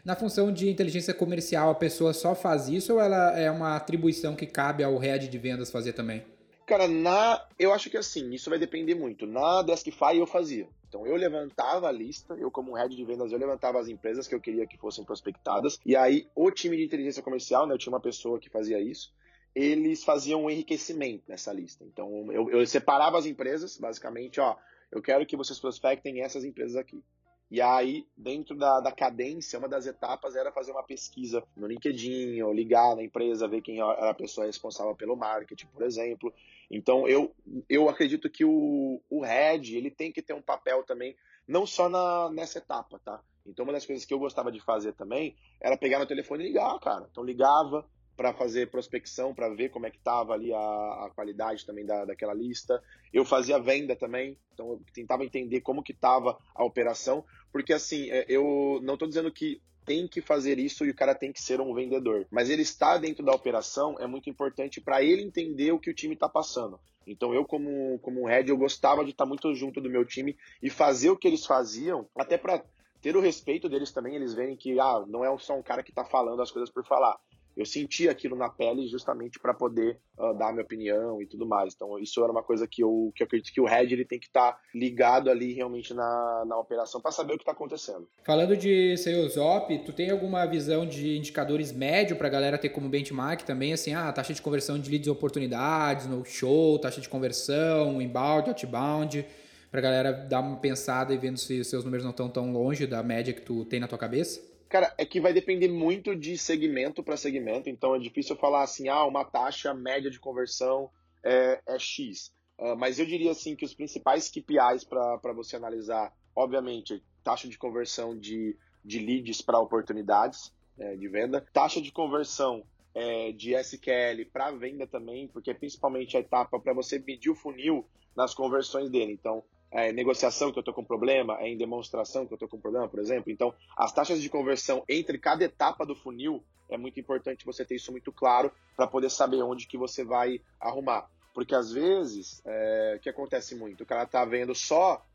Na 0.03 0.15
função 0.15 0.51
de 0.51 0.69
inteligência 0.69 1.13
comercial, 1.13 1.69
a 1.69 1.75
pessoa 1.75 2.13
só 2.13 2.35
faz 2.35 2.67
isso 2.67 2.93
ou 2.93 2.99
ela 2.99 3.37
é 3.37 3.49
uma 3.51 3.75
atribuição 3.75 4.35
que 4.35 4.45
cabe 4.45 4.83
ao 4.83 4.97
head 4.97 5.27
de 5.27 5.37
vendas 5.37 5.69
fazer 5.69 5.93
também? 5.93 6.23
Cara, 6.65 6.87
na. 6.87 7.45
Eu 7.59 7.71
acho 7.71 7.89
que 7.89 7.97
assim, 7.97 8.33
isso 8.33 8.49
vai 8.49 8.57
depender 8.57 8.95
muito. 8.95 9.27
Na 9.27 9.61
Deskify 9.61 10.17
eu 10.17 10.25
fazia. 10.25 10.67
Então 10.95 11.05
eu 11.05 11.17
levantava 11.17 11.89
a 11.89 11.91
lista, 11.91 12.35
eu 12.35 12.49
como 12.49 12.73
head 12.73 12.95
de 12.95 13.03
vendas, 13.03 13.29
eu 13.29 13.37
levantava 13.37 13.81
as 13.81 13.89
empresas 13.89 14.29
que 14.29 14.33
eu 14.33 14.39
queria 14.39 14.65
que 14.65 14.77
fossem 14.77 15.03
prospectadas. 15.03 15.77
E 15.85 15.93
aí 15.93 16.29
o 16.33 16.49
time 16.49 16.77
de 16.77 16.85
inteligência 16.85 17.21
comercial, 17.21 17.67
né, 17.67 17.73
eu 17.73 17.77
tinha 17.77 17.91
uma 17.91 17.99
pessoa 17.99 18.39
que 18.39 18.49
fazia 18.49 18.79
isso, 18.79 19.13
eles 19.53 20.05
faziam 20.05 20.45
um 20.45 20.49
enriquecimento 20.49 21.25
nessa 21.27 21.51
lista. 21.51 21.83
Então 21.83 22.31
eu, 22.31 22.49
eu 22.49 22.65
separava 22.65 23.17
as 23.17 23.25
empresas, 23.25 23.77
basicamente, 23.77 24.39
ó, 24.39 24.55
eu 24.89 25.01
quero 25.01 25.25
que 25.25 25.35
vocês 25.35 25.59
prospectem 25.59 26.21
essas 26.21 26.45
empresas 26.45 26.77
aqui. 26.77 27.03
E 27.51 27.61
aí, 27.61 28.07
dentro 28.15 28.55
da, 28.55 28.79
da 28.79 28.91
cadência, 28.91 29.59
uma 29.59 29.67
das 29.67 29.85
etapas 29.85 30.33
era 30.35 30.51
fazer 30.51 30.71
uma 30.71 30.81
pesquisa 30.81 31.43
no 31.57 31.67
LinkedIn, 31.67 32.41
ou 32.41 32.53
ligar 32.53 32.95
na 32.95 33.03
empresa, 33.03 33.47
ver 33.47 33.61
quem 33.61 33.79
era 33.79 34.09
a 34.09 34.13
pessoa 34.13 34.47
responsável 34.47 34.95
pelo 34.95 35.15
marketing, 35.15 35.67
por 35.67 35.83
exemplo. 35.83 36.33
Então, 36.69 37.07
eu, 37.07 37.33
eu 37.69 37.89
acredito 37.89 38.29
que 38.29 38.43
o, 38.43 39.01
o 39.09 39.21
head, 39.21 39.75
ele 39.75 39.91
tem 39.91 40.11
que 40.11 40.21
ter 40.21 40.33
um 40.33 40.41
papel 40.41 40.83
também, 40.83 41.15
não 41.47 41.65
só 41.65 41.87
na, 41.87 42.29
nessa 42.31 42.57
etapa, 42.57 42.99
tá? 42.99 43.21
Então, 43.45 43.63
uma 43.63 43.73
das 43.73 43.85
coisas 43.85 44.05
que 44.05 44.13
eu 44.13 44.19
gostava 44.19 44.51
de 44.51 44.59
fazer 44.59 44.93
também 44.93 45.35
era 45.61 45.77
pegar 45.77 45.99
no 45.99 46.07
telefone 46.07 46.43
e 46.43 46.47
ligar, 46.47 46.79
cara. 46.79 47.07
Então, 47.11 47.23
ligava, 47.23 47.87
para 48.15 48.33
fazer 48.33 48.71
prospecção, 48.71 49.33
para 49.33 49.49
ver 49.49 49.69
como 49.69 49.85
é 49.85 49.91
que 49.91 49.97
estava 49.97 50.33
ali 50.33 50.53
a, 50.53 50.57
a, 50.57 51.11
qualidade 51.13 51.65
também 51.65 51.85
da, 51.85 52.05
daquela 52.05 52.33
lista. 52.33 52.81
Eu 53.13 53.25
fazia 53.25 53.59
venda 53.59 53.95
também, 53.95 54.37
então 54.53 54.71
eu 54.71 54.81
tentava 54.93 55.25
entender 55.25 55.61
como 55.61 55.83
que 55.83 55.91
estava 55.91 56.37
a 56.53 56.63
operação, 56.63 57.25
porque 57.51 57.73
assim, 57.73 58.09
é, 58.09 58.25
eu 58.29 58.79
não 58.81 58.93
estou 58.93 59.07
dizendo 59.07 59.31
que 59.31 59.61
tem 59.85 60.07
que 60.07 60.21
fazer 60.21 60.57
isso 60.57 60.85
e 60.85 60.89
o 60.89 60.95
cara 60.95 61.13
tem 61.13 61.31
que 61.31 61.41
ser 61.41 61.61
um 61.61 61.73
vendedor, 61.73 62.25
mas 62.31 62.49
ele 62.49 62.63
está 62.63 62.97
dentro 62.97 63.23
da 63.23 63.31
operação 63.31 63.95
é 63.99 64.07
muito 64.07 64.29
importante 64.29 64.81
para 64.81 65.03
ele 65.03 65.21
entender 65.21 65.71
o 65.71 65.79
que 65.79 65.89
o 65.89 65.93
time 65.93 66.15
está 66.15 66.27
passando. 66.27 66.79
Então 67.05 67.33
eu 67.33 67.45
como 67.45 67.99
como 67.99 68.25
head 68.25 68.49
eu 68.49 68.57
gostava 68.57 69.03
de 69.03 69.11
estar 69.11 69.25
tá 69.25 69.27
muito 69.27 69.53
junto 69.53 69.79
do 69.79 69.89
meu 69.89 70.03
time 70.03 70.35
e 70.61 70.69
fazer 70.69 71.09
o 71.11 71.17
que 71.17 71.27
eles 71.27 71.45
faziam, 71.45 72.07
até 72.15 72.37
para 72.37 72.63
ter 73.01 73.15
o 73.15 73.21
respeito 73.21 73.69
deles 73.69 73.91
também, 73.91 74.15
eles 74.15 74.33
verem 74.33 74.55
que 74.55 74.79
ah, 74.79 75.05
não 75.07 75.23
é 75.23 75.37
só 75.37 75.55
um 75.55 75.61
cara 75.61 75.83
que 75.83 75.91
está 75.91 76.03
falando 76.03 76.41
as 76.41 76.49
coisas 76.49 76.71
por 76.71 76.83
falar 76.83 77.15
eu 77.55 77.65
senti 77.65 78.09
aquilo 78.09 78.35
na 78.35 78.49
pele 78.49 78.87
justamente 78.87 79.39
para 79.39 79.53
poder 79.53 79.97
uh, 80.17 80.33
dar 80.33 80.51
minha 80.51 80.63
opinião 80.63 81.21
e 81.21 81.25
tudo 81.25 81.45
mais. 81.45 81.73
Então, 81.73 81.97
isso 81.97 82.21
era 82.21 82.31
uma 82.31 82.43
coisa 82.43 82.67
que 82.67 82.83
eu, 82.83 83.11
que 83.15 83.23
eu 83.23 83.25
acredito 83.25 83.53
que 83.53 83.61
o 83.61 83.65
Red 83.65 83.93
ele 83.93 84.03
tem 84.03 84.19
que 84.19 84.27
estar 84.27 84.53
tá 84.53 84.59
ligado 84.73 85.29
ali 85.29 85.53
realmente 85.53 85.93
na, 85.93 86.43
na 86.45 86.57
operação 86.57 86.99
para 86.99 87.11
saber 87.11 87.33
o 87.33 87.37
que 87.37 87.43
está 87.43 87.53
acontecendo. 87.53 88.07
Falando 88.23 88.57
de 88.57 88.97
sales 88.97 89.37
op, 89.37 89.77
tu 89.85 89.93
tem 89.93 90.09
alguma 90.09 90.45
visão 90.45 90.85
de 90.85 91.17
indicadores 91.17 91.71
médio 91.71 92.17
para 92.17 92.27
a 92.27 92.31
galera 92.31 92.57
ter 92.57 92.69
como 92.69 92.89
benchmark 92.89 93.43
também, 93.43 93.71
assim, 93.71 93.93
ah, 93.93 94.11
taxa 94.11 94.33
de 94.33 94.41
conversão 94.41 94.77
de 94.77 94.89
leads 94.89 95.07
e 95.07 95.09
oportunidades, 95.09 96.07
no 96.07 96.25
show, 96.25 96.77
taxa 96.79 96.99
de 96.99 97.07
conversão, 97.07 98.01
inbound, 98.01 98.49
outbound, 98.49 99.25
para 99.71 99.79
a 99.79 99.83
galera 99.83 100.11
dar 100.11 100.41
uma 100.41 100.57
pensada 100.57 101.13
e 101.13 101.17
vendo 101.17 101.37
se 101.37 101.63
seus 101.63 101.83
números 101.83 102.03
não 102.03 102.11
estão 102.11 102.29
tão 102.29 102.51
longe 102.51 102.85
da 102.85 103.01
média 103.01 103.33
que 103.33 103.41
tu 103.41 103.63
tem 103.65 103.79
na 103.79 103.87
tua 103.87 103.97
cabeça? 103.97 104.54
Cara, 104.75 104.93
é 104.97 105.05
que 105.05 105.21
vai 105.21 105.31
depender 105.31 105.69
muito 105.69 106.13
de 106.13 106.37
segmento 106.37 107.01
para 107.01 107.15
segmento, 107.15 107.69
então 107.69 107.95
é 107.95 107.97
difícil 107.97 108.35
falar 108.35 108.61
assim, 108.61 108.89
ah, 108.89 109.05
uma 109.05 109.23
taxa 109.23 109.73
média 109.73 110.11
de 110.11 110.19
conversão 110.19 110.91
é, 111.23 111.61
é 111.65 111.79
X. 111.79 112.33
Uh, 112.59 112.75
mas 112.75 112.99
eu 112.99 113.05
diria 113.05 113.31
assim 113.31 113.55
que 113.55 113.63
os 113.63 113.73
principais 113.73 114.29
KPIs 114.29 114.83
para 114.83 115.31
você 115.33 115.55
analisar, 115.55 116.13
obviamente, 116.35 117.01
taxa 117.23 117.47
de 117.47 117.57
conversão 117.57 118.19
de, 118.19 118.57
de 118.83 118.99
leads 118.99 119.41
para 119.41 119.61
oportunidades 119.61 120.53
é, 120.77 120.97
de 120.97 121.07
venda, 121.07 121.39
taxa 121.53 121.79
de 121.79 121.93
conversão 121.93 122.61
é, 122.93 123.31
de 123.31 123.53
SQL 123.53 124.25
para 124.33 124.51
venda 124.51 124.85
também, 124.85 125.29
porque 125.29 125.51
é 125.51 125.53
principalmente 125.53 126.17
a 126.17 126.19
etapa 126.19 126.59
para 126.59 126.73
você 126.73 126.99
medir 126.99 127.29
o 127.29 127.35
funil 127.35 127.87
nas 128.13 128.33
conversões 128.33 128.89
dele. 128.89 129.13
Então, 129.13 129.41
é, 129.75 129.91
negociação 129.91 130.53
que 130.53 130.57
eu 130.57 130.61
estou 130.61 130.73
com 130.73 130.85
problema, 130.85 131.37
é 131.41 131.49
em 131.49 131.57
demonstração 131.57 132.25
que 132.25 132.31
eu 132.31 132.37
estou 132.37 132.47
com 132.47 132.57
problema, 132.57 132.87
por 132.87 132.97
exemplo. 132.97 133.29
Então, 133.29 133.53
as 133.75 133.91
taxas 133.91 134.21
de 134.21 134.29
conversão 134.29 134.83
entre 134.87 135.17
cada 135.17 135.43
etapa 135.43 135.85
do 135.85 135.93
funil 135.93 136.41
é 136.69 136.77
muito 136.77 136.97
importante 136.97 137.45
você 137.45 137.65
ter 137.65 137.75
isso 137.75 137.91
muito 137.91 138.09
claro 138.09 138.49
para 138.75 138.87
poder 138.87 139.09
saber 139.09 139.43
onde 139.43 139.67
que 139.67 139.77
você 139.77 140.03
vai 140.03 140.39
arrumar. 140.61 141.09
Porque 141.33 141.53
às 141.53 141.73
vezes, 141.73 142.41
é, 142.45 142.95
o 142.95 142.99
que 143.01 143.09
acontece 143.09 143.53
muito? 143.53 143.83
O 143.83 143.85
cara 143.85 144.03
está 144.03 144.23
vendo 144.23 144.55
só 144.55 145.05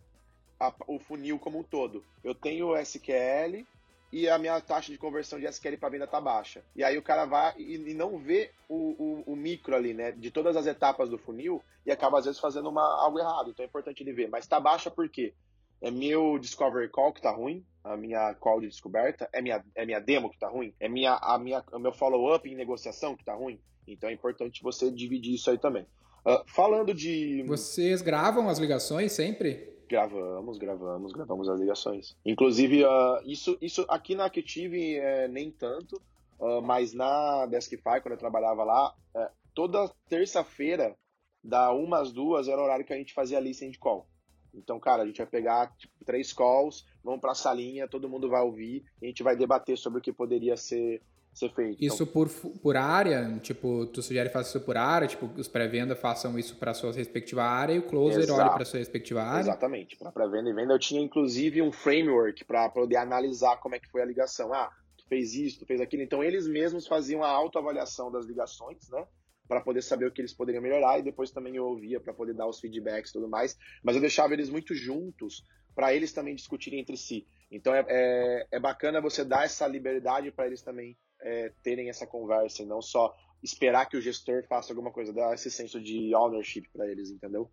a, 0.61 0.73
o 0.87 0.99
funil 0.99 1.39
como 1.39 1.59
um 1.59 1.63
todo. 1.63 2.05
Eu 2.23 2.35
tenho 2.35 2.77
SQL, 2.77 3.67
e 4.13 4.29
a 4.29 4.39
minha 4.39 4.61
taxa 4.61 4.91
de 4.91 4.99
conversão 4.99 5.39
de 5.39 5.47
SQL 5.47 5.79
para 5.79 5.89
venda 5.89 6.07
tá 6.07 6.21
baixa. 6.21 6.65
E 6.75 6.83
aí 6.83 6.99
o 6.99 7.03
cara 7.03 7.25
vai 7.25 7.55
e, 7.57 7.95
não 7.95 8.19
vê 8.19 8.51
o, 8.69 8.75
o, 8.75 9.33
o, 9.33 9.37
micro 9.37 9.75
ali, 9.75 9.95
né, 9.95 10.13
de 10.13 10.31
todas 10.31 10.57
as 10.57 10.67
etapas 10.67 11.09
do 11.09 11.19
funil 11.19 11.63
e 11.87 11.93
acaba 11.93 12.19
às 12.19 12.25
vezes 12.25 12.41
fazendo 12.41 12.69
uma, 12.69 12.83
algo 13.03 13.19
errado. 13.19 13.51
Então 13.51 13.65
é 13.65 13.69
importante 13.69 14.03
ele 14.03 14.13
ver. 14.13 14.29
Mas 14.29 14.47
tá 14.47 14.59
baixa 14.59 14.91
por 14.91 15.09
quê? 15.09 15.33
É 15.81 15.91
meu 15.91 16.39
discovery 16.39 16.89
call 16.89 17.13
que 17.13 17.23
tá 17.23 17.31
ruim, 17.31 17.65
a 17.83 17.97
minha 17.97 18.35
call 18.35 18.61
de 18.61 18.69
descoberta, 18.69 19.29
é 19.33 19.41
minha, 19.41 19.65
é 19.75 19.87
minha 19.87 20.01
demo 20.01 20.31
que 20.31 20.39
tá 20.39 20.49
ruim, 20.49 20.75
é 20.79 20.89
minha, 20.89 21.15
a 21.15 21.39
minha, 21.39 21.65
o 21.73 21.79
meu 21.79 21.93
follow-up 21.93 22.47
em 22.49 22.55
negociação 22.55 23.17
que 23.17 23.25
tá 23.25 23.35
ruim. 23.35 23.59
Então 23.87 24.11
é 24.11 24.13
importante 24.13 24.63
você 24.63 24.91
dividir 24.91 25.35
isso 25.35 25.51
aí 25.51 25.59
também. 25.59 25.87
Uh, 26.27 26.45
falando 26.47 26.93
de. 26.93 27.43
Vocês 27.45 28.03
gravam 28.03 28.49
as 28.49 28.59
ligações 28.59 29.13
sempre? 29.13 29.80
Gravamos, 29.91 30.57
gravamos, 30.57 31.13
gravamos 31.13 31.49
as 31.49 31.59
ligações. 31.59 32.17
Inclusive, 32.25 32.85
uh, 32.85 33.21
isso, 33.25 33.59
isso 33.61 33.85
aqui 33.89 34.15
na 34.15 34.27
Active 34.27 34.95
é, 34.95 35.27
nem 35.27 35.51
tanto, 35.51 36.01
uh, 36.39 36.63
mas 36.63 36.95
na 36.95 37.45
Deskify, 37.47 38.01
quando 38.01 38.13
eu 38.13 38.17
trabalhava 38.17 38.63
lá, 38.63 38.95
uh, 39.17 39.29
toda 39.53 39.93
terça-feira, 40.09 40.97
da 41.43 41.73
uma 41.73 41.99
às 41.99 42.13
duas, 42.13 42.47
era 42.47 42.61
o 42.61 42.65
horário 42.65 42.85
que 42.85 42.93
a 42.93 42.97
gente 42.97 43.13
fazia 43.13 43.41
listening 43.41 43.73
de 43.73 43.81
call. 43.81 44.07
Então, 44.55 44.79
cara, 44.79 45.03
a 45.03 45.07
gente 45.07 45.19
vai 45.19 45.27
pegar 45.27 45.75
tipo, 45.77 46.05
três 46.05 46.33
calls, 46.33 46.87
vamos 47.03 47.21
para 47.21 47.33
a 47.33 47.35
salinha, 47.35 47.89
todo 47.89 48.09
mundo 48.09 48.29
vai 48.29 48.43
ouvir, 48.43 48.85
a 49.03 49.07
gente 49.07 49.25
vai 49.25 49.35
debater 49.35 49.77
sobre 49.77 49.99
o 49.99 50.03
que 50.03 50.13
poderia 50.13 50.57
ser 50.57 51.03
ser 51.33 51.53
feito. 51.55 51.83
Isso 51.83 52.03
então, 52.03 52.13
por, 52.13 52.29
por 52.29 52.77
área? 52.77 53.39
Tipo, 53.41 53.87
tu 53.87 54.03
sugere 54.03 54.29
fazer 54.29 54.49
isso 54.49 54.61
por 54.61 54.77
área? 54.77 55.09
Tipo, 55.09 55.27
os 55.37 55.49
pré-venda 55.49 55.95
façam 55.97 56.39
isso 56.39 56.57
para 56.57 56.75
sua 56.75 56.93
respectiva 56.93 57.43
área 57.43 57.75
e 57.75 57.79
o 57.79 57.83
closer 57.83 58.23
Exato. 58.23 58.41
olha 58.41 58.51
para 58.51 58.65
sua 58.65 58.79
respectiva 58.79 59.23
área? 59.23 59.41
Exatamente. 59.41 59.97
Para 59.97 60.13
pré-venda 60.13 60.51
e 60.51 60.53
venda 60.53 60.75
eu 60.75 60.79
tinha 60.79 61.01
inclusive 61.01 61.63
um 61.63 61.73
framework 61.73 62.45
para 62.45 62.69
poder 62.69 62.97
analisar 62.97 63.57
como 63.59 63.75
é 63.75 63.79
que 63.79 63.89
foi 63.89 64.03
a 64.03 64.05
ligação. 64.05 64.53
Ah, 64.53 64.71
tu 64.97 65.07
fez 65.09 65.35
isso, 65.35 65.61
tu 65.61 65.67
fez 65.67 65.81
aquilo. 65.81 66.03
Então 66.03 66.23
eles 66.23 66.47
mesmos 66.49 66.87
faziam 66.87 67.23
a 67.23 67.29
autoavaliação 67.29 68.11
das 68.11 68.27
ligações, 68.27 68.89
né? 68.91 69.07
para 69.51 69.61
poder 69.61 69.83
saber 69.83 70.07
o 70.07 70.13
que 70.13 70.21
eles 70.21 70.33
poderiam 70.33 70.63
melhorar 70.63 71.01
e 71.01 71.03
depois 71.03 71.33
também 71.33 71.57
eu 71.57 71.65
ouvia 71.65 71.99
para 71.99 72.15
poder 72.15 72.35
dar 72.35 72.47
os 72.47 72.61
feedbacks 72.61 73.11
e 73.11 73.15
tudo 73.15 73.29
mais. 73.29 73.59
Mas 73.83 73.97
eu 73.97 74.01
deixava 74.01 74.33
eles 74.33 74.49
muito 74.49 74.77
juntos 74.77 75.45
para 75.75 75.93
eles 75.93 76.13
também 76.13 76.37
discutirem 76.37 76.79
entre 76.79 76.97
si. 76.97 77.27
Então 77.51 77.75
é, 77.75 77.85
é, 77.89 78.47
é 78.53 78.61
bacana 78.61 79.01
você 79.01 79.25
dar 79.25 79.45
essa 79.45 79.67
liberdade 79.67 80.31
para 80.31 80.47
eles 80.47 80.63
também 80.63 80.97
é, 81.23 81.53
terem 81.63 81.89
essa 81.89 82.07
conversa 82.07 82.63
e 82.63 82.67
não 82.67 82.81
só 82.81 83.15
esperar 83.43 83.87
que 83.87 83.97
o 83.97 84.01
gestor 84.01 84.45
faça 84.47 84.73
alguma 84.73 84.91
coisa, 84.91 85.13
dar 85.13 85.35
esse 85.35 85.51
senso 85.51 85.81
de 85.81 86.15
ownership 86.15 86.65
para 86.73 86.87
eles, 86.91 87.11
entendeu? 87.11 87.51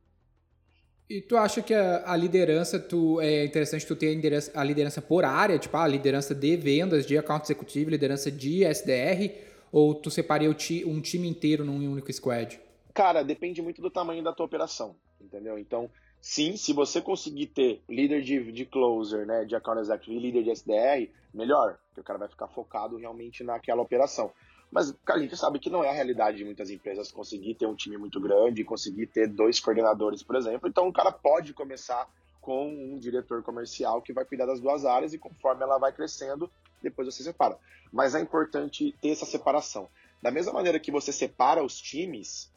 E 1.10 1.22
tu 1.22 1.38
acha 1.38 1.62
que 1.62 1.74
a, 1.74 2.12
a, 2.12 2.18
liderança, 2.18 2.78
tu, 2.78 3.22
é 3.22 3.46
interessante 3.46 3.86
tu 3.86 3.96
ter 3.96 4.10
a 4.10 4.14
liderança, 4.16 4.52
a 4.54 4.64
liderança 4.64 5.02
por 5.02 5.24
área, 5.24 5.58
tipo 5.58 5.78
a 5.78 5.88
liderança 5.88 6.36
de 6.36 6.58
vendas, 6.58 7.06
de 7.06 7.18
account 7.18 7.46
executivo, 7.46 7.90
liderança 7.90 8.30
de 8.30 8.66
SDR, 8.66 9.32
ou 9.72 9.96
tu 9.96 10.12
separia 10.12 10.54
ti, 10.54 10.84
um 10.86 11.00
time 11.00 11.28
inteiro 11.28 11.64
num 11.64 11.76
único 11.76 12.12
squad? 12.12 12.60
Cara, 12.94 13.24
depende 13.24 13.62
muito 13.62 13.82
do 13.82 13.90
tamanho 13.90 14.22
da 14.22 14.34
tua 14.34 14.46
operação, 14.46 14.98
entendeu? 15.22 15.58
Então, 15.58 15.90
sim, 16.28 16.58
se 16.58 16.74
você 16.74 17.02
conseguir 17.02 17.48
ter 17.48 17.82
líder 17.88 18.22
de, 18.22 18.52
de 18.52 18.66
closer, 18.66 19.26
né, 19.26 19.46
de 19.46 19.56
account 19.56 19.80
executive 19.80 20.18
e 20.18 20.20
líder 20.20 20.44
de 20.44 20.52
SDR, 20.52 21.10
melhor, 21.34 21.80
porque 21.88 22.02
o 22.02 22.04
cara 22.04 22.20
vai 22.20 22.28
ficar 22.28 22.50
focado 22.50 22.98
realmente 22.98 23.46
naquela 23.46 23.82
operação. 23.82 24.30
Mas 24.70 24.94
a 25.08 25.18
gente 25.18 25.38
sabe 25.38 25.58
que 25.58 25.70
não 25.70 25.86
é 25.86 25.90
a 25.90 25.94
realidade 25.94 26.36
de 26.36 26.44
muitas 26.44 26.70
empresas 26.70 27.14
conseguir 27.14 27.56
ter 27.56 27.66
um 27.66 27.74
time 27.74 27.96
muito 27.96 28.20
grande, 28.20 28.66
conseguir 28.66 29.08
ter 29.08 29.30
dois 29.30 29.62
coordenadores, 29.62 30.22
por 30.22 30.36
exemplo. 30.36 30.68
Então 30.68 30.90
o 30.90 30.92
cara 30.92 31.14
pode 31.14 31.54
começar 31.54 32.06
com 32.42 32.68
um 32.68 33.00
diretor 33.00 33.42
comercial 33.42 34.02
que 34.02 34.12
vai 34.12 34.26
cuidar 34.26 34.48
das 34.48 34.60
duas 34.60 34.84
áreas 34.84 35.14
e 35.14 35.18
conforme 35.18 35.64
ela 35.64 35.78
vai 35.78 35.94
crescendo, 35.94 36.52
depois 36.84 37.08
você 37.08 37.24
separa. 37.24 37.58
Mas 37.90 38.14
é 38.14 38.20
importante 38.20 38.94
ter 39.02 39.12
essa 39.12 39.26
separação. 39.26 39.88
Da 40.22 40.30
mesma 40.30 40.52
maneira 40.52 40.78
que 40.78 40.92
você 40.92 41.14
separa 41.14 41.64
os 41.64 41.80
times, 41.80 42.52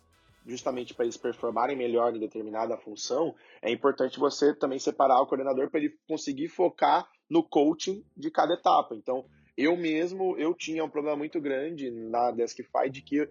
justamente 0.46 0.94
para 0.94 1.04
eles 1.04 1.16
performarem 1.16 1.76
melhor 1.76 2.14
em 2.14 2.20
determinada 2.20 2.76
função, 2.76 3.34
é 3.62 3.70
importante 3.70 4.18
você 4.18 4.54
também 4.54 4.78
separar 4.78 5.20
o 5.20 5.26
coordenador 5.26 5.70
para 5.70 5.80
ele 5.80 5.94
conseguir 6.08 6.48
focar 6.48 7.08
no 7.28 7.42
coaching 7.42 8.04
de 8.16 8.30
cada 8.30 8.54
etapa. 8.54 8.94
Então, 8.94 9.24
eu 9.56 9.76
mesmo, 9.76 10.36
eu 10.38 10.54
tinha 10.54 10.84
um 10.84 10.88
problema 10.88 11.16
muito 11.16 11.40
grande 11.40 11.90
na 11.90 12.30
Deskify 12.30 12.88
de 12.90 13.02
que 13.02 13.28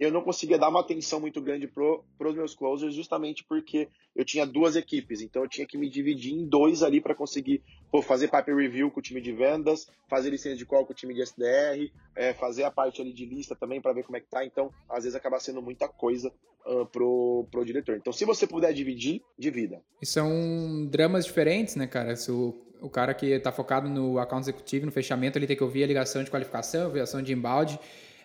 eu 0.00 0.10
não 0.10 0.22
conseguia 0.22 0.58
dar 0.58 0.68
uma 0.68 0.80
atenção 0.80 1.20
muito 1.20 1.40
grande 1.40 1.66
para 1.68 2.28
os 2.28 2.34
meus 2.34 2.54
closers, 2.54 2.94
justamente 2.94 3.44
porque 3.44 3.88
eu 4.14 4.24
tinha 4.24 4.46
duas 4.46 4.74
equipes, 4.74 5.20
então 5.20 5.42
eu 5.42 5.48
tinha 5.48 5.66
que 5.66 5.76
me 5.76 5.90
dividir 5.90 6.32
em 6.32 6.46
dois 6.46 6.82
ali 6.82 7.00
para 7.00 7.14
conseguir 7.14 7.62
pô, 7.90 8.00
fazer 8.00 8.28
pipe 8.28 8.54
review 8.54 8.90
com 8.90 9.00
o 9.00 9.02
time 9.02 9.20
de 9.20 9.32
vendas, 9.32 9.86
fazer 10.08 10.30
licença 10.30 10.56
de 10.56 10.64
call 10.64 10.86
com 10.86 10.92
o 10.92 10.96
time 10.96 11.14
de 11.14 11.22
SDR, 11.22 11.92
é, 12.14 12.32
fazer 12.32 12.64
a 12.64 12.70
parte 12.70 13.02
ali 13.02 13.12
de 13.12 13.26
lista 13.26 13.54
também 13.54 13.80
para 13.80 13.92
ver 13.92 14.04
como 14.04 14.16
é 14.16 14.20
que 14.20 14.28
tá. 14.28 14.44
Então, 14.44 14.72
às 14.88 15.04
vezes 15.04 15.14
acaba 15.14 15.38
sendo 15.38 15.60
muita 15.60 15.88
coisa 15.88 16.32
uh, 16.64 16.86
pro, 16.86 17.46
pro 17.50 17.64
diretor. 17.64 17.96
Então, 17.96 18.12
se 18.12 18.24
você 18.24 18.46
puder 18.46 18.72
dividir, 18.72 19.22
divida. 19.38 19.82
E 20.00 20.06
são 20.06 20.86
dramas 20.90 21.26
diferentes, 21.26 21.76
né, 21.76 21.86
cara? 21.86 22.16
Se 22.16 22.30
o, 22.30 22.54
o 22.80 22.88
cara 22.88 23.14
que 23.14 23.26
está 23.26 23.52
focado 23.52 23.88
no 23.88 24.18
account 24.18 24.44
executivo, 24.44 24.86
no 24.86 24.92
fechamento, 24.92 25.38
ele 25.38 25.46
tem 25.46 25.56
que 25.56 25.64
ouvir 25.64 25.84
a 25.84 25.86
ligação 25.86 26.24
de 26.24 26.30
qualificação, 26.30 26.86
a 26.86 26.92
ligação 26.92 27.22
de 27.22 27.32
inbound 27.32 27.78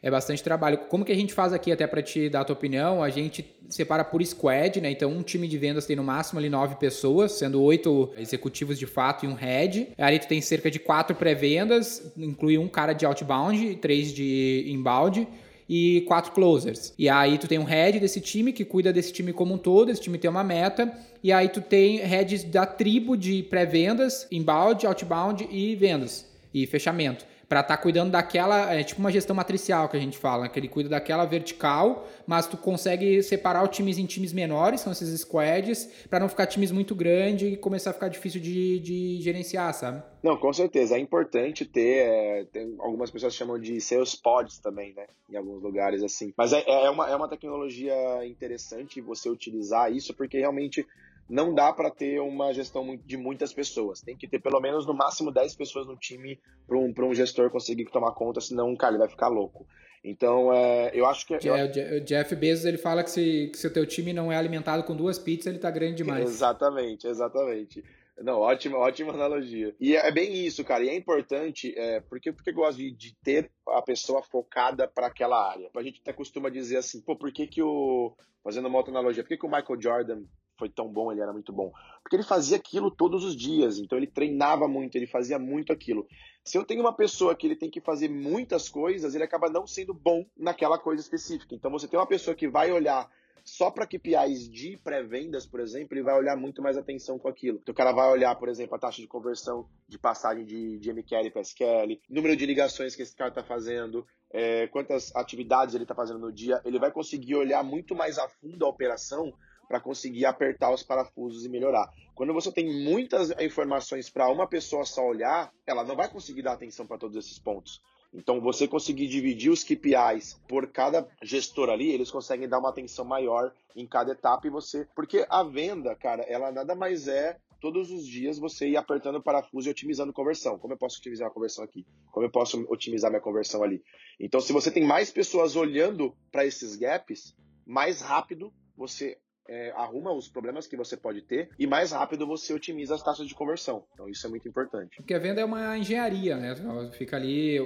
é 0.04 0.10
bastante 0.10 0.41
trabalho. 0.41 0.80
Como 0.89 1.06
que 1.06 1.12
a 1.12 1.16
gente 1.16 1.34
faz 1.34 1.54
aqui, 1.54 1.72
até 1.72 1.86
para 1.86 2.02
te 2.02 2.28
dar 2.28 2.41
a 2.41 2.43
tua 2.43 2.56
opinião, 2.56 3.04
a 3.04 3.10
gente 3.10 3.45
separa 3.70 4.04
por 4.04 4.24
squad, 4.26 4.82
né? 4.82 4.89
Então, 4.91 5.12
um 5.12 5.22
time 5.22 5.47
de 5.47 5.58
vendas 5.58 5.86
tem 5.86 5.95
no 5.95 6.04
máximo 6.04 6.39
ali 6.39 6.49
nove 6.49 6.76
pessoas, 6.76 7.34
sendo 7.34 7.62
oito 7.62 8.10
executivos 8.18 8.80
de 8.80 8.88
fato 8.88 9.26
e 9.26 9.28
um 9.28 9.34
head. 9.34 9.89
Ali 9.97 10.20
tu 10.20 10.28
tem 10.28 10.41
cerca 10.41 10.72
de 10.72 10.80
quatro 10.80 11.16
pré-vendas, 11.16 12.12
inclui 12.18 12.58
um 12.58 12.68
cara 12.68 12.93
de 12.93 13.06
outbound, 13.06 13.76
três 13.76 14.12
de 14.12 14.66
inbound 14.68 15.28
e 15.70 16.02
quatro 16.08 16.32
closers. 16.32 16.93
E 16.97 17.08
aí 17.08 17.38
tu 17.38 17.47
tem 17.47 17.60
um 17.60 17.64
head 17.64 17.99
desse 17.99 18.20
time 18.20 18.52
que 18.52 18.66
cuida 18.66 18.91
desse 18.91 19.14
time 19.14 19.32
como 19.32 19.54
um 19.54 19.58
todo, 19.58 19.91
esse 19.91 20.02
time 20.02 20.18
tem 20.18 20.30
uma 20.30 20.43
meta, 20.43 20.91
e 21.24 21.32
aí 21.32 21.47
tu 21.47 21.62
tem 21.62 21.97
heads 21.97 22.43
da 22.43 22.66
tribo 22.66 23.16
de 23.16 23.43
pré-vendas, 23.43 24.28
inbound, 24.32 24.86
outbound 24.86 25.47
e 25.49 25.76
vendas 25.76 26.26
e 26.54 26.66
fechamento 26.66 27.26
para 27.52 27.60
estar 27.60 27.76
tá 27.76 27.84
cuidando 27.84 28.12
daquela, 28.12 28.74
é 28.74 28.82
tipo 28.82 29.02
uma 29.02 29.12
gestão 29.12 29.36
matricial 29.36 29.89
que 29.89 29.97
a 29.97 29.99
gente 29.99 30.18
fala, 30.18 30.47
que 30.47 30.58
ele 30.58 30.70
cuida 30.70 30.88
daquela 30.88 31.26
vertical, 31.26 32.08
mas 32.26 32.47
tu 32.47 32.56
consegue 32.56 33.22
separar 33.22 33.62
os 33.62 33.76
times 33.76 33.97
em 33.97 34.06
times 34.06 34.32
menores, 34.32 34.80
são 34.80 34.93
esses 34.93 35.20
squads, 35.20 35.84
para 36.10 36.22
não 36.22 36.30
ficar 36.30 36.47
times 36.47 36.72
muito 36.72 36.95
grandes 36.95 37.52
e 37.52 37.58
começar 37.58 37.89
a 37.89 37.93
ficar 37.93 38.08
difícil 38.08 38.39
de, 38.39 38.80
de 38.80 39.22
gerenciar, 39.22 39.74
sabe? 39.74 40.02
Não, 40.24 40.38
com 40.38 40.54
certeza. 40.54 40.95
É 40.95 40.99
importante 40.99 41.66
ter, 41.66 42.08
é, 42.08 42.45
tem, 42.45 42.74
algumas 42.80 43.12
pessoas 43.12 43.36
chamam 43.36 43.60
de 43.60 43.82
sales 43.82 44.16
pods 44.16 44.58
também, 44.60 44.93
né? 44.93 45.08
Em 45.30 45.36
alguns 45.36 45.62
lugares 45.62 46.02
assim. 46.02 46.34
Mas 46.38 46.54
é, 46.54 46.64
é, 46.66 46.89
uma, 46.89 47.10
é 47.10 47.16
uma 47.18 47.28
tecnologia 47.28 48.26
interessante 48.26 49.02
você 49.02 49.30
utilizar 49.30 49.91
isso, 49.91 50.14
porque 50.14 50.39
realmente 50.39 50.88
não 51.32 51.56
dá 51.56 51.72
para 51.72 51.90
ter 51.90 52.20
uma 52.20 52.54
gestão 52.54 53.00
de 53.06 53.16
muitas 53.16 53.54
pessoas. 53.54 54.02
Tem 54.02 54.18
que 54.18 54.28
ter 54.28 54.40
pelo 54.40 54.60
menos 54.60 54.86
no 54.86 54.94
máximo 54.94 55.32
10 55.32 55.56
pessoas 55.56 55.88
no 55.88 55.96
time 55.96 56.38
para 56.68 56.78
um, 56.78 56.94
um 56.94 57.16
gestor 57.16 57.50
conseguir 57.50 57.86
tomar 57.86 58.12
conta, 58.12 58.42
senão, 58.42 58.76
cara, 58.76 58.92
ele 58.92 59.00
vai 59.00 59.08
ficar 59.08 59.30
louco. 59.30 59.66
Então, 60.04 60.54
é, 60.54 60.92
eu 60.94 61.06
acho 61.06 61.26
que. 61.26 61.36
É, 61.36 61.98
o 61.98 62.02
Jeff 62.04 62.36
Bezos 62.36 62.66
ele 62.66 62.78
fala 62.78 63.02
que 63.02 63.12
se, 63.12 63.50
que 63.50 63.58
se 63.58 63.66
o 63.66 63.72
teu 63.72 63.86
time 63.86 64.12
não 64.12 64.30
é 64.30 64.36
alimentado 64.36 64.84
com 64.84 64.94
duas 64.94 65.18
pizzas, 65.18 65.48
ele 65.48 65.60
tá 65.60 65.72
grande 65.72 65.98
demais. 65.98 66.26
Exatamente, 66.26 67.08
exatamente. 67.08 67.82
Não, 68.18 68.40
ótima, 68.40 68.78
ótima 68.78 69.14
analogia. 69.14 69.74
E 69.80 69.96
é 69.96 70.12
bem 70.12 70.46
isso, 70.46 70.66
cara. 70.66 70.84
E 70.84 70.90
é 70.90 70.96
importante, 70.96 71.74
é, 71.78 72.02
porque, 72.02 72.34
porque 72.34 72.50
eu 72.50 72.56
gosto 72.56 72.78
de, 72.78 72.92
de 72.92 73.16
ter 73.24 73.50
a 73.70 73.82
pessoa 73.82 74.22
focada 74.22 74.86
para 74.86 75.08
aquela 75.08 75.50
área. 75.50 75.70
A 75.74 75.82
gente 75.82 76.02
até 76.02 76.12
costuma 76.12 76.50
dizer 76.50 76.78
assim, 76.78 77.00
pô, 77.02 77.16
por 77.16 77.32
que, 77.32 77.48
que 77.48 77.64
o. 77.64 78.14
Fazendo 78.44 78.68
uma 78.68 78.80
outra 78.80 78.92
analogia, 78.92 79.24
por 79.24 79.30
que, 79.30 79.38
que 79.38 79.46
o 79.46 79.50
Michael 79.50 79.80
Jordan 79.80 80.24
foi 80.62 80.70
tão 80.70 80.88
bom, 80.88 81.12
ele 81.12 81.22
era 81.22 81.34
muito 81.34 81.51
bom. 81.51 81.74
Porque 82.03 82.16
ele 82.16 82.24
fazia 82.24 82.55
aquilo 82.55 82.91
todos 82.91 83.24
os 83.24 83.36
dias, 83.36 83.80
então 83.80 83.97
ele 83.97 84.05
treinava 84.05 84.68
muito, 84.68 84.95
ele 84.95 85.07
fazia 85.07 85.39
muito 85.39 85.74
aquilo. 85.74 86.05
Se 86.43 86.55
eu 86.55 86.64
tenho 86.64 86.82
uma 86.82 86.95
pessoa 86.95 87.36
que 87.36 87.47
ele 87.47 87.55
tem 87.55 87.68
que 87.70 87.82
fazer 87.82 88.09
muitas 88.09 88.70
coisas, 88.70 89.16
ele 89.16 89.24
acaba 89.24 89.49
não 89.49 89.66
sendo 89.66 89.91
bom 89.91 90.24
naquela 90.38 90.78
coisa 90.78 91.01
específica. 91.01 91.55
Então 91.55 91.72
você 91.72 91.88
tem 91.88 91.99
uma 91.99 92.05
pessoa 92.05 92.36
que 92.36 92.47
vai 92.47 92.72
olhar 92.72 93.09
só 93.43 93.72
para 93.72 93.88
KPIs 93.88 94.47
de 94.47 94.78
pré-vendas, 94.78 95.47
por 95.47 95.59
exemplo, 95.59 95.95
ele 95.95 96.03
vai 96.03 96.16
olhar 96.16 96.36
muito 96.38 96.62
mais 96.62 96.78
atenção 96.78 97.18
com 97.18 97.28
aquilo. 97.28 97.57
Então, 97.59 97.74
o 97.74 97.76
cara 97.76 97.91
vai 97.91 98.07
olhar, 98.12 98.36
por 98.36 98.47
exemplo, 98.47 98.76
a 98.76 98.80
taxa 98.80 99.01
de 99.01 99.07
conversão 99.07 99.68
de 99.88 99.97
passagem 99.97 100.45
de, 100.45 100.78
de 100.78 100.93
MQL 100.93 101.32
para 101.32 101.41
SQL, 101.41 101.99
número 102.07 102.36
de 102.36 102.45
ligações 102.45 102.95
que 102.95 103.01
esse 103.01 103.16
cara 103.16 103.30
está 103.30 103.43
fazendo, 103.43 104.05
é, 104.32 104.68
quantas 104.68 105.12
atividades 105.16 105.74
ele 105.74 105.86
está 105.86 105.95
fazendo 105.95 106.20
no 106.20 106.32
dia. 106.32 106.62
Ele 106.64 106.78
vai 106.78 106.91
conseguir 106.91 107.36
olhar 107.36 107.64
muito 107.64 107.95
mais 107.95 108.20
a 108.20 108.30
fundo 108.30 108.64
a 108.64 108.70
operação 108.70 109.34
para 109.72 109.80
conseguir 109.80 110.26
apertar 110.26 110.74
os 110.74 110.84
parafusos 110.84 111.46
e 111.46 111.50
melhorar. 111.50 111.90
Quando 112.14 112.34
você 112.34 112.52
tem 112.52 112.84
muitas 112.84 113.32
informações 113.40 114.10
para 114.10 114.30
uma 114.30 114.46
pessoa 114.46 114.84
só 114.84 115.08
olhar, 115.08 115.50
ela 115.66 115.86
não 115.86 115.96
vai 115.96 116.10
conseguir 116.10 116.42
dar 116.42 116.52
atenção 116.52 116.86
para 116.86 116.98
todos 116.98 117.16
esses 117.16 117.40
pontos. 117.40 117.82
Então, 118.14 118.42
você 118.42 118.68
conseguir 118.68 119.08
dividir 119.08 119.50
os 119.50 119.64
KPIs 119.64 120.42
por 120.46 120.68
cada 120.68 121.08
gestor 121.24 121.70
ali, 121.70 121.90
eles 121.90 122.12
conseguem 122.12 122.50
dar 122.50 122.60
uma 122.60 122.68
atenção 122.68 123.06
maior 123.06 123.54
em 123.74 123.88
cada 123.88 124.12
etapa 124.12 124.46
e 124.46 124.50
você. 124.50 124.86
Porque 124.94 125.26
a 125.30 125.42
venda, 125.42 125.96
cara, 125.96 126.24
ela 126.24 126.52
nada 126.52 126.76
mais 126.76 127.08
é 127.08 127.38
todos 127.62 127.90
os 127.92 128.06
dias 128.06 128.38
você 128.38 128.68
ir 128.68 128.76
apertando 128.76 129.20
o 129.20 129.24
parafuso 129.24 129.70
e 129.70 129.72
otimizando 129.72 130.12
conversão. 130.12 130.60
Como 130.60 130.74
eu 130.74 130.78
posso 130.78 130.98
otimizar 130.98 131.30
a 131.30 131.32
conversão 131.32 131.64
aqui? 131.64 131.86
Como 132.12 132.26
eu 132.26 132.30
posso 132.30 132.62
otimizar 132.68 133.10
minha 133.10 133.22
conversão 133.22 133.64
ali? 133.64 133.82
Então, 134.20 134.42
se 134.42 134.52
você 134.52 134.70
tem 134.70 134.86
mais 134.86 135.10
pessoas 135.10 135.56
olhando 135.56 136.14
para 136.30 136.46
esses 136.46 136.76
gaps, 136.76 137.34
mais 137.66 138.02
rápido 138.02 138.52
você 138.76 139.18
é, 139.52 139.74
arruma 139.76 140.14
os 140.14 140.30
problemas 140.30 140.66
que 140.66 140.78
você 140.78 140.95
pode 140.95 141.22
ter 141.22 141.49
e 141.60 141.68
mais 141.68 141.91
rápido 141.91 142.26
você 142.26 142.54
otimiza 142.54 142.95
as 142.95 143.04
taxas 143.04 143.28
de 143.28 143.36
conversão. 143.36 143.84
Então 143.93 144.08
isso 144.08 144.26
é 144.26 144.30
muito 144.30 144.47
importante. 144.47 144.95
Porque 144.95 145.14
a 145.14 145.20
venda 145.20 145.41
é 145.41 145.45
uma 145.45 145.78
engenharia, 145.78 146.38
né? 146.38 146.56
Fica 146.93 147.18
ali 147.18 147.58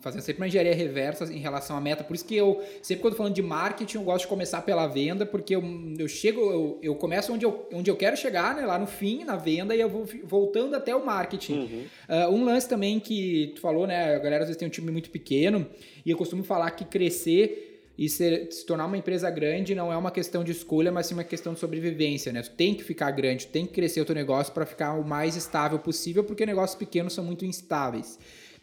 fazendo 0.00 0.20
sempre 0.20 0.42
uma 0.42 0.46
engenharia 0.46 0.74
reversa 0.74 1.24
em 1.32 1.38
relação 1.38 1.76
à 1.76 1.80
meta. 1.80 2.04
Por 2.04 2.14
isso 2.14 2.24
que 2.24 2.36
eu, 2.36 2.62
sempre 2.80 3.02
quando 3.02 3.16
falando 3.16 3.34
de 3.34 3.42
marketing, 3.42 3.96
eu 3.96 4.04
gosto 4.04 4.22
de 4.22 4.28
começar 4.28 4.62
pela 4.62 4.86
venda, 4.86 5.26
porque 5.26 5.56
eu, 5.56 5.62
eu 5.98 6.06
chego, 6.06 6.40
eu, 6.40 6.78
eu 6.80 6.94
começo 6.94 7.32
onde 7.32 7.44
eu, 7.44 7.68
onde 7.72 7.90
eu 7.90 7.96
quero 7.96 8.16
chegar, 8.16 8.54
né? 8.54 8.64
Lá 8.64 8.78
no 8.78 8.86
fim, 8.86 9.24
na 9.24 9.36
venda, 9.36 9.74
e 9.74 9.80
eu 9.80 9.88
vou 9.88 10.06
voltando 10.22 10.76
até 10.76 10.94
o 10.94 11.04
marketing. 11.04 11.54
Uhum. 11.54 11.86
Uh, 12.08 12.32
um 12.32 12.44
lance 12.44 12.68
também 12.68 13.00
que 13.00 13.52
tu 13.56 13.60
falou, 13.60 13.88
né? 13.88 14.14
A 14.14 14.18
galera 14.20 14.44
às 14.44 14.48
vezes 14.48 14.56
tem 14.56 14.68
um 14.68 14.70
time 14.70 14.92
muito 14.92 15.10
pequeno, 15.10 15.66
e 16.06 16.10
eu 16.10 16.16
costumo 16.16 16.44
falar 16.44 16.70
que 16.70 16.84
crescer 16.84 17.73
e 17.96 18.08
ser, 18.08 18.50
se 18.50 18.66
tornar 18.66 18.86
uma 18.86 18.96
empresa 18.96 19.30
grande 19.30 19.74
não 19.74 19.92
é 19.92 19.96
uma 19.96 20.10
questão 20.10 20.42
de 20.42 20.50
escolha, 20.50 20.90
mas 20.90 21.06
sim 21.06 21.14
uma 21.14 21.24
questão 21.24 21.54
de 21.54 21.60
sobrevivência, 21.60 22.32
né? 22.32 22.42
Tu 22.42 22.50
tem 22.50 22.74
que 22.74 22.82
ficar 22.82 23.10
grande, 23.12 23.46
tem 23.46 23.64
que 23.66 23.72
crescer 23.72 24.00
o 24.00 24.04
teu 24.04 24.14
negócio 24.14 24.52
para 24.52 24.66
ficar 24.66 24.94
o 24.94 25.04
mais 25.04 25.36
estável 25.36 25.78
possível, 25.78 26.24
porque 26.24 26.44
negócios 26.44 26.76
pequenos 26.76 27.12
são 27.12 27.22
muito 27.22 27.44
instáveis. 27.44 28.18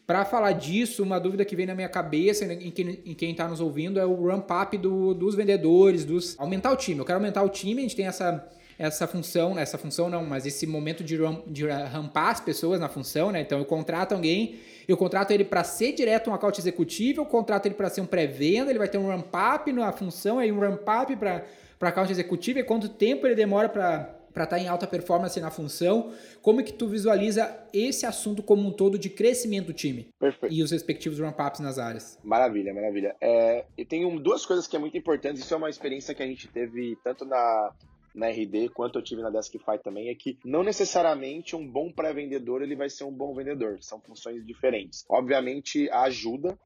Para 0.06 0.26
falar 0.26 0.52
disso, 0.52 1.04
uma 1.04 1.20
dúvida 1.20 1.46
que 1.46 1.56
vem 1.56 1.66
na 1.66 1.74
minha 1.74 1.88
cabeça 1.88 2.44
em 2.46 2.72
quem, 2.72 3.00
em 3.06 3.14
quem 3.14 3.34
tá 3.34 3.48
nos 3.48 3.62
ouvindo 3.62 4.00
é 4.00 4.06
o 4.06 4.28
ramp 4.28 4.50
up 4.52 4.78
do, 4.78 5.14
dos 5.14 5.36
vendedores, 5.36 6.04
dos 6.04 6.38
aumentar 6.38 6.72
o 6.72 6.76
time. 6.76 7.00
Eu 7.00 7.06
quero 7.06 7.20
aumentar 7.20 7.44
o 7.44 7.50
time, 7.50 7.80
a 7.80 7.84
gente 7.84 7.96
tem 7.96 8.08
essa 8.08 8.46
essa 8.82 9.06
função, 9.06 9.60
essa 9.60 9.78
função 9.78 10.10
não, 10.10 10.26
mas 10.26 10.44
esse 10.48 10.66
momento 10.66 11.04
de, 11.04 11.16
ram, 11.16 11.44
de 11.46 11.68
rampar 11.68 12.30
as 12.30 12.40
pessoas 12.40 12.80
na 12.80 12.90
função, 12.90 13.32
né? 13.32 13.40
Então 13.40 13.60
eu 13.60 13.66
contrato 13.66 14.14
alguém, 14.14 14.56
eu 14.88 14.98
contrato 14.98 15.30
ele 15.30 15.46
para 15.46 15.64
ser 15.64 15.92
direto 15.92 16.32
um 16.32 16.34
account 16.34 16.60
executivo, 16.60 17.22
eu 17.22 17.26
contrato 17.28 17.68
ele 17.68 17.76
para 17.76 17.92
ser 17.92 18.02
um 18.02 18.08
pré-venda, 18.08 18.72
ele 18.72 18.80
vai 18.80 18.88
ter 18.88 18.98
um 18.98 19.08
ramp 19.08 19.32
up 19.36 19.72
na 19.72 19.92
função, 19.92 20.40
aí 20.40 20.52
um 20.52 20.60
ramp 20.60 20.82
up 20.82 21.16
para 21.16 21.90
account 21.90 22.12
executivo, 22.12 22.58
e 22.58 22.64
quanto 22.64 22.90
tempo 22.90 23.28
ele 23.28 23.36
demora 23.36 23.70
para 23.70 24.18
para 24.34 24.46
estar 24.46 24.56
tá 24.56 24.62
em 24.62 24.68
alta 24.70 24.88
performance 24.88 25.38
na 25.42 25.52
função. 25.52 26.14
Como 26.42 26.62
é 26.62 26.64
que 26.64 26.72
tu 26.72 26.88
visualiza 26.88 27.54
esse 27.74 28.06
assunto 28.06 28.42
como 28.42 28.66
um 28.66 28.72
todo 28.72 28.98
de 28.98 29.10
crescimento 29.10 29.66
do 29.66 29.74
time? 29.74 30.08
Perfeito. 30.18 30.56
E 30.56 30.64
os 30.64 30.72
respectivos 30.72 31.20
ramp-ups 31.20 31.60
nas 31.60 31.78
áreas? 31.78 32.18
Maravilha, 32.24 32.74
maravilha. 32.74 33.14
É, 33.20 33.66
e 33.78 33.84
tem 33.84 34.06
um, 34.06 34.16
duas 34.16 34.46
coisas 34.46 34.68
que 34.68 34.76
é 34.78 34.80
muito 34.80 34.98
importantes. 34.98 35.44
Isso 35.44 35.54
é 35.54 35.58
uma 35.58 35.70
experiência 35.70 36.16
que 36.16 36.24
a 36.24 36.26
gente 36.26 36.48
teve 36.48 36.98
tanto 37.04 37.26
na, 37.26 37.74
na 38.14 38.30
RD, 38.30 38.70
quanto 38.70 39.00
eu 39.00 39.04
tive 39.04 39.22
na 39.22 39.30
Deskify 39.30 39.78
também, 39.84 40.10
é 40.10 40.16
que 40.16 40.38
não 40.44 40.64
necessariamente 40.64 41.56
um 41.56 41.68
bom 41.68 41.92
pré-vendedor 41.92 42.62
ele 42.62 42.76
vai 42.76 42.90
ser 42.90 43.04
um 43.04 43.12
bom 43.12 43.34
vendedor. 43.34 43.78
São 43.82 44.00
funções 44.02 44.46
diferentes. 44.46 45.06
Obviamente, 45.10 45.90
ajuda. 45.90 46.58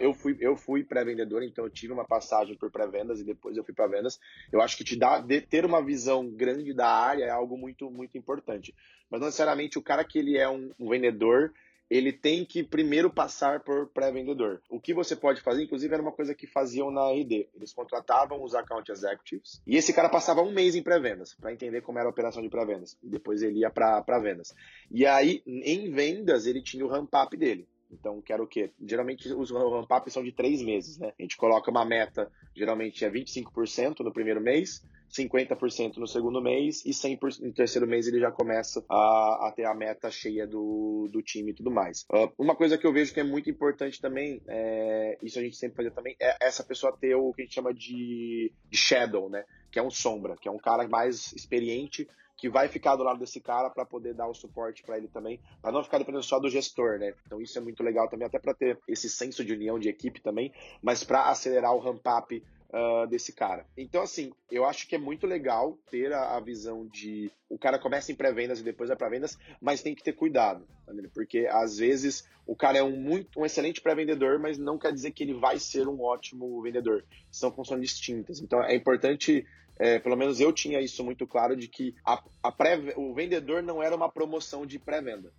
Eu 0.00 0.14
fui, 0.14 0.36
eu 0.40 0.56
fui 0.56 0.82
pré-vendedor, 0.82 1.42
então 1.42 1.64
eu 1.64 1.70
tive 1.70 1.92
uma 1.92 2.06
passagem 2.06 2.56
por 2.56 2.70
pré-vendas 2.70 3.20
e 3.20 3.24
depois 3.24 3.56
eu 3.56 3.64
fui 3.64 3.74
para 3.74 3.86
vendas. 3.86 4.18
Eu 4.50 4.62
acho 4.62 4.76
que 4.76 4.84
te 4.84 4.96
dá 4.96 5.20
de 5.20 5.42
ter 5.42 5.64
uma 5.64 5.84
visão 5.84 6.28
grande 6.30 6.72
da 6.72 6.88
área 6.88 7.24
é 7.24 7.30
algo 7.30 7.56
muito, 7.58 7.90
muito 7.90 8.16
importante. 8.16 8.74
Mas 9.10 9.20
não 9.20 9.26
necessariamente 9.26 9.78
o 9.78 9.82
cara 9.82 10.04
que 10.04 10.18
ele 10.18 10.38
é 10.38 10.48
um, 10.48 10.70
um 10.78 10.88
vendedor, 10.88 11.52
ele 11.90 12.12
tem 12.12 12.44
que 12.44 12.62
primeiro 12.62 13.10
passar 13.10 13.60
por 13.60 13.88
pré-vendedor. 13.88 14.60
O 14.68 14.80
que 14.80 14.92
você 14.92 15.16
pode 15.16 15.40
fazer, 15.40 15.62
inclusive, 15.62 15.92
era 15.92 16.02
uma 16.02 16.12
coisa 16.12 16.34
que 16.34 16.46
faziam 16.46 16.90
na 16.90 17.10
RD. 17.10 17.48
Eles 17.54 17.72
contratavam 17.72 18.42
os 18.42 18.54
account 18.54 18.90
executives 18.90 19.62
e 19.66 19.76
esse 19.76 19.92
cara 19.92 20.08
passava 20.08 20.42
um 20.42 20.52
mês 20.52 20.74
em 20.74 20.82
pré-vendas 20.82 21.34
para 21.34 21.52
entender 21.52 21.80
como 21.80 21.98
era 21.98 22.08
a 22.08 22.10
operação 22.10 22.42
de 22.42 22.48
pré-vendas. 22.48 22.96
E 23.02 23.08
depois 23.08 23.42
ele 23.42 23.60
ia 23.60 23.70
para 23.70 24.18
vendas. 24.20 24.54
E 24.90 25.06
aí, 25.06 25.42
em 25.46 25.90
vendas, 25.90 26.46
ele 26.46 26.62
tinha 26.62 26.84
o 26.84 26.88
ramp-up 26.88 27.36
dele. 27.36 27.66
Então, 27.90 28.20
quero 28.20 28.44
o 28.44 28.46
quê? 28.46 28.70
Geralmente 28.84 29.32
os 29.32 29.50
ramp-ups 29.50 30.12
são 30.12 30.22
de 30.22 30.30
três 30.30 30.60
meses, 30.62 30.98
né? 30.98 31.12
A 31.18 31.22
gente 31.22 31.38
coloca 31.38 31.70
uma 31.70 31.86
meta, 31.86 32.30
geralmente 32.54 33.02
é 33.04 33.10
25% 33.10 34.00
no 34.00 34.12
primeiro 34.12 34.42
mês, 34.42 34.84
50% 35.10 35.96
no 35.96 36.06
segundo 36.06 36.40
mês 36.40 36.84
e 36.84 36.90
100% 36.90 37.40
no 37.40 37.52
terceiro 37.52 37.86
mês 37.86 38.06
ele 38.06 38.20
já 38.20 38.30
começa 38.30 38.84
a, 38.88 39.48
a 39.48 39.52
ter 39.54 39.64
a 39.64 39.74
meta 39.74 40.10
cheia 40.10 40.46
do, 40.46 41.08
do 41.10 41.22
time 41.22 41.50
e 41.50 41.54
tudo 41.54 41.70
mais. 41.70 42.04
Uh, 42.12 42.30
uma 42.38 42.54
coisa 42.54 42.76
que 42.76 42.86
eu 42.86 42.92
vejo 42.92 43.12
que 43.12 43.20
é 43.20 43.24
muito 43.24 43.50
importante 43.50 44.00
também, 44.00 44.42
é, 44.46 45.18
isso 45.22 45.38
a 45.38 45.42
gente 45.42 45.56
sempre 45.56 45.76
fazia 45.76 45.90
também, 45.90 46.16
é 46.20 46.36
essa 46.40 46.62
pessoa 46.62 46.96
ter 46.96 47.14
o 47.14 47.32
que 47.32 47.42
a 47.42 47.44
gente 47.44 47.54
chama 47.54 47.72
de, 47.72 48.52
de 48.70 48.76
shadow, 48.76 49.28
né? 49.28 49.44
Que 49.70 49.78
é 49.78 49.82
um 49.82 49.90
sombra, 49.90 50.36
que 50.36 50.48
é 50.48 50.50
um 50.50 50.58
cara 50.58 50.86
mais 50.88 51.32
experiente 51.32 52.08
que 52.38 52.48
vai 52.48 52.68
ficar 52.68 52.94
do 52.94 53.02
lado 53.02 53.18
desse 53.18 53.40
cara 53.40 53.68
para 53.68 53.84
poder 53.84 54.14
dar 54.14 54.28
o 54.28 54.34
suporte 54.34 54.84
para 54.84 54.96
ele 54.96 55.08
também, 55.08 55.40
para 55.60 55.72
não 55.72 55.82
ficar 55.82 55.98
dependendo 55.98 56.22
só 56.22 56.38
do 56.38 56.48
gestor, 56.48 56.98
né? 56.98 57.12
Então 57.26 57.42
isso 57.42 57.58
é 57.58 57.60
muito 57.60 57.82
legal 57.82 58.08
também, 58.08 58.26
até 58.26 58.38
para 58.38 58.54
ter 58.54 58.78
esse 58.86 59.10
senso 59.10 59.44
de 59.44 59.52
união 59.52 59.76
de 59.76 59.88
equipe 59.88 60.20
também, 60.20 60.52
mas 60.80 61.02
para 61.02 61.28
acelerar 61.28 61.74
o 61.74 61.80
ramp 61.80 62.06
up 62.06 62.42
uh, 62.70 63.06
desse 63.06 63.32
cara. 63.32 63.66
Então, 63.76 64.02
assim, 64.02 64.32
eu 64.50 64.64
acho 64.64 64.86
que 64.86 64.94
é 64.94 64.98
muito 64.98 65.26
legal 65.26 65.78
ter 65.90 66.12
a, 66.12 66.36
a 66.36 66.40
visão 66.40 66.86
de 66.86 67.30
o 67.48 67.58
cara 67.58 67.78
começa 67.78 68.12
em 68.12 68.14
pré-vendas 68.14 68.60
e 68.60 68.64
depois 68.64 68.88
vai 68.88 68.96
para 68.96 69.08
vendas, 69.08 69.38
mas 69.60 69.82
tem 69.82 69.94
que 69.94 70.02
ter 70.02 70.12
cuidado, 70.12 70.66
porque 71.14 71.48
às 71.50 71.78
vezes 71.78 72.28
o 72.46 72.54
cara 72.54 72.78
é 72.78 72.82
um 72.82 72.96
muito 72.96 73.40
um 73.40 73.44
excelente 73.46 73.80
pré-vendedor, 73.80 74.38
mas 74.38 74.58
não 74.58 74.78
quer 74.78 74.92
dizer 74.92 75.12
que 75.12 75.22
ele 75.22 75.34
vai 75.34 75.58
ser 75.58 75.88
um 75.88 76.00
ótimo 76.00 76.60
vendedor. 76.62 77.04
São 77.30 77.52
funções 77.52 77.80
distintas. 77.80 78.40
Então, 78.40 78.62
é 78.62 78.74
importante 78.74 79.46
é, 79.78 79.98
pelo 79.98 80.16
menos 80.16 80.40
eu 80.40 80.52
tinha 80.52 80.80
isso 80.80 81.04
muito 81.04 81.26
claro 81.26 81.56
de 81.56 81.68
que 81.68 81.94
a, 82.04 82.22
a 82.42 82.50
pré, 82.50 82.94
o 82.96 83.14
vendedor 83.14 83.62
não 83.62 83.82
era 83.82 83.94
uma 83.94 84.10
promoção 84.10 84.66
de 84.66 84.78
pré-venda. 84.78 85.32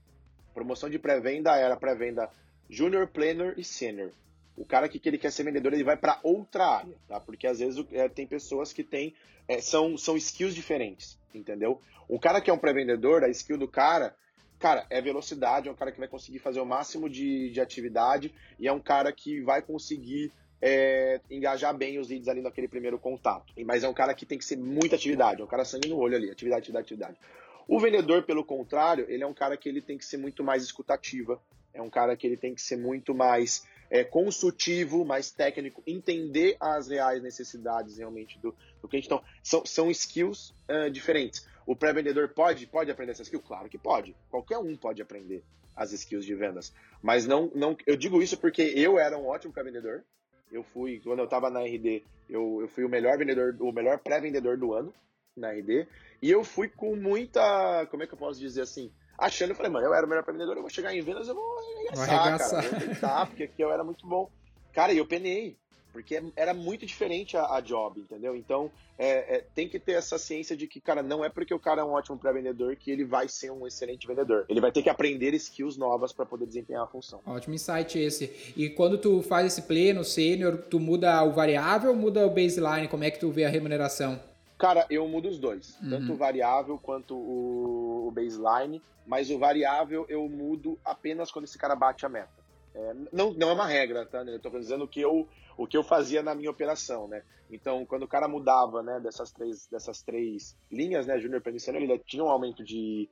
Promoção 0.53 0.89
de 0.89 0.97
pré-venda 0.97 1.55
era 1.55 1.75
pré-venda 1.75 2.30
junior, 2.69 3.07
planner 3.07 3.53
e 3.57 3.63
senior. 3.63 4.11
O 4.60 4.66
cara 4.66 4.89
que, 4.89 4.99
que 4.99 5.07
ele 5.07 5.18
quer 5.18 5.32
ser 5.32 5.43
vendedor, 5.43 5.72
ele 5.72 5.86
vai 5.86 5.95
para 5.95 6.20
outra 6.22 6.66
área, 6.66 6.93
tá? 7.07 7.18
Porque 7.18 7.47
às 7.47 7.60
vezes 7.60 7.82
é, 7.93 8.10
tem 8.10 8.28
pessoas 8.28 8.74
que 8.74 8.84
têm 8.84 9.16
é, 9.47 9.62
são, 9.62 9.97
são 9.97 10.18
skills 10.18 10.53
diferentes, 10.53 11.18
entendeu? 11.34 11.82
O 12.10 12.20
cara 12.20 12.41
que 12.41 12.49
é 12.49 12.53
um 12.53 12.57
pré-vendedor, 12.57 13.24
a 13.24 13.30
skill 13.30 13.57
do 13.57 13.70
cara, 13.70 14.14
cara, 14.60 14.86
é 14.89 15.01
velocidade, 15.01 15.70
é 15.70 15.72
um 15.72 15.76
cara 15.76 15.93
que 15.93 15.97
vai 15.97 16.10
conseguir 16.10 16.39
fazer 16.39 16.60
o 16.60 16.66
máximo 16.66 17.10
de, 17.10 17.49
de 17.51 17.62
atividade 17.62 18.34
e 18.60 18.68
é 18.68 18.74
um 18.74 18.82
cara 18.82 19.14
que 19.14 19.39
vai 19.39 19.62
conseguir 19.62 20.30
é, 20.62 21.22
engajar 21.32 21.74
bem 21.74 21.97
os 21.97 22.10
leads 22.10 22.28
ali 22.28 22.41
naquele 22.41 22.68
primeiro 22.68 22.99
contato. 22.99 23.53
Mas 23.66 23.86
é 23.86 23.88
um 23.88 23.93
cara 23.93 24.14
que 24.14 24.26
tem 24.26 24.38
que 24.38 24.43
ser 24.43 24.57
muita 24.57 24.97
atividade, 24.97 25.39
é 25.39 25.43
um 25.43 25.47
cara 25.47 25.64
sangue 25.64 25.88
no 25.88 25.97
olho 25.97 26.18
ali, 26.18 26.30
atividade, 26.30 26.64
atividade, 26.64 26.84
atividade. 26.84 27.18
O 27.66 27.80
vendedor, 27.80 28.24
pelo 28.24 28.43
contrário, 28.43 29.05
ele 29.07 29.24
é 29.24 29.28
um 29.28 29.34
cara 29.34 29.55
que 29.55 29.70
ele 29.70 29.82
tem 29.82 29.97
que 29.97 30.03
ser 30.03 30.18
muito 30.18 30.43
mais 30.43 30.64
escutativa, 30.64 31.41
é 31.74 31.82
um 31.82 31.89
cara 31.89 32.18
que 32.18 32.28
ele 32.28 32.36
tem 32.36 32.53
que 32.53 32.62
ser 32.62 32.76
muito 32.76 33.16
mais 33.16 33.66
é, 33.90 34.04
consultivo, 34.04 35.04
mais 35.04 35.32
técnico, 35.32 35.82
entender 35.86 36.56
as 36.60 36.88
reais 36.88 37.22
necessidades 37.22 37.98
realmente 37.98 38.38
do, 38.40 38.56
do 38.82 38.88
cliente. 38.88 39.08
Então, 39.08 39.24
são, 39.44 39.66
são 39.66 39.92
skills 39.92 40.54
uh, 40.70 40.90
diferentes. 40.92 41.48
O 41.66 41.76
pré-vendedor 41.76 42.30
pode, 42.30 42.66
pode 42.68 42.92
aprender 42.92 43.12
essa 43.12 43.24
skill? 43.24 43.42
Claro 43.42 43.70
que 43.70 43.78
pode. 43.78 44.16
Qualquer 44.30 44.58
um 44.58 44.76
pode 44.76 45.02
aprender 45.02 45.44
as 45.76 45.94
skills 45.94 46.26
de 46.26 46.36
vendas. 46.36 46.74
Mas 47.02 47.26
não, 47.26 47.52
não 47.56 47.76
eu 47.88 47.96
digo 47.96 48.22
isso 48.22 48.38
porque 48.38 48.62
eu 48.62 49.00
era 49.00 49.18
um 49.18 49.28
ótimo 49.28 49.54
pré-vendedor. 49.54 50.04
Eu 50.52 50.64
fui, 50.64 51.00
quando 51.00 51.20
eu 51.20 51.26
estava 51.26 51.50
na 51.50 51.62
RD, 51.62 52.04
eu, 52.30 52.60
eu 52.62 52.68
fui 52.68 52.84
o 52.84 52.90
melhor 52.90 53.18
vendedor, 53.18 53.56
o 53.60 53.72
melhor 53.72 54.00
pré-vendedor 54.00 54.58
do 54.58 54.74
ano 54.74 54.94
na 55.36 55.52
RD. 55.52 55.88
E 56.22 56.30
eu 56.30 56.44
fui 56.44 56.68
com 56.68 56.96
muita, 56.96 57.86
como 57.88 58.04
é 58.04 58.08
que 58.08 58.14
eu 58.14 58.18
posso 58.18 58.40
dizer 58.40 58.62
assim? 58.62 58.92
Achando, 59.20 59.49
eu 59.51 59.55
falei, 59.55 59.72
mano, 59.72 59.86
eu 59.86 59.93
era 59.93 60.05
o 60.05 60.09
melhor 60.09 60.26
vendedor, 60.26 60.55
eu 60.55 60.61
vou 60.61 60.70
chegar 60.70 60.95
em 60.95 61.01
vendas, 61.01 61.28
eu 61.28 61.36
vou 61.36 61.57
arregaçar, 61.59 62.20
arregaçar. 62.20 62.63
cara. 62.63 62.80
Vou 62.80 62.88
tentar, 62.88 63.26
porque 63.28 63.43
aqui 63.43 63.61
eu 63.61 63.72
era 63.72 63.84
muito 63.84 64.07
bom. 64.07 64.30
Cara, 64.74 64.93
e 64.93 64.97
eu 64.97 65.05
penei, 65.05 65.57
porque 65.91 66.22
era 66.36 66.53
muito 66.53 66.86
diferente 66.86 67.36
a, 67.36 67.55
a 67.55 67.61
job, 67.61 67.99
entendeu? 67.99 68.36
Então, 68.36 68.72
é, 68.97 69.38
é, 69.38 69.45
tem 69.55 69.67
que 69.67 69.80
ter 69.80 69.93
essa 69.93 70.17
ciência 70.17 70.55
de 70.55 70.67
que, 70.67 70.80
cara, 70.80 71.01
não 71.01 71.24
é 71.24 71.30
porque 71.30 71.53
o 71.53 71.59
cara 71.59 71.82
é 71.82 71.84
um 71.84 71.91
ótimo 71.91 72.17
pré-vendedor 72.17 72.76
que 72.76 72.91
ele 72.91 73.05
vai 73.05 73.28
ser 73.28 73.51
um 73.51 73.65
excelente 73.65 74.05
vendedor. 74.05 74.45
Ele 74.47 74.61
vai 74.61 74.72
ter 74.72 74.84
que 74.84 74.89
aprender 74.89 75.34
skills 75.34 75.78
novas 75.78 76.13
para 76.13 76.26
poder 76.26 76.45
desempenhar 76.45 76.84
a 76.84 76.88
função. 76.88 77.22
Ótimo 77.26 77.55
insight 77.55 77.97
esse. 77.97 78.53
E 78.55 78.70
quando 78.70 78.97
tu 78.97 79.22
faz 79.22 79.47
esse 79.47 79.63
pleno 79.63 80.03
sênior, 80.03 80.57
tu 80.70 80.80
muda 80.80 81.24
o 81.24 81.32
variável 81.32 81.91
ou 81.91 81.95
muda 81.95 82.26
o 82.26 82.30
baseline? 82.30 82.88
Como 82.88 83.03
é 83.03 83.11
que 83.11 83.20
tu 83.20 83.32
vê 83.32 83.45
a 83.45 83.49
remuneração? 83.49 84.28
Cara, 84.60 84.86
eu 84.89 85.07
mudo 85.07 85.30
os 85.30 85.39
dois, 85.39 85.80
uhum. 85.82 85.89
tanto 85.89 86.12
o 86.12 86.18
variável 86.18 86.78
quanto 86.78 87.16
o, 87.16 88.12
baseline, 88.14 88.82
mas 89.07 89.32
o 89.32 89.39
variável 89.39 90.05
eu 90.10 90.28
mudo 90.28 90.78
apenas 90.84 91.32
quando 91.32 91.45
esse 91.45 91.57
cara 91.57 91.78
bate 91.78 92.05
a 92.05 92.10
meta. 92.10 92.43
É, 92.76 92.93
não, 93.14 93.32
não 93.34 93.49
é 93.51 93.53
uma 93.53 93.66
regra, 93.66 94.05
tá? 94.05 94.22
Eu 94.22 94.39
tô 94.39 94.49
dizendo 94.49 94.84
o 94.84 94.88
que 94.88 94.99
eu, 94.99 95.26
o 95.57 95.66
que 95.66 95.78
eu 95.78 95.84
fazia 95.84 96.22
na 96.22 96.36
minha 96.36 96.51
operação, 96.51 97.07
né? 97.07 97.24
Então, 97.49 97.86
quando 97.86 98.03
o 98.03 98.07
cara 98.07 98.28
mudava, 98.28 98.84
né, 98.84 98.99
dessas 98.99 99.32
três, 99.32 99.66
dessas 99.68 100.01
três 100.01 100.57
linhas, 100.70 101.07
né, 101.07 101.18
Junior 101.18 101.41
Peniciano, 101.41 101.80
ele 101.80 101.97
tinha 101.99 102.24
um 102.24 102.30
aumento 102.30 102.62
de, 102.62 103.10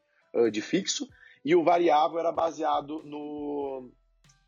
de 0.51 0.61
fixo 0.61 1.07
e 1.45 1.55
o 1.55 1.63
variável 1.63 2.19
era 2.19 2.31
baseado 2.31 3.01
no, 3.05 3.89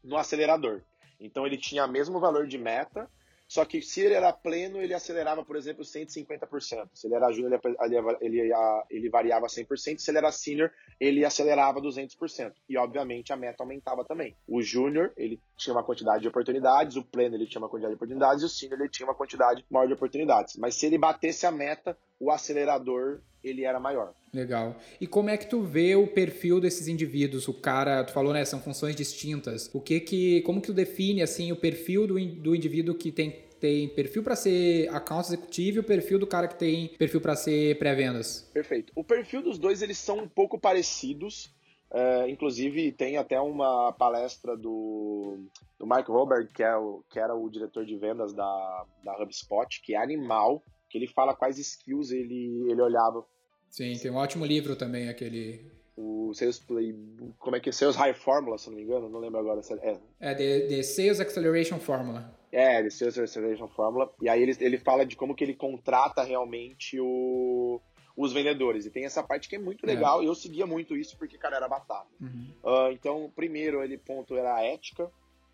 no 0.03 0.17
acelerador. 0.17 0.81
Então, 1.17 1.47
ele 1.47 1.57
tinha 1.57 1.85
o 1.85 1.91
mesmo 1.91 2.19
valor 2.19 2.45
de 2.45 2.57
meta, 2.57 3.09
só 3.49 3.65
que 3.65 3.81
se 3.81 4.01
ele 4.01 4.13
era 4.13 4.31
pleno, 4.31 4.79
ele 4.79 4.93
acelerava, 4.93 5.43
por 5.43 5.55
exemplo, 5.55 5.83
150%. 5.83 6.87
Se 6.93 7.07
ele 7.07 7.15
era 7.15 7.31
júnior, 7.31 7.59
ele, 7.81 7.97
ele, 8.21 8.53
ele, 8.91 9.09
variava 9.09 9.47
100%. 9.47 9.97
Se 9.97 10.11
ele 10.11 10.19
era 10.19 10.31
senior, 10.31 10.71
ele 10.99 11.25
acelerava 11.25 11.81
200%. 11.81 12.53
E, 12.69 12.77
obviamente, 12.77 13.33
a 13.33 13.35
meta 13.35 13.63
aumentava 13.63 14.05
também. 14.05 14.37
O 14.47 14.61
júnior, 14.61 15.11
ele 15.17 15.41
tinha 15.57 15.73
uma 15.73 15.83
quantidade 15.83 16.21
de 16.21 16.27
oportunidades. 16.27 16.95
O 16.95 17.03
pleno, 17.03 17.35
ele 17.35 17.47
tinha 17.47 17.59
uma 17.59 17.67
quantidade 17.69 17.93
de 17.93 17.95
oportunidades. 17.95 18.43
E 18.43 18.45
o 18.45 18.49
senior, 18.49 18.79
ele 18.81 18.89
tinha 18.89 19.07
uma 19.07 19.15
quantidade 19.15 19.65
maior 19.67 19.87
de 19.87 19.93
oportunidades. 19.93 20.55
Mas 20.55 20.75
se 20.75 20.85
ele 20.85 20.99
batesse 20.99 21.47
a 21.47 21.51
meta, 21.51 21.97
o 22.19 22.31
acelerador 22.31 23.21
ele 23.43 23.63
era 23.63 23.79
maior. 23.79 24.13
Legal. 24.33 24.75
E 24.99 25.07
como 25.07 25.29
é 25.29 25.37
que 25.37 25.47
tu 25.47 25.61
vê 25.61 25.95
o 25.95 26.07
perfil 26.07 26.59
desses 26.59 26.87
indivíduos? 26.87 27.47
O 27.47 27.53
cara, 27.53 28.03
tu 28.03 28.11
falou, 28.11 28.33
né, 28.33 28.43
são 28.45 28.59
funções 28.59 28.95
distintas. 28.95 29.69
O 29.73 29.79
que 29.79 29.99
que, 29.99 30.41
como 30.41 30.61
que 30.61 30.67
tu 30.67 30.73
define 30.73 31.21
assim 31.21 31.51
o 31.51 31.55
perfil 31.55 32.05
do, 32.05 32.13
do 32.35 32.55
indivíduo 32.55 32.95
que 32.95 33.11
tem 33.11 33.47
tem 33.59 33.89
perfil 33.89 34.23
para 34.23 34.37
ser 34.37 34.87
account 34.87 35.27
executivo 35.27 35.77
e 35.77 35.79
o 35.81 35.83
perfil 35.83 36.17
do 36.17 36.25
cara 36.25 36.47
que 36.47 36.55
tem 36.55 36.87
perfil 36.97 37.19
para 37.19 37.35
ser 37.35 37.77
pré-vendas? 37.77 38.49
Perfeito. 38.53 38.93
O 38.95 39.03
perfil 39.03 39.41
dos 39.41 39.59
dois 39.59 39.81
eles 39.81 39.97
são 39.97 40.17
um 40.17 40.29
pouco 40.29 40.57
parecidos. 40.57 41.53
É, 41.91 42.29
inclusive 42.29 42.91
tem 42.91 43.17
até 43.17 43.39
uma 43.41 43.91
palestra 43.91 44.55
do, 44.55 45.39
do 45.77 45.87
Mike 45.87 46.09
Robert, 46.09 46.47
que, 46.53 46.63
é 46.63 46.75
o, 46.75 47.03
que 47.09 47.19
era 47.19 47.35
o 47.35 47.49
diretor 47.49 47.83
de 47.83 47.97
vendas 47.97 48.31
da, 48.33 48.85
da 49.03 49.21
HubSpot, 49.21 49.81
que 49.81 49.95
é 49.95 49.97
animal, 49.97 50.63
que 50.89 50.97
ele 50.97 51.07
fala 51.07 51.35
quais 51.35 51.57
skills 51.57 52.11
ele, 52.11 52.65
ele 52.69 52.81
olhava 52.81 53.25
Sim, 53.69 53.93
tem 53.97 54.11
um 54.11 54.15
ótimo 54.15 54.45
livro 54.45 54.75
também, 54.75 55.09
aquele. 55.09 55.71
o 55.95 56.33
Sales 56.33 56.59
Play, 56.59 56.95
como 57.37 57.55
é 57.55 57.59
que 57.59 57.69
é? 57.69 57.71
Sales 57.71 57.95
High 57.95 58.15
Formula, 58.15 58.57
se 58.57 58.67
não 58.67 58.75
me 58.75 58.83
engano, 58.83 59.09
não 59.09 59.19
lembro 59.19 59.39
agora. 59.39 59.61
É, 59.81 59.97
é 60.19 60.35
the, 60.35 60.59
the 60.67 60.83
Sales 60.83 61.19
Acceleration 61.19 61.79
Formula. 61.79 62.33
É, 62.51 62.81
The 62.81 62.89
Sales 62.89 63.17
Acceleration 63.17 63.67
Formula. 63.67 64.11
E 64.21 64.27
aí 64.27 64.41
ele, 64.41 64.57
ele 64.59 64.77
fala 64.79 65.05
de 65.05 65.15
como 65.15 65.35
que 65.35 65.43
ele 65.43 65.53
contrata 65.53 66.23
realmente 66.23 66.99
o, 66.99 67.79
os 68.17 68.33
vendedores. 68.33 68.85
E 68.85 68.89
tem 68.89 69.05
essa 69.05 69.21
parte 69.21 69.47
que 69.47 69.55
é 69.55 69.59
muito 69.59 69.85
é. 69.85 69.87
legal, 69.87 70.21
é. 70.21 70.23
e 70.23 70.27
eu 70.27 70.35
seguia 70.35 70.65
muito 70.65 70.97
isso 70.97 71.15
porque, 71.17 71.37
cara, 71.37 71.57
era 71.57 71.67
batata. 71.67 72.09
Uhum. 72.19 72.51
Uh, 72.63 72.91
então, 72.91 73.25
o 73.25 73.31
primeiro 73.31 73.83
ele, 73.83 73.97
ponto 73.97 74.35
era 74.35 74.55
a 74.55 74.63
ética, 74.63 75.09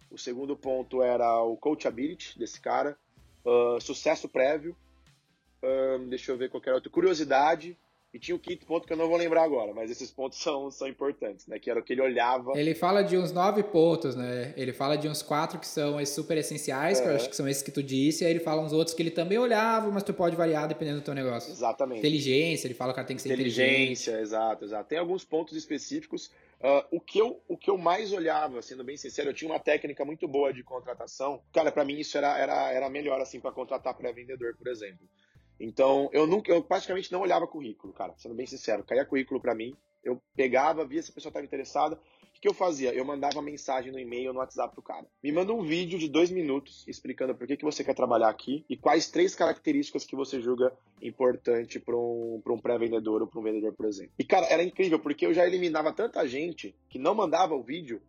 o 0.09 0.17
segundo 0.17 0.55
ponto 0.55 1.03
era 1.03 1.41
o 1.43 1.57
coachability 1.57 2.39
desse 2.39 2.61
cara, 2.61 2.97
uh, 3.43 3.81
sucesso 3.81 4.29
prévio, 4.29 4.75
deixa 6.09 6.31
eu 6.31 6.37
ver 6.37 6.49
qualquer 6.49 6.73
outro, 6.73 6.91
curiosidade, 6.91 7.77
e 8.15 8.19
tinha 8.19 8.33
o 8.33 8.39
quinto 8.39 8.65
ponto 8.65 8.87
que 8.87 8.93
eu 8.93 8.95
não 8.95 9.09
vou 9.09 9.17
lembrar 9.17 9.43
agora, 9.43 9.73
mas 9.73 9.91
esses 9.91 10.09
pontos 10.09 10.41
são, 10.41 10.71
são 10.71 10.87
importantes, 10.87 11.47
né? 11.47 11.59
Que 11.59 11.69
era 11.69 11.81
o 11.81 11.83
que 11.83 11.91
ele 11.91 12.01
olhava. 12.01 12.53
Ele 12.55 12.73
fala 12.73 13.01
de 13.01 13.17
uns 13.17 13.33
nove 13.33 13.61
pontos, 13.61 14.15
né? 14.15 14.53
Ele 14.55 14.71
fala 14.71 14.97
de 14.97 15.09
uns 15.09 15.21
quatro 15.21 15.59
que 15.59 15.67
são 15.67 16.03
super 16.05 16.37
essenciais, 16.37 16.97
é. 16.97 17.03
que 17.03 17.09
eu 17.09 17.15
acho 17.15 17.29
que 17.29 17.35
são 17.35 17.45
esses 17.45 17.61
que 17.61 17.71
tu 17.71 17.83
disse, 17.83 18.23
e 18.23 18.27
aí 18.27 18.31
ele 18.31 18.39
fala 18.39 18.61
uns 18.61 18.71
outros 18.71 18.95
que 18.95 19.03
ele 19.03 19.11
também 19.11 19.37
olhava, 19.37 19.91
mas 19.91 20.01
tu 20.01 20.13
pode 20.13 20.33
variar 20.33 20.65
dependendo 20.65 21.01
do 21.01 21.03
teu 21.03 21.13
negócio. 21.13 21.51
Exatamente. 21.51 21.99
Inteligência, 21.99 22.67
ele 22.67 22.73
fala 22.73 22.93
que 22.93 22.93
o 22.93 22.95
cara 22.95 23.07
tem 23.07 23.17
que 23.17 23.21
ser 23.21 23.33
Inteligência, 23.33 24.11
inteligente. 24.11 24.21
exato, 24.21 24.63
exato. 24.63 24.87
Tem 24.87 24.97
alguns 24.97 25.25
pontos 25.25 25.57
específicos. 25.57 26.31
Uh, 26.61 26.87
o, 26.91 27.01
que 27.01 27.19
eu, 27.19 27.41
o 27.49 27.57
que 27.57 27.69
eu 27.69 27.77
mais 27.77 28.13
olhava, 28.13 28.61
sendo 28.61 28.81
bem 28.81 28.95
sincero, 28.95 29.31
eu 29.31 29.33
tinha 29.33 29.51
uma 29.51 29.59
técnica 29.59 30.05
muito 30.05 30.25
boa 30.25 30.53
de 30.53 30.63
contratação. 30.63 31.41
Cara, 31.51 31.69
para 31.69 31.83
mim 31.83 31.99
isso 31.99 32.17
era, 32.17 32.39
era, 32.39 32.71
era 32.71 32.89
melhor, 32.89 33.19
assim, 33.19 33.41
para 33.41 33.51
contratar 33.51 33.93
pré-vendedor, 33.93 34.55
por 34.55 34.69
exemplo. 34.69 35.05
Então, 35.59 36.09
eu 36.11 36.27
nunca, 36.27 36.51
eu 36.51 36.61
praticamente 36.63 37.11
não 37.11 37.21
olhava 37.21 37.47
currículo, 37.47 37.93
cara, 37.93 38.13
sendo 38.17 38.35
bem 38.35 38.45
sincero. 38.45 38.83
Caía 38.83 39.05
currículo 39.05 39.39
para 39.39 39.55
mim, 39.55 39.75
eu 40.03 40.21
pegava, 40.35 40.85
via 40.85 41.01
se 41.01 41.11
a 41.11 41.13
pessoa 41.13 41.29
estava 41.31 41.45
interessada. 41.45 41.99
O 42.35 42.39
que 42.39 42.47
eu 42.47 42.53
fazia? 42.53 42.93
Eu 42.93 43.03
mandava 43.05 43.41
mensagem 43.41 43.91
no 43.91 43.97
e-mail, 43.97 44.33
no 44.33 44.39
WhatsApp 44.39 44.73
pro 44.73 44.83
cara. 44.83 45.07
Me 45.23 45.31
manda 45.31 45.53
um 45.53 45.63
vídeo 45.63 45.97
de 45.97 46.07
dois 46.07 46.29
minutos 46.29 46.85
explicando 46.87 47.33
por 47.33 47.47
que, 47.47 47.57
que 47.57 47.63
você 47.63 47.83
quer 47.83 47.95
trabalhar 47.95 48.29
aqui 48.29 48.63
e 48.69 48.77
quais 48.77 49.09
três 49.09 49.33
características 49.33 50.05
que 50.05 50.15
você 50.15 50.39
julga 50.39 50.71
importante 51.01 51.79
para 51.79 51.95
um, 51.95 52.41
um 52.45 52.59
pré-vendedor 52.59 53.21
ou 53.21 53.27
para 53.27 53.39
um 53.39 53.43
vendedor, 53.43 53.73
por 53.73 53.87
exemplo. 53.87 54.11
E, 54.19 54.23
cara, 54.23 54.45
era 54.47 54.61
incrível, 54.61 54.99
porque 54.99 55.25
eu 55.25 55.33
já 55.33 55.47
eliminava 55.47 55.91
tanta 55.93 56.27
gente 56.27 56.75
que 56.89 56.99
não 56.99 57.15
mandava 57.15 57.55
o 57.55 57.63
vídeo 57.63 58.01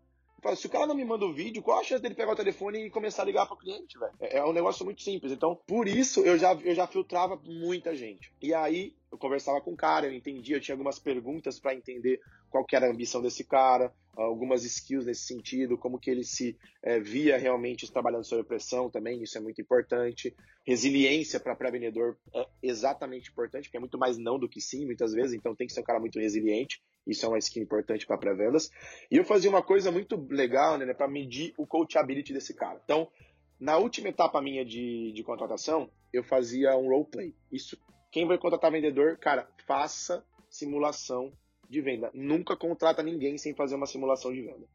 se 0.57 0.66
o 0.66 0.70
cara 0.70 0.87
não 0.87 0.95
me 0.95 1.05
manda 1.05 1.24
o 1.24 1.32
vídeo, 1.32 1.62
qual 1.62 1.80
a 1.80 1.84
chance 1.84 2.03
dele 2.03 2.14
pegar 2.14 2.32
o 2.32 2.37
telefone 2.37 2.87
e 2.87 2.91
começar 2.91 3.22
a 3.22 3.26
ligar 3.26 3.47
para 3.47 3.55
o 3.55 3.59
cliente, 3.59 3.99
velho? 3.99 4.12
É, 4.20 4.39
é, 4.39 4.45
um 4.45 4.53
negócio 4.53 4.84
muito 4.84 5.03
simples. 5.03 5.32
Então, 5.32 5.59
por 5.66 5.89
isso 5.89 6.20
eu 6.20 6.39
já, 6.39 6.55
eu 6.55 6.74
já 6.74 6.87
filtrava 6.87 7.41
muita 7.45 7.95
gente. 7.95 8.32
E 8.41 8.55
aí 8.55 8.95
eu 9.11 9.18
conversava 9.18 9.61
com 9.61 9.72
o 9.72 9.76
cara, 9.76 10.07
eu 10.07 10.12
entendia, 10.12 10.57
eu 10.57 10.61
tinha 10.61 10.74
algumas 10.74 10.98
perguntas 10.98 11.59
para 11.59 11.74
entender 11.74 12.20
qual 12.50 12.64
que 12.64 12.74
era 12.74 12.86
a 12.86 12.90
ambição 12.90 13.22
desse 13.22 13.44
cara, 13.44 13.92
algumas 14.14 14.64
skills 14.64 15.04
nesse 15.04 15.26
sentido, 15.26 15.76
como 15.76 15.98
que 15.98 16.11
ele 16.11 16.24
se 16.24 16.57
é, 16.82 16.98
via 16.98 17.36
realmente 17.36 17.90
trabalhando 17.90 18.24
sob 18.24 18.42
pressão 18.44 18.90
também, 18.90 19.22
isso 19.22 19.36
é 19.36 19.40
muito 19.40 19.61
importante. 19.61 20.34
Resiliência 20.64 21.38
para 21.38 21.54
pré-vendedor 21.54 22.16
é 22.34 22.46
exatamente 22.62 23.30
importante, 23.30 23.64
porque 23.64 23.76
é 23.76 23.80
muito 23.80 23.98
mais 23.98 24.16
não 24.16 24.38
do 24.38 24.48
que 24.48 24.61
sim, 24.61 24.86
muitas 24.86 25.12
vezes, 25.12 25.34
então 25.34 25.54
tem 25.54 25.66
que 25.66 25.72
ser 25.72 25.80
um 25.80 25.84
cara 25.84 26.00
muito 26.00 26.18
resiliente. 26.18 26.82
Isso 27.07 27.24
é 27.24 27.28
uma 27.28 27.38
skill 27.38 27.62
importante 27.62 28.07
para 28.07 28.18
pré-vendas. 28.18 28.70
E 29.11 29.16
eu 29.16 29.24
fazia 29.24 29.48
uma 29.48 29.62
coisa 29.62 29.92
muito 29.92 30.16
legal, 30.28 30.76
né, 30.76 30.92
para 30.92 31.07
medir 31.07 31.54
o 31.57 31.66
coachability 31.66 32.32
desse 32.32 32.52
cara. 32.52 32.80
Então, 32.82 33.09
na 33.61 33.78
última 33.78 34.09
etapa 34.09 34.42
minha 34.42 34.64
de, 34.64 35.12
de 35.12 35.22
contratação, 35.22 35.88
eu 36.12 36.24
fazia 36.24 36.76
um 36.76 36.88
roleplay. 36.88 37.34
Isso, 37.52 37.78
quem 38.17 38.27
vai 38.27 38.39
contratar 38.39 38.73
vendedor, 38.73 39.19
cara, 39.19 39.47
faça 39.67 40.25
simulação 40.49 41.31
de 41.69 41.83
venda. 41.83 42.11
Nunca 42.14 42.57
contrata 42.57 43.03
ninguém 43.03 43.37
sem 43.37 43.55
fazer 43.55 43.75
uma 43.75 43.85
simulação 43.85 44.33
de 44.33 44.41
venda. 44.41 44.67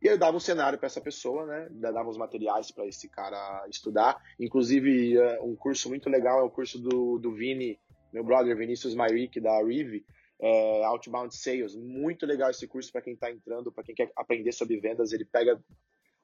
E 0.00 0.06
eu 0.06 0.16
dava 0.16 0.36
um 0.36 0.38
cenário 0.38 0.78
para 0.78 0.86
essa 0.86 1.00
pessoa, 1.00 1.44
né? 1.46 1.68
Dava 1.68 2.08
os 2.08 2.16
materiais 2.16 2.70
para 2.70 2.86
esse 2.86 3.08
cara 3.08 3.66
estudar. 3.68 4.22
Inclusive, 4.38 5.18
é, 5.18 5.40
um 5.40 5.56
curso 5.56 5.88
muito 5.88 6.08
legal 6.08 6.38
é 6.38 6.42
o 6.44 6.48
curso 6.48 6.78
do, 6.78 7.18
do 7.18 7.32
Vini, 7.32 7.76
meu 8.12 8.22
brother 8.22 8.56
Vinícius 8.56 8.94
Myrick, 8.94 9.40
da 9.40 9.60
Rive, 9.64 10.06
é, 10.38 10.84
Outbound 10.84 11.34
Sales. 11.34 11.74
Muito 11.74 12.24
legal 12.24 12.50
esse 12.50 12.68
curso 12.68 12.92
para 12.92 13.02
quem 13.02 13.14
está 13.14 13.32
entrando, 13.32 13.72
para 13.72 13.82
quem 13.82 13.96
quer 13.96 14.12
aprender 14.14 14.52
sobre 14.52 14.78
vendas. 14.78 15.12
Ele 15.12 15.24
pega 15.24 15.60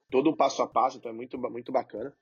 todo 0.09 0.31
um 0.31 0.37
passo 0.37 0.63
a 0.63 0.69
passo, 0.69 0.99
então 0.99 1.11
é 1.11 1.15
muito, 1.15 1.37
muito 1.37 1.73
bacana. 1.73 2.15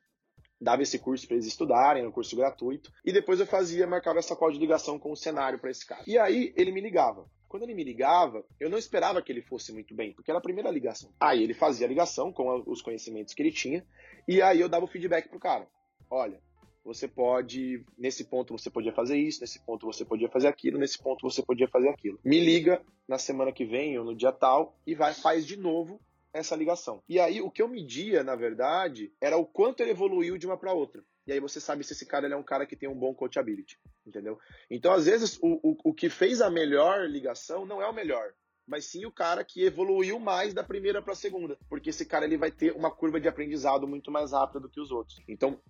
Dava 0.61 0.82
esse 0.82 0.98
curso 0.98 1.26
para 1.26 1.36
eles 1.36 1.46
estudarem, 1.46 2.00
era 2.00 2.08
um 2.08 2.12
curso 2.12 2.36
gratuito. 2.36 2.92
E 3.04 3.12
depois 3.12 3.40
eu 3.40 3.46
fazia, 3.46 3.86
marcava 3.86 4.18
essa 4.18 4.36
call 4.36 4.52
de 4.52 4.58
ligação 4.58 4.98
com 4.98 5.11
o 5.11 5.16
cenário 5.16 5.58
para 5.58 5.70
esse 5.70 5.86
cara. 5.86 6.04
E 6.06 6.18
aí 6.18 6.52
ele 6.56 6.70
me 6.70 6.80
ligava. 6.80 7.26
Quando 7.48 7.64
ele 7.64 7.74
me 7.74 7.82
ligava, 7.82 8.44
eu 8.61 8.70
não 8.70 8.78
esperava 8.78 9.20
que 9.22 9.32
ele 9.32 9.42
fosse 9.42 9.72
muito 9.72 9.94
bem, 9.94 10.12
porque 10.12 10.30
era 10.30 10.38
a 10.38 10.42
primeira 10.42 10.70
ligação. 10.70 11.12
Aí 11.18 11.42
ele 11.42 11.54
fazia 11.54 11.86
a 11.86 11.88
ligação 11.88 12.32
com 12.32 12.62
os 12.66 12.80
conhecimentos 12.80 13.34
que 13.34 13.42
ele 13.42 13.50
tinha, 13.50 13.84
e 14.28 14.40
aí 14.40 14.61
eu 14.61 14.68
dava 14.68 14.84
o 14.84 14.88
feedback 14.88 15.28
pro 15.28 15.40
cara. 15.40 15.66
Olha, 16.08 16.40
você 16.84 17.08
pode, 17.08 17.84
nesse 17.98 18.24
ponto 18.24 18.56
você 18.56 18.70
podia 18.70 18.92
fazer 18.92 19.16
isso, 19.18 19.40
nesse 19.40 19.58
ponto 19.64 19.86
você 19.86 20.04
podia 20.04 20.28
fazer 20.28 20.48
aquilo, 20.48 20.78
nesse 20.78 20.98
ponto 21.02 21.28
você 21.28 21.42
podia 21.42 21.68
fazer 21.68 21.88
aquilo. 21.88 22.18
Me 22.24 22.38
liga 22.38 22.80
na 23.08 23.18
semana 23.18 23.52
que 23.52 23.64
vem 23.64 23.98
ou 23.98 24.04
no 24.04 24.14
dia 24.14 24.32
tal 24.32 24.78
e 24.86 24.94
vai 24.94 25.12
faz 25.12 25.46
de 25.46 25.56
novo 25.56 26.00
essa 26.32 26.56
ligação. 26.56 27.02
E 27.08 27.18
aí 27.18 27.40
o 27.40 27.50
que 27.50 27.62
eu 27.62 27.68
media, 27.68 28.22
na 28.22 28.36
verdade, 28.36 29.12
era 29.20 29.36
o 29.36 29.46
quanto 29.46 29.80
ele 29.80 29.90
evoluiu 29.90 30.38
de 30.38 30.46
uma 30.46 30.56
para 30.56 30.72
outra. 30.72 31.02
E 31.26 31.32
aí 31.32 31.40
você 31.40 31.60
sabe 31.60 31.84
se 31.84 31.92
esse 31.92 32.06
cara 32.06 32.26
é 32.26 32.36
um 32.36 32.42
cara 32.42 32.66
que 32.66 32.76
tem 32.76 32.88
um 32.88 32.98
bom 32.98 33.14
coachability, 33.14 33.78
entendeu? 34.06 34.38
Então, 34.70 34.92
às 34.92 35.06
vezes, 35.06 35.38
o, 35.42 35.60
o, 35.62 35.76
o 35.90 35.94
que 35.94 36.08
fez 36.08 36.40
a 36.40 36.50
melhor 36.50 37.08
ligação 37.08 37.66
não 37.66 37.80
é 37.80 37.88
o 37.88 37.94
melhor, 37.94 38.32
mas 38.66 38.86
sim 38.86 39.04
o 39.04 39.12
cara 39.12 39.44
que 39.44 39.64
evoluiu 39.64 40.18
mais 40.18 40.54
da 40.54 40.64
primeira 40.64 41.02
para 41.02 41.12
a 41.12 41.16
segunda, 41.16 41.58
porque 41.68 41.90
esse 41.90 42.06
cara 42.06 42.24
ele 42.24 42.36
vai 42.36 42.50
ter 42.50 42.72
uma 42.72 42.90
curva 42.90 43.20
de 43.20 43.28
aprendizado 43.28 43.86
muito 43.86 44.10
mais 44.10 44.32
rápida 44.32 44.60
do 44.60 44.68
que 44.68 44.80
os 44.80 44.90
outros. 44.90 45.18
Então, 45.28 45.60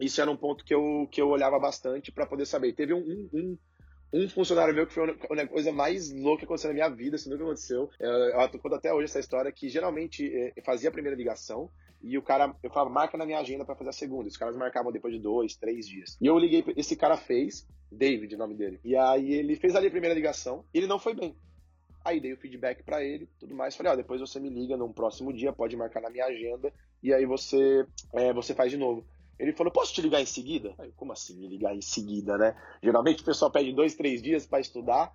isso 0.00 0.20
era 0.20 0.30
um 0.30 0.36
ponto 0.36 0.64
que 0.64 0.74
eu, 0.74 1.08
que 1.10 1.20
eu 1.20 1.28
olhava 1.28 1.58
bastante 1.58 2.12
para 2.12 2.26
poder 2.26 2.46
saber. 2.46 2.72
Teve 2.72 2.94
um, 2.94 3.28
um, 3.32 3.58
um, 4.12 4.28
funcionário 4.28 4.74
meu 4.74 4.86
que 4.86 4.94
foi 4.94 5.14
a 5.40 5.46
coisa 5.46 5.72
mais 5.72 6.10
louca 6.12 6.40
que 6.40 6.44
aconteceu 6.44 6.68
na 6.68 6.74
minha 6.74 6.88
vida, 6.88 7.16
isso 7.16 7.28
nunca 7.28 7.44
aconteceu. 7.44 7.90
Eu, 7.98 8.10
eu 8.10 8.58
conto 8.58 8.74
até 8.74 8.92
hoje 8.92 9.06
essa 9.06 9.20
história 9.20 9.52
que 9.52 9.68
geralmente 9.68 10.30
é, 10.34 10.60
fazia 10.62 10.88
a 10.88 10.92
primeira 10.92 11.16
ligação 11.16 11.70
e 12.00 12.16
o 12.16 12.22
cara, 12.22 12.54
eu 12.62 12.70
falava, 12.70 12.90
marca 12.90 13.18
na 13.18 13.26
minha 13.26 13.40
agenda 13.40 13.64
para 13.64 13.74
fazer 13.74 13.90
a 13.90 13.92
segunda. 13.92 14.28
Os 14.28 14.36
caras 14.36 14.56
marcavam 14.56 14.92
depois 14.92 15.12
de 15.12 15.20
dois, 15.20 15.56
três 15.56 15.86
dias. 15.86 16.16
E 16.20 16.26
eu 16.26 16.38
liguei, 16.38 16.64
esse 16.76 16.96
cara 16.96 17.16
fez, 17.16 17.66
David, 17.90 18.34
o 18.34 18.38
nome 18.38 18.54
dele. 18.54 18.78
E 18.84 18.96
aí 18.96 19.32
ele 19.32 19.56
fez 19.56 19.74
ali 19.74 19.88
a 19.88 19.90
primeira 19.90 20.14
ligação 20.14 20.64
e 20.72 20.78
ele 20.78 20.86
não 20.86 20.98
foi 20.98 21.14
bem. 21.14 21.36
Aí 22.04 22.20
dei 22.20 22.32
o 22.32 22.36
feedback 22.36 22.82
para 22.84 23.04
ele, 23.04 23.28
tudo 23.38 23.54
mais. 23.54 23.76
Falei, 23.76 23.92
ó, 23.92 23.96
depois 23.96 24.20
você 24.20 24.38
me 24.38 24.48
liga 24.48 24.76
num 24.76 24.92
próximo 24.92 25.32
dia, 25.32 25.52
pode 25.52 25.76
marcar 25.76 26.00
na 26.00 26.10
minha 26.10 26.24
agenda 26.24 26.72
e 27.02 27.12
aí 27.12 27.26
você, 27.26 27.84
é, 28.14 28.32
você 28.32 28.54
faz 28.54 28.70
de 28.70 28.78
novo. 28.78 29.04
Ele 29.38 29.52
falou, 29.52 29.72
posso 29.72 29.94
te 29.94 30.02
ligar 30.02 30.20
em 30.20 30.26
seguida? 30.26 30.74
Como 30.96 31.12
assim 31.12 31.38
me 31.38 31.48
ligar 31.48 31.74
em 31.74 31.80
seguida, 31.80 32.36
né? 32.36 32.56
Geralmente 32.82 33.22
o 33.22 33.24
pessoal 33.24 33.50
pede 33.50 33.72
dois, 33.72 33.94
três 33.94 34.20
dias 34.20 34.46
para 34.46 34.60
estudar. 34.60 35.12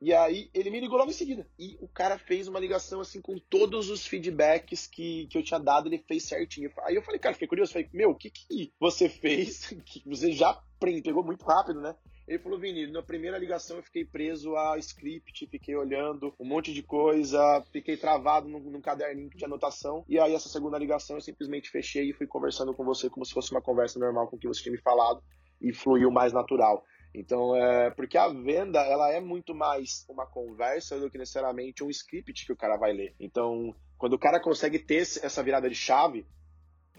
E 0.00 0.14
aí 0.14 0.48
ele 0.54 0.70
me 0.70 0.80
ligou 0.80 0.96
logo 0.96 1.10
em 1.10 1.14
seguida. 1.14 1.46
E 1.58 1.76
o 1.80 1.88
cara 1.88 2.18
fez 2.18 2.46
uma 2.46 2.60
ligação 2.60 3.00
assim 3.00 3.20
com 3.20 3.36
todos 3.38 3.90
os 3.90 4.06
feedbacks 4.06 4.86
que, 4.86 5.26
que 5.26 5.36
eu 5.36 5.42
tinha 5.42 5.58
dado, 5.58 5.88
ele 5.88 5.98
fez 5.98 6.24
certinho. 6.24 6.70
Aí 6.84 6.94
eu 6.94 7.02
falei, 7.02 7.18
cara, 7.18 7.34
fiquei 7.34 7.48
curioso, 7.48 7.72
falei, 7.72 7.88
meu, 7.92 8.10
o 8.10 8.14
que 8.14 8.30
que 8.30 8.72
você 8.78 9.08
fez? 9.08 9.74
Que 9.84 10.02
você 10.06 10.32
já 10.32 10.54
pegou 10.80 11.24
muito 11.24 11.44
rápido, 11.44 11.80
né? 11.80 11.96
Ele 12.28 12.38
falou, 12.38 12.58
Vini, 12.58 12.86
na 12.86 13.02
primeira 13.02 13.38
ligação 13.38 13.78
eu 13.78 13.82
fiquei 13.82 14.04
preso 14.04 14.54
a 14.54 14.76
script, 14.76 15.46
fiquei 15.46 15.74
olhando 15.74 16.34
um 16.38 16.44
monte 16.44 16.74
de 16.74 16.82
coisa, 16.82 17.64
fiquei 17.72 17.96
travado 17.96 18.46
num, 18.46 18.60
num 18.60 18.82
caderninho 18.82 19.30
de 19.30 19.44
anotação. 19.46 20.04
E 20.06 20.20
aí, 20.20 20.34
essa 20.34 20.50
segunda 20.50 20.76
ligação, 20.76 21.16
eu 21.16 21.22
simplesmente 21.22 21.70
fechei 21.70 22.10
e 22.10 22.12
fui 22.12 22.26
conversando 22.26 22.74
com 22.74 22.84
você 22.84 23.08
como 23.08 23.24
se 23.24 23.32
fosse 23.32 23.50
uma 23.50 23.62
conversa 23.62 23.98
normal 23.98 24.28
com 24.28 24.36
o 24.36 24.38
que 24.38 24.46
você 24.46 24.62
tinha 24.62 24.72
me 24.72 24.80
falado 24.80 25.22
e 25.58 25.72
fluiu 25.72 26.10
mais 26.10 26.30
natural. 26.34 26.84
Então, 27.14 27.56
é, 27.56 27.90
porque 27.92 28.18
a 28.18 28.28
venda, 28.28 28.80
ela 28.80 29.10
é 29.10 29.20
muito 29.20 29.54
mais 29.54 30.04
uma 30.06 30.26
conversa 30.26 31.00
do 31.00 31.10
que 31.10 31.16
necessariamente 31.16 31.82
um 31.82 31.88
script 31.88 32.44
que 32.44 32.52
o 32.52 32.56
cara 32.56 32.76
vai 32.76 32.92
ler. 32.92 33.14
Então, 33.18 33.74
quando 33.96 34.12
o 34.12 34.18
cara 34.18 34.38
consegue 34.38 34.78
ter 34.78 35.00
essa 35.00 35.42
virada 35.42 35.68
de 35.68 35.74
chave, 35.74 36.26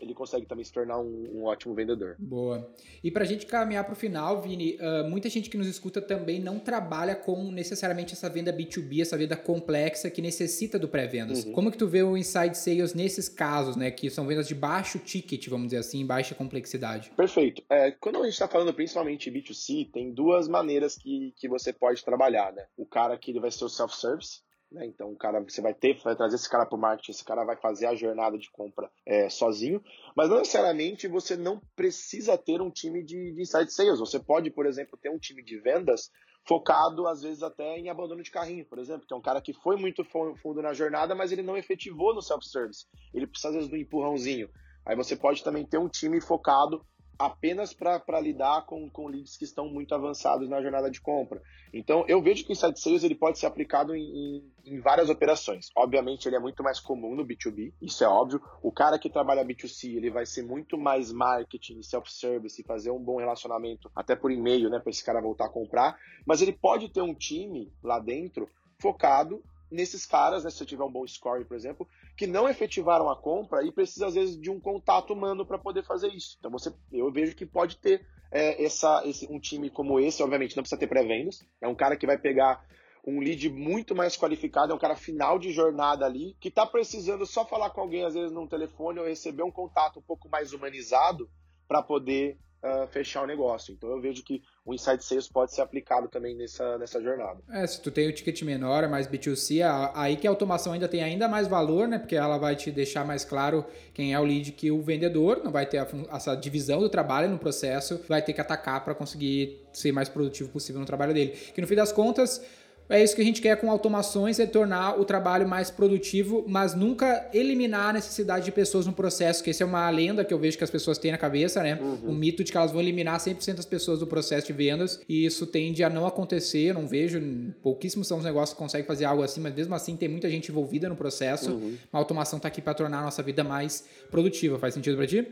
ele 0.02 0.14
consegue 0.14 0.46
também 0.46 0.64
se 0.64 0.72
tornar 0.72 1.00
um, 1.00 1.28
um 1.34 1.44
ótimo 1.46 1.74
vendedor. 1.74 2.16
Boa. 2.20 2.72
E 3.04 3.12
para 3.12 3.24
a 3.24 3.28
gente 3.28 3.46
caminhar 3.46 3.84
para 3.84 3.94
o 3.94 3.96
final, 3.96 4.42
Vini, 4.42 4.78
uh, 4.78 5.10
muita 5.10 5.30
gente 5.30 5.50
que 5.50 5.58
nos 5.58 5.68
escuta 5.68 6.02
também 6.02 6.40
não 6.40 6.60
trabalha 6.60 7.16
com 7.16 7.52
necessariamente 7.52 8.14
essa 8.14 8.30
venda 8.30 8.52
B2B, 8.52 9.02
essa 9.02 9.18
venda 9.18 9.36
complexa 9.36 10.10
que 10.10 10.22
necessita 10.22 10.78
do 10.78 10.88
pré-vendas. 10.88 11.44
Uhum. 11.46 11.54
Como 11.54 11.72
que 11.72 11.78
tu 11.78 11.88
vê 11.88 12.04
o 12.04 12.18
inside 12.18 12.58
sales 12.58 12.94
nesses 12.94 13.30
casos, 13.30 13.76
né, 13.76 13.92
que 13.92 14.10
são 14.10 14.26
vendas 14.28 14.48
de 14.48 14.56
baixo 14.56 15.00
ticket, 15.00 15.48
vamos 15.48 15.68
dizer 15.68 15.78
assim, 15.78 16.06
baixa 16.06 16.36
complexidade? 16.36 17.12
Perfeito. 17.16 17.64
É, 17.70 17.92
quando 17.92 18.18
a 18.18 18.24
gente 18.24 18.34
está 18.34 18.48
falando 18.48 18.74
principalmente 18.74 19.32
B2C, 19.32 19.92
tem 19.92 20.12
duas 20.12 20.48
maneiras 20.48 20.96
que, 20.96 21.34
que 21.38 21.48
você 21.48 21.74
pode 21.74 22.04
trabalhar, 22.04 22.52
né? 22.54 22.66
O 22.78 22.86
cara 22.86 23.18
que 23.18 23.32
ele 23.32 23.40
vai 23.40 23.52
ser 23.52 23.66
o 23.66 23.70
self-service, 23.70 24.42
Né? 24.72 24.86
Então, 24.86 25.12
o 25.12 25.16
cara, 25.16 25.40
você 25.40 25.62
vai 25.62 25.74
ter, 25.74 26.00
vai 26.04 26.16
trazer 26.16 26.36
esse 26.36 26.50
cara 26.50 26.66
para 26.66 26.78
o 26.78 26.80
marketing, 26.80 27.12
esse 27.12 27.26
cara 27.26 27.44
vai 27.44 27.56
fazer 27.56 27.88
a 27.88 27.96
jornada 27.96 28.38
de 28.38 28.52
compra 28.52 28.90
é, 29.06 29.30
sozinho, 29.30 29.84
mas 30.16 30.30
não 30.30 30.38
necessariamente 30.38 31.08
você 31.08 31.36
não 31.36 31.60
precisa 31.76 32.38
ter 32.38 32.62
um 32.62 32.70
time 32.70 33.04
de, 33.04 33.34
de 33.34 33.42
inside 33.42 33.72
sales. 33.72 34.00
Você 34.00 34.20
pode, 34.20 34.52
por 34.52 34.66
exemplo, 34.66 34.98
ter 34.98 35.10
um 35.10 35.18
time 35.18 35.44
de 35.44 35.58
vendas 35.58 36.12
focado, 36.48 37.08
às 37.08 37.22
vezes, 37.22 37.44
até 37.44 37.78
em 37.78 37.90
abandono 37.90 38.24
de 38.24 38.32
carrinho, 38.32 38.66
por 38.66 38.80
exemplo, 38.80 39.06
que 39.08 39.14
é 39.14 39.18
um 39.18 39.22
cara 39.22 39.42
que 39.42 39.54
foi 39.54 39.76
muito 39.76 40.04
fundo 40.04 40.62
na 40.62 40.74
jornada, 40.74 41.14
mas 41.16 41.32
ele 41.32 41.44
não 41.44 41.58
efetivou 41.58 42.14
no 42.14 42.22
self-service. 42.22 42.86
Ele 43.14 43.28
precisa, 43.28 43.50
às 43.50 43.56
vezes, 43.56 43.70
do 43.70 43.78
empurrãozinho. 43.78 44.50
Aí 44.86 44.96
você 44.96 45.16
pode 45.16 45.44
também 45.44 45.66
ter 45.66 45.78
um 45.78 45.90
time 45.90 46.22
focado 46.22 46.84
apenas 47.20 47.74
para 47.74 48.22
lidar 48.22 48.66
com, 48.66 48.90
com 48.90 49.08
leads 49.08 49.36
que 49.36 49.44
estão 49.44 49.68
muito 49.68 49.94
avançados 49.94 50.48
na 50.48 50.62
jornada 50.62 50.90
de 50.90 51.02
compra. 51.02 51.42
Então, 51.74 52.06
eu 52.08 52.22
vejo 52.22 52.46
que 52.46 52.52
o 52.52 52.54
Inside 52.54 52.80
Sales 52.80 53.04
ele 53.04 53.14
pode 53.14 53.38
ser 53.38 53.46
aplicado 53.46 53.94
em, 53.94 54.02
em, 54.02 54.52
em, 54.66 54.80
várias 54.80 55.10
operações. 55.10 55.70
Obviamente, 55.76 56.28
ele 56.28 56.38
é 56.38 56.40
muito 56.40 56.64
mais 56.64 56.80
comum 56.80 57.16
no 57.16 57.26
B2B, 57.28 57.74
isso 57.82 58.06
é 58.06 58.08
óbvio. 58.08 58.42
O 58.64 58.72
cara 58.72 58.98
que 58.98 59.10
trabalha 59.10 59.46
B2C, 59.46 59.98
ele 59.98 60.10
vai 60.10 60.26
ser 60.26 60.44
muito 60.44 60.78
mais 60.78 61.12
marketing, 61.12 61.84
self-service, 61.84 62.64
fazer 62.64 62.90
um 62.90 63.04
bom 63.04 63.18
relacionamento, 63.18 63.92
até 63.94 64.16
por 64.16 64.32
e-mail, 64.32 64.70
né, 64.70 64.80
para 64.80 64.90
esse 64.90 65.04
cara 65.04 65.22
voltar 65.22 65.48
a 65.48 65.50
comprar. 65.50 66.00
Mas 66.26 66.42
ele 66.42 66.54
pode 66.54 66.88
ter 66.88 67.02
um 67.02 67.14
time 67.14 67.70
lá 67.84 68.00
dentro 68.00 68.50
focado 68.80 69.44
nesses 69.72 70.06
caras, 70.06 70.44
né, 70.44 70.50
se 70.50 70.58
você 70.58 70.66
tiver 70.66 70.84
um 70.84 70.92
bom 70.92 71.06
score, 71.06 71.46
por 71.46 71.56
exemplo, 71.56 71.88
que 72.20 72.28
não 72.28 72.50
efetivaram 72.50 73.10
a 73.10 73.16
compra 73.16 73.64
e 73.64 73.72
precisa 73.72 74.08
às 74.08 74.16
vezes 74.16 74.38
de 74.38 74.52
um 74.52 74.60
contato 74.60 75.14
humano 75.14 75.46
para 75.46 75.58
poder 75.58 75.86
fazer 75.86 76.10
isso. 76.10 76.36
Então 76.38 76.52
você, 76.52 76.70
eu 76.92 77.10
vejo 77.10 77.34
que 77.34 77.46
pode 77.46 77.78
ter 77.78 78.06
é, 78.30 78.62
essa, 78.62 79.02
esse, 79.06 79.26
um 79.32 79.40
time 79.40 79.70
como 79.70 80.02
esse, 80.02 80.22
obviamente 80.22 80.54
não 80.54 80.62
precisa 80.62 80.78
ter 80.78 80.88
pré-vendas, 80.88 81.46
é 81.62 81.68
um 81.70 81.74
cara 81.74 81.96
que 81.96 82.06
vai 82.06 82.18
pegar 82.18 82.62
um 83.08 83.22
lead 83.22 83.50
muito 83.50 83.96
mais 83.96 84.18
qualificado, 84.18 84.74
é 84.74 84.76
um 84.76 84.80
cara 84.80 84.98
final 84.98 85.40
de 85.40 85.54
jornada 85.54 86.06
ali, 86.06 86.36
que 86.42 86.50
está 86.50 86.66
precisando 86.66 87.26
só 87.26 87.46
falar 87.46 87.70
com 87.70 87.80
alguém 87.80 88.04
às 88.04 88.16
vezes 88.16 88.34
num 88.34 88.46
telefone 88.46 89.00
ou 89.00 89.06
receber 89.06 89.44
um 89.44 89.52
contato 89.52 90.00
um 90.00 90.04
pouco 90.04 90.28
mais 90.28 90.52
humanizado 90.52 91.30
para 91.70 91.82
poder 91.82 92.38
uh, 92.64 92.88
fechar 92.88 93.24
o 93.24 93.28
negócio. 93.28 93.74
Então 93.74 93.90
eu 93.90 94.02
vejo 94.02 94.24
que 94.24 94.42
o 94.66 94.74
Inside 94.74 95.04
Sales 95.04 95.28
pode 95.28 95.54
ser 95.54 95.62
aplicado 95.62 96.08
também 96.08 96.36
nessa, 96.36 96.78
nessa 96.78 97.02
jornada. 97.02 97.40
É, 97.50 97.66
se 97.66 97.82
tu 97.82 97.90
tem 97.90 98.08
o 98.08 98.14
ticket 98.14 98.42
menor, 98.44 98.84
é 98.84 98.88
mais 98.88 99.08
B2C, 99.08 99.62
aí 99.96 100.16
que 100.16 100.28
a 100.28 100.30
automação 100.30 100.74
ainda 100.74 100.88
tem 100.88 101.04
ainda 101.04 101.28
mais 101.28 101.48
valor, 101.48 101.88
né? 101.88 101.98
Porque 101.98 102.16
ela 102.16 102.38
vai 102.38 102.56
te 102.56 102.72
deixar 102.72 103.06
mais 103.06 103.26
claro 103.26 103.66
quem 103.94 104.14
é 104.14 104.20
o 104.20 104.24
lead 104.24 104.52
que 104.52 104.72
o 104.72 104.82
vendedor, 104.82 105.42
não 105.44 105.52
vai 105.52 105.66
ter 105.66 105.80
a, 105.80 105.88
essa 106.12 106.36
divisão 106.36 106.80
do 106.80 106.90
trabalho 106.90 107.30
no 107.30 107.40
processo, 107.40 108.02
vai 108.08 108.22
ter 108.22 108.34
que 108.34 108.42
atacar 108.42 108.84
para 108.84 108.94
conseguir 108.94 109.62
ser 109.74 109.92
mais 109.92 110.10
produtivo 110.10 110.50
possível 110.50 110.80
no 110.80 110.86
trabalho 110.86 111.14
dele. 111.14 111.32
Que 111.32 111.62
no 111.62 111.68
fim 111.68 111.76
das 111.76 111.92
contas, 111.92 112.44
é 112.90 113.04
isso 113.04 113.16
que 113.16 113.22
a 113.22 113.26
gente 113.26 113.42
quer 113.42 113.56
com 113.58 113.70
automações, 113.70 114.40
é 114.40 114.46
tornar 114.46 115.00
o 115.00 115.06
trabalho 115.06 115.48
mais 115.48 115.70
produtivo, 115.70 116.44
mas 116.48 116.74
nunca 116.74 117.30
eliminar 117.34 117.90
a 117.90 117.94
necessidade 117.94 118.46
de 118.46 118.52
pessoas 118.52 118.88
no 118.88 118.94
processo, 118.94 119.44
que 119.44 119.52
essa 119.52 119.64
é 119.64 119.66
uma 119.66 119.90
lenda 119.90 120.26
que 120.26 120.34
eu 120.34 120.40
vejo 120.40 120.58
que 120.58 120.64
as 120.64 120.70
pessoas 120.70 120.98
têm 120.98 121.12
na 121.12 121.18
cabeça, 121.18 121.62
né? 121.62 121.80
Uhum. 121.80 122.10
O 122.10 122.14
mito 122.14 122.44
de 122.44 122.52
que 122.52 122.58
elas 122.58 122.72
vão 122.72 122.82
eliminar 122.82 123.20
100% 123.20 123.56
das 123.56 123.66
pessoas 123.66 124.00
do 124.00 124.08
processo 124.08 124.48
de 124.48 124.54
vendas, 124.54 125.02
e 125.08 125.26
isso 125.26 125.46
tende 125.46 125.84
a 125.84 125.90
não 125.90 126.08
acontecer, 126.08 126.70
eu 126.70 126.74
não 126.74 126.88
vejo, 126.88 127.22
pouquíssimos 127.62 128.08
são 128.08 128.18
os 128.18 128.24
negócios 128.24 128.54
que 128.54 128.60
conseguem 128.60 128.88
fazer 128.88 129.06
algo 129.06 129.22
assim, 129.22 129.40
mas 129.40 129.54
mesmo 129.54 129.76
assim 129.76 129.96
tem 129.96 130.10
muita 130.10 130.30
gente 130.30 130.50
envolvida 130.50 130.90
no 130.90 130.96
processo. 130.96 131.52
Uhum. 131.52 131.76
A 131.94 131.98
automação 131.98 132.38
está 132.38 132.48
aqui 132.48 132.62
para 132.62 132.74
tornar 132.74 133.00
a 133.00 133.04
nossa 133.04 133.22
vida 133.22 133.44
mais 133.44 133.86
produtiva. 134.10 134.58
Faz 134.58 134.74
sentido 134.74 134.98
para 134.98 135.06
ti? 135.06 135.28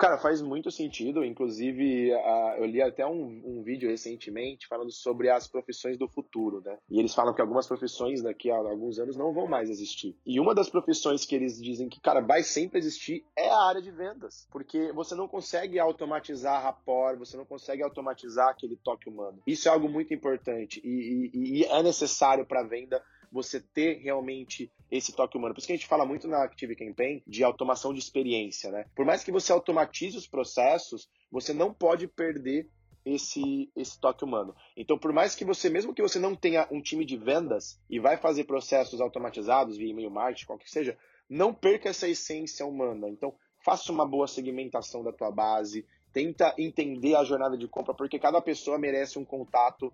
Cara, 0.00 0.16
faz 0.16 0.40
muito 0.40 0.70
sentido. 0.70 1.22
Inclusive, 1.22 2.08
eu 2.56 2.64
li 2.64 2.80
até 2.80 3.06
um, 3.06 3.42
um, 3.44 3.62
vídeo 3.62 3.90
recentemente 3.90 4.66
falando 4.66 4.90
sobre 4.90 5.28
as 5.28 5.46
profissões 5.46 5.98
do 5.98 6.08
futuro, 6.08 6.62
né? 6.64 6.78
E 6.88 6.98
eles 6.98 7.14
falam 7.14 7.34
que 7.34 7.40
algumas 7.42 7.66
profissões 7.66 8.22
daqui 8.22 8.50
a 8.50 8.56
alguns 8.56 8.98
anos 8.98 9.14
não 9.14 9.34
vão 9.34 9.46
mais 9.46 9.68
existir. 9.68 10.16
E 10.24 10.40
uma 10.40 10.54
das 10.54 10.70
profissões 10.70 11.26
que 11.26 11.34
eles 11.34 11.60
dizem 11.60 11.86
que, 11.86 12.00
cara, 12.00 12.22
vai 12.22 12.42
sempre 12.42 12.78
existir 12.78 13.26
é 13.36 13.50
a 13.50 13.60
área 13.60 13.82
de 13.82 13.90
vendas. 13.90 14.48
Porque 14.50 14.90
você 14.92 15.14
não 15.14 15.28
consegue 15.28 15.78
automatizar 15.78 16.62
rapport, 16.62 17.18
você 17.18 17.36
não 17.36 17.44
consegue 17.44 17.82
automatizar 17.82 18.48
aquele 18.48 18.76
toque 18.76 19.06
humano. 19.06 19.42
Isso 19.46 19.68
é 19.68 19.70
algo 19.70 19.86
muito 19.86 20.14
importante 20.14 20.80
e, 20.82 21.30
e, 21.34 21.60
e 21.60 21.64
é 21.64 21.82
necessário 21.82 22.46
para 22.46 22.60
a 22.60 22.66
venda 22.66 23.02
você 23.30 23.60
ter 23.60 23.98
realmente 23.98 24.72
esse 24.90 25.12
toque 25.12 25.36
humano. 25.36 25.54
Por 25.54 25.58
isso 25.58 25.66
que 25.66 25.72
a 25.72 25.76
gente 25.76 25.86
fala 25.86 26.04
muito 26.04 26.26
na 26.26 26.42
Active 26.42 26.74
Campaign 26.74 27.22
de 27.26 27.44
automação 27.44 27.92
de 27.92 28.00
experiência, 28.00 28.70
né? 28.70 28.86
Por 28.94 29.04
mais 29.04 29.22
que 29.22 29.30
você 29.30 29.52
automatize 29.52 30.16
os 30.16 30.26
processos, 30.26 31.08
você 31.30 31.52
não 31.52 31.72
pode 31.72 32.08
perder 32.08 32.68
esse, 33.04 33.70
esse 33.76 33.98
toque 34.00 34.24
humano. 34.24 34.54
Então, 34.76 34.98
por 34.98 35.12
mais 35.12 35.34
que 35.34 35.44
você, 35.44 35.70
mesmo 35.70 35.94
que 35.94 36.02
você 36.02 36.18
não 36.18 36.34
tenha 36.34 36.66
um 36.70 36.82
time 36.82 37.04
de 37.04 37.16
vendas 37.16 37.80
e 37.88 37.98
vai 37.98 38.16
fazer 38.16 38.44
processos 38.44 39.00
automatizados 39.00 39.76
via 39.76 39.90
e-mail 39.90 40.10
marketing, 40.10 40.46
qualquer 40.46 40.64
que 40.64 40.70
seja, 40.70 40.98
não 41.28 41.54
perca 41.54 41.88
essa 41.88 42.08
essência 42.08 42.66
humana. 42.66 43.08
Então, 43.08 43.34
faça 43.64 43.92
uma 43.92 44.06
boa 44.06 44.26
segmentação 44.26 45.04
da 45.04 45.12
tua 45.12 45.30
base, 45.30 45.86
tenta 46.12 46.52
entender 46.58 47.14
a 47.14 47.24
jornada 47.24 47.56
de 47.56 47.68
compra, 47.68 47.94
porque 47.94 48.18
cada 48.18 48.40
pessoa 48.40 48.78
merece 48.78 49.18
um 49.18 49.24
contato 49.24 49.92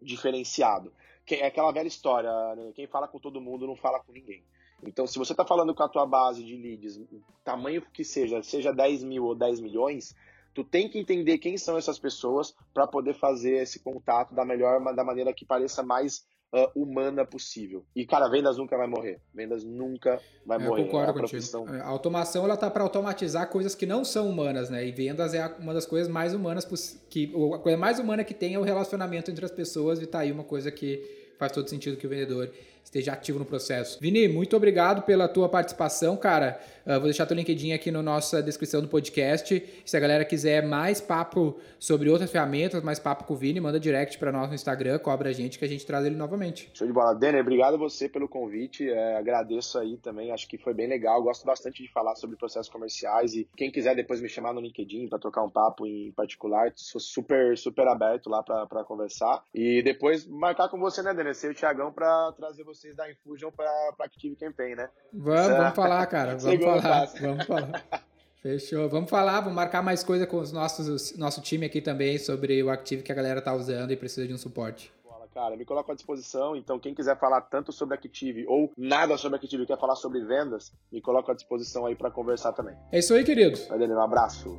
diferenciado 0.00 0.92
é 1.36 1.46
aquela 1.46 1.72
velha 1.72 1.88
história, 1.88 2.30
né? 2.54 2.72
quem 2.74 2.86
fala 2.86 3.08
com 3.08 3.18
todo 3.18 3.40
mundo 3.40 3.66
não 3.66 3.76
fala 3.76 4.00
com 4.00 4.12
ninguém. 4.12 4.42
Então, 4.82 5.06
se 5.06 5.18
você 5.18 5.32
está 5.32 5.44
falando 5.44 5.74
com 5.74 5.82
a 5.82 5.88
tua 5.88 6.06
base 6.06 6.44
de 6.44 6.56
leads, 6.56 7.00
tamanho 7.44 7.82
que 7.92 8.04
seja, 8.04 8.42
seja 8.42 8.72
10 8.72 9.02
mil 9.04 9.24
ou 9.24 9.34
10 9.34 9.60
milhões, 9.60 10.14
tu 10.54 10.62
tem 10.62 10.88
que 10.88 10.98
entender 10.98 11.38
quem 11.38 11.56
são 11.56 11.76
essas 11.76 11.98
pessoas 11.98 12.54
para 12.72 12.86
poder 12.86 13.14
fazer 13.14 13.62
esse 13.62 13.80
contato 13.80 14.34
da 14.34 14.44
melhor, 14.44 14.80
da 14.94 15.04
maneira 15.04 15.32
que 15.32 15.44
pareça 15.44 15.82
mais 15.82 16.24
uh, 16.52 16.80
humana 16.80 17.24
possível. 17.24 17.84
E, 17.94 18.06
cara, 18.06 18.28
vendas 18.28 18.56
nunca 18.56 18.76
vai 18.76 18.86
morrer. 18.86 19.20
Vendas 19.34 19.64
nunca 19.64 20.20
vai 20.46 20.58
é, 20.58 20.64
morrer. 20.64 20.84
Concordo 20.84 21.06
é 21.06 21.10
a 21.10 21.14
contigo. 21.14 21.74
É, 21.74 21.80
a 21.80 21.86
automação, 21.88 22.44
ela 22.44 22.56
tá 22.56 22.70
para 22.70 22.82
automatizar 22.82 23.50
coisas 23.50 23.74
que 23.74 23.86
não 23.86 24.04
são 24.04 24.28
humanas, 24.28 24.70
né? 24.70 24.86
E 24.86 24.92
vendas 24.92 25.34
é 25.34 25.44
uma 25.58 25.74
das 25.74 25.86
coisas 25.86 26.08
mais 26.08 26.34
humanas 26.34 26.64
que 27.10 27.32
a 27.54 27.58
coisa 27.58 27.78
mais 27.78 27.98
humana 27.98 28.24
que 28.24 28.34
tem 28.34 28.54
é 28.54 28.58
o 28.58 28.62
relacionamento 28.62 29.30
entre 29.30 29.44
as 29.44 29.52
pessoas 29.52 30.00
e 30.00 30.06
tá 30.06 30.20
aí 30.20 30.32
uma 30.32 30.44
coisa 30.44 30.70
que 30.70 31.17
faz 31.38 31.52
todo 31.52 31.68
sentido 31.68 31.96
que 31.96 32.06
o 32.06 32.10
vendedor 32.10 32.52
esteja 32.88 33.12
ativo 33.12 33.38
no 33.38 33.44
processo. 33.44 33.98
Vini, 34.00 34.26
muito 34.28 34.56
obrigado 34.56 35.02
pela 35.02 35.28
tua 35.28 35.48
participação, 35.48 36.16
cara. 36.16 36.58
Uh, 36.86 36.92
vou 36.94 37.02
deixar 37.02 37.26
teu 37.26 37.36
LinkedIn 37.36 37.72
aqui 37.72 37.90
na 37.90 38.02
nossa 38.02 38.42
descrição 38.42 38.80
do 38.80 38.88
podcast. 38.88 39.62
Se 39.84 39.96
a 39.96 40.00
galera 40.00 40.24
quiser 40.24 40.66
mais 40.66 41.00
papo 41.00 41.58
sobre 41.78 42.08
outras 42.08 42.30
ferramentas, 42.30 42.82
mais 42.82 42.98
papo 42.98 43.24
com 43.24 43.34
o 43.34 43.36
Vini, 43.36 43.60
manda 43.60 43.78
direct 43.78 44.18
para 44.18 44.32
nós 44.32 44.48
no 44.48 44.54
Instagram, 44.54 44.98
cobra 44.98 45.28
a 45.28 45.32
gente 45.32 45.58
que 45.58 45.64
a 45.66 45.68
gente 45.68 45.84
traz 45.84 46.06
ele 46.06 46.16
novamente. 46.16 46.70
Show 46.72 46.86
de 46.86 46.92
bola. 46.92 47.14
Denner, 47.14 47.42
obrigado 47.42 47.74
a 47.74 47.76
você 47.76 48.08
pelo 48.08 48.26
convite. 48.26 48.88
É, 48.88 49.16
agradeço 49.16 49.78
aí 49.78 49.98
também, 49.98 50.32
acho 50.32 50.48
que 50.48 50.56
foi 50.56 50.72
bem 50.72 50.88
legal. 50.88 51.22
Gosto 51.22 51.44
bastante 51.44 51.82
de 51.82 51.92
falar 51.92 52.16
sobre 52.16 52.36
processos 52.36 52.72
comerciais 52.72 53.34
e 53.34 53.46
quem 53.54 53.70
quiser 53.70 53.94
depois 53.94 54.22
me 54.22 54.28
chamar 54.28 54.54
no 54.54 54.60
LinkedIn 54.62 55.08
para 55.08 55.18
trocar 55.18 55.44
um 55.44 55.50
papo 55.50 55.86
em 55.86 56.10
particular, 56.12 56.72
sou 56.74 57.00
super, 57.00 57.56
super 57.58 57.86
aberto 57.86 58.30
lá 58.30 58.42
para 58.42 58.84
conversar. 58.84 59.42
E 59.54 59.82
depois 59.82 60.26
marcar 60.26 60.70
com 60.70 60.78
você, 60.78 61.02
né, 61.02 61.12
Denner? 61.12 61.34
Ser 61.34 61.50
o 61.50 61.54
Thiagão 61.54 61.92
para 61.92 62.32
trazer 62.32 62.64
vocês 62.78 62.94
da 62.94 63.10
Infusion 63.10 63.50
para 63.50 63.70
Active 64.00 64.36
Campaign, 64.36 64.76
né? 64.76 64.88
Vamos, 65.12 65.56
vamos 65.56 65.74
falar, 65.74 66.06
cara. 66.06 66.36
Vamos 66.36 66.62
falar 66.62 66.82
falar. 66.82 67.06
Vamos 67.20 67.46
falar. 67.46 68.04
Fechou. 68.40 68.88
Vamos 68.88 69.10
falar, 69.10 69.40
vamos 69.40 69.56
marcar 69.56 69.82
mais 69.82 70.04
coisa 70.04 70.26
com 70.26 70.38
os 70.38 70.52
nossos 70.52 71.16
nosso 71.18 71.42
time 71.42 71.66
aqui 71.66 71.80
também 71.80 72.18
sobre 72.18 72.62
o 72.62 72.70
Active 72.70 73.02
que 73.02 73.10
a 73.10 73.14
galera 73.14 73.42
tá 73.42 73.52
usando 73.52 73.90
e 73.90 73.96
precisa 73.96 74.26
de 74.26 74.32
um 74.32 74.38
suporte. 74.38 74.92
Cara, 75.34 75.56
me 75.56 75.64
coloco 75.64 75.92
à 75.92 75.94
disposição. 75.94 76.56
Então, 76.56 76.80
quem 76.80 76.92
quiser 76.92 77.16
falar 77.16 77.42
tanto 77.42 77.70
sobre 77.70 77.94
Active 77.94 78.44
ou 78.48 78.72
nada 78.76 79.16
sobre 79.16 79.36
Active, 79.36 79.66
quer 79.66 79.78
falar 79.78 79.94
sobre 79.94 80.24
vendas, 80.24 80.72
me 80.90 81.00
coloco 81.00 81.30
à 81.30 81.34
disposição 81.34 81.86
aí 81.86 81.94
para 81.94 82.10
conversar 82.10 82.52
também. 82.54 82.74
É 82.90 82.98
isso 82.98 83.14
aí, 83.14 83.22
querido. 83.22 83.56
Valeu, 83.68 83.88
um 83.88 84.00
abraço. 84.00 84.58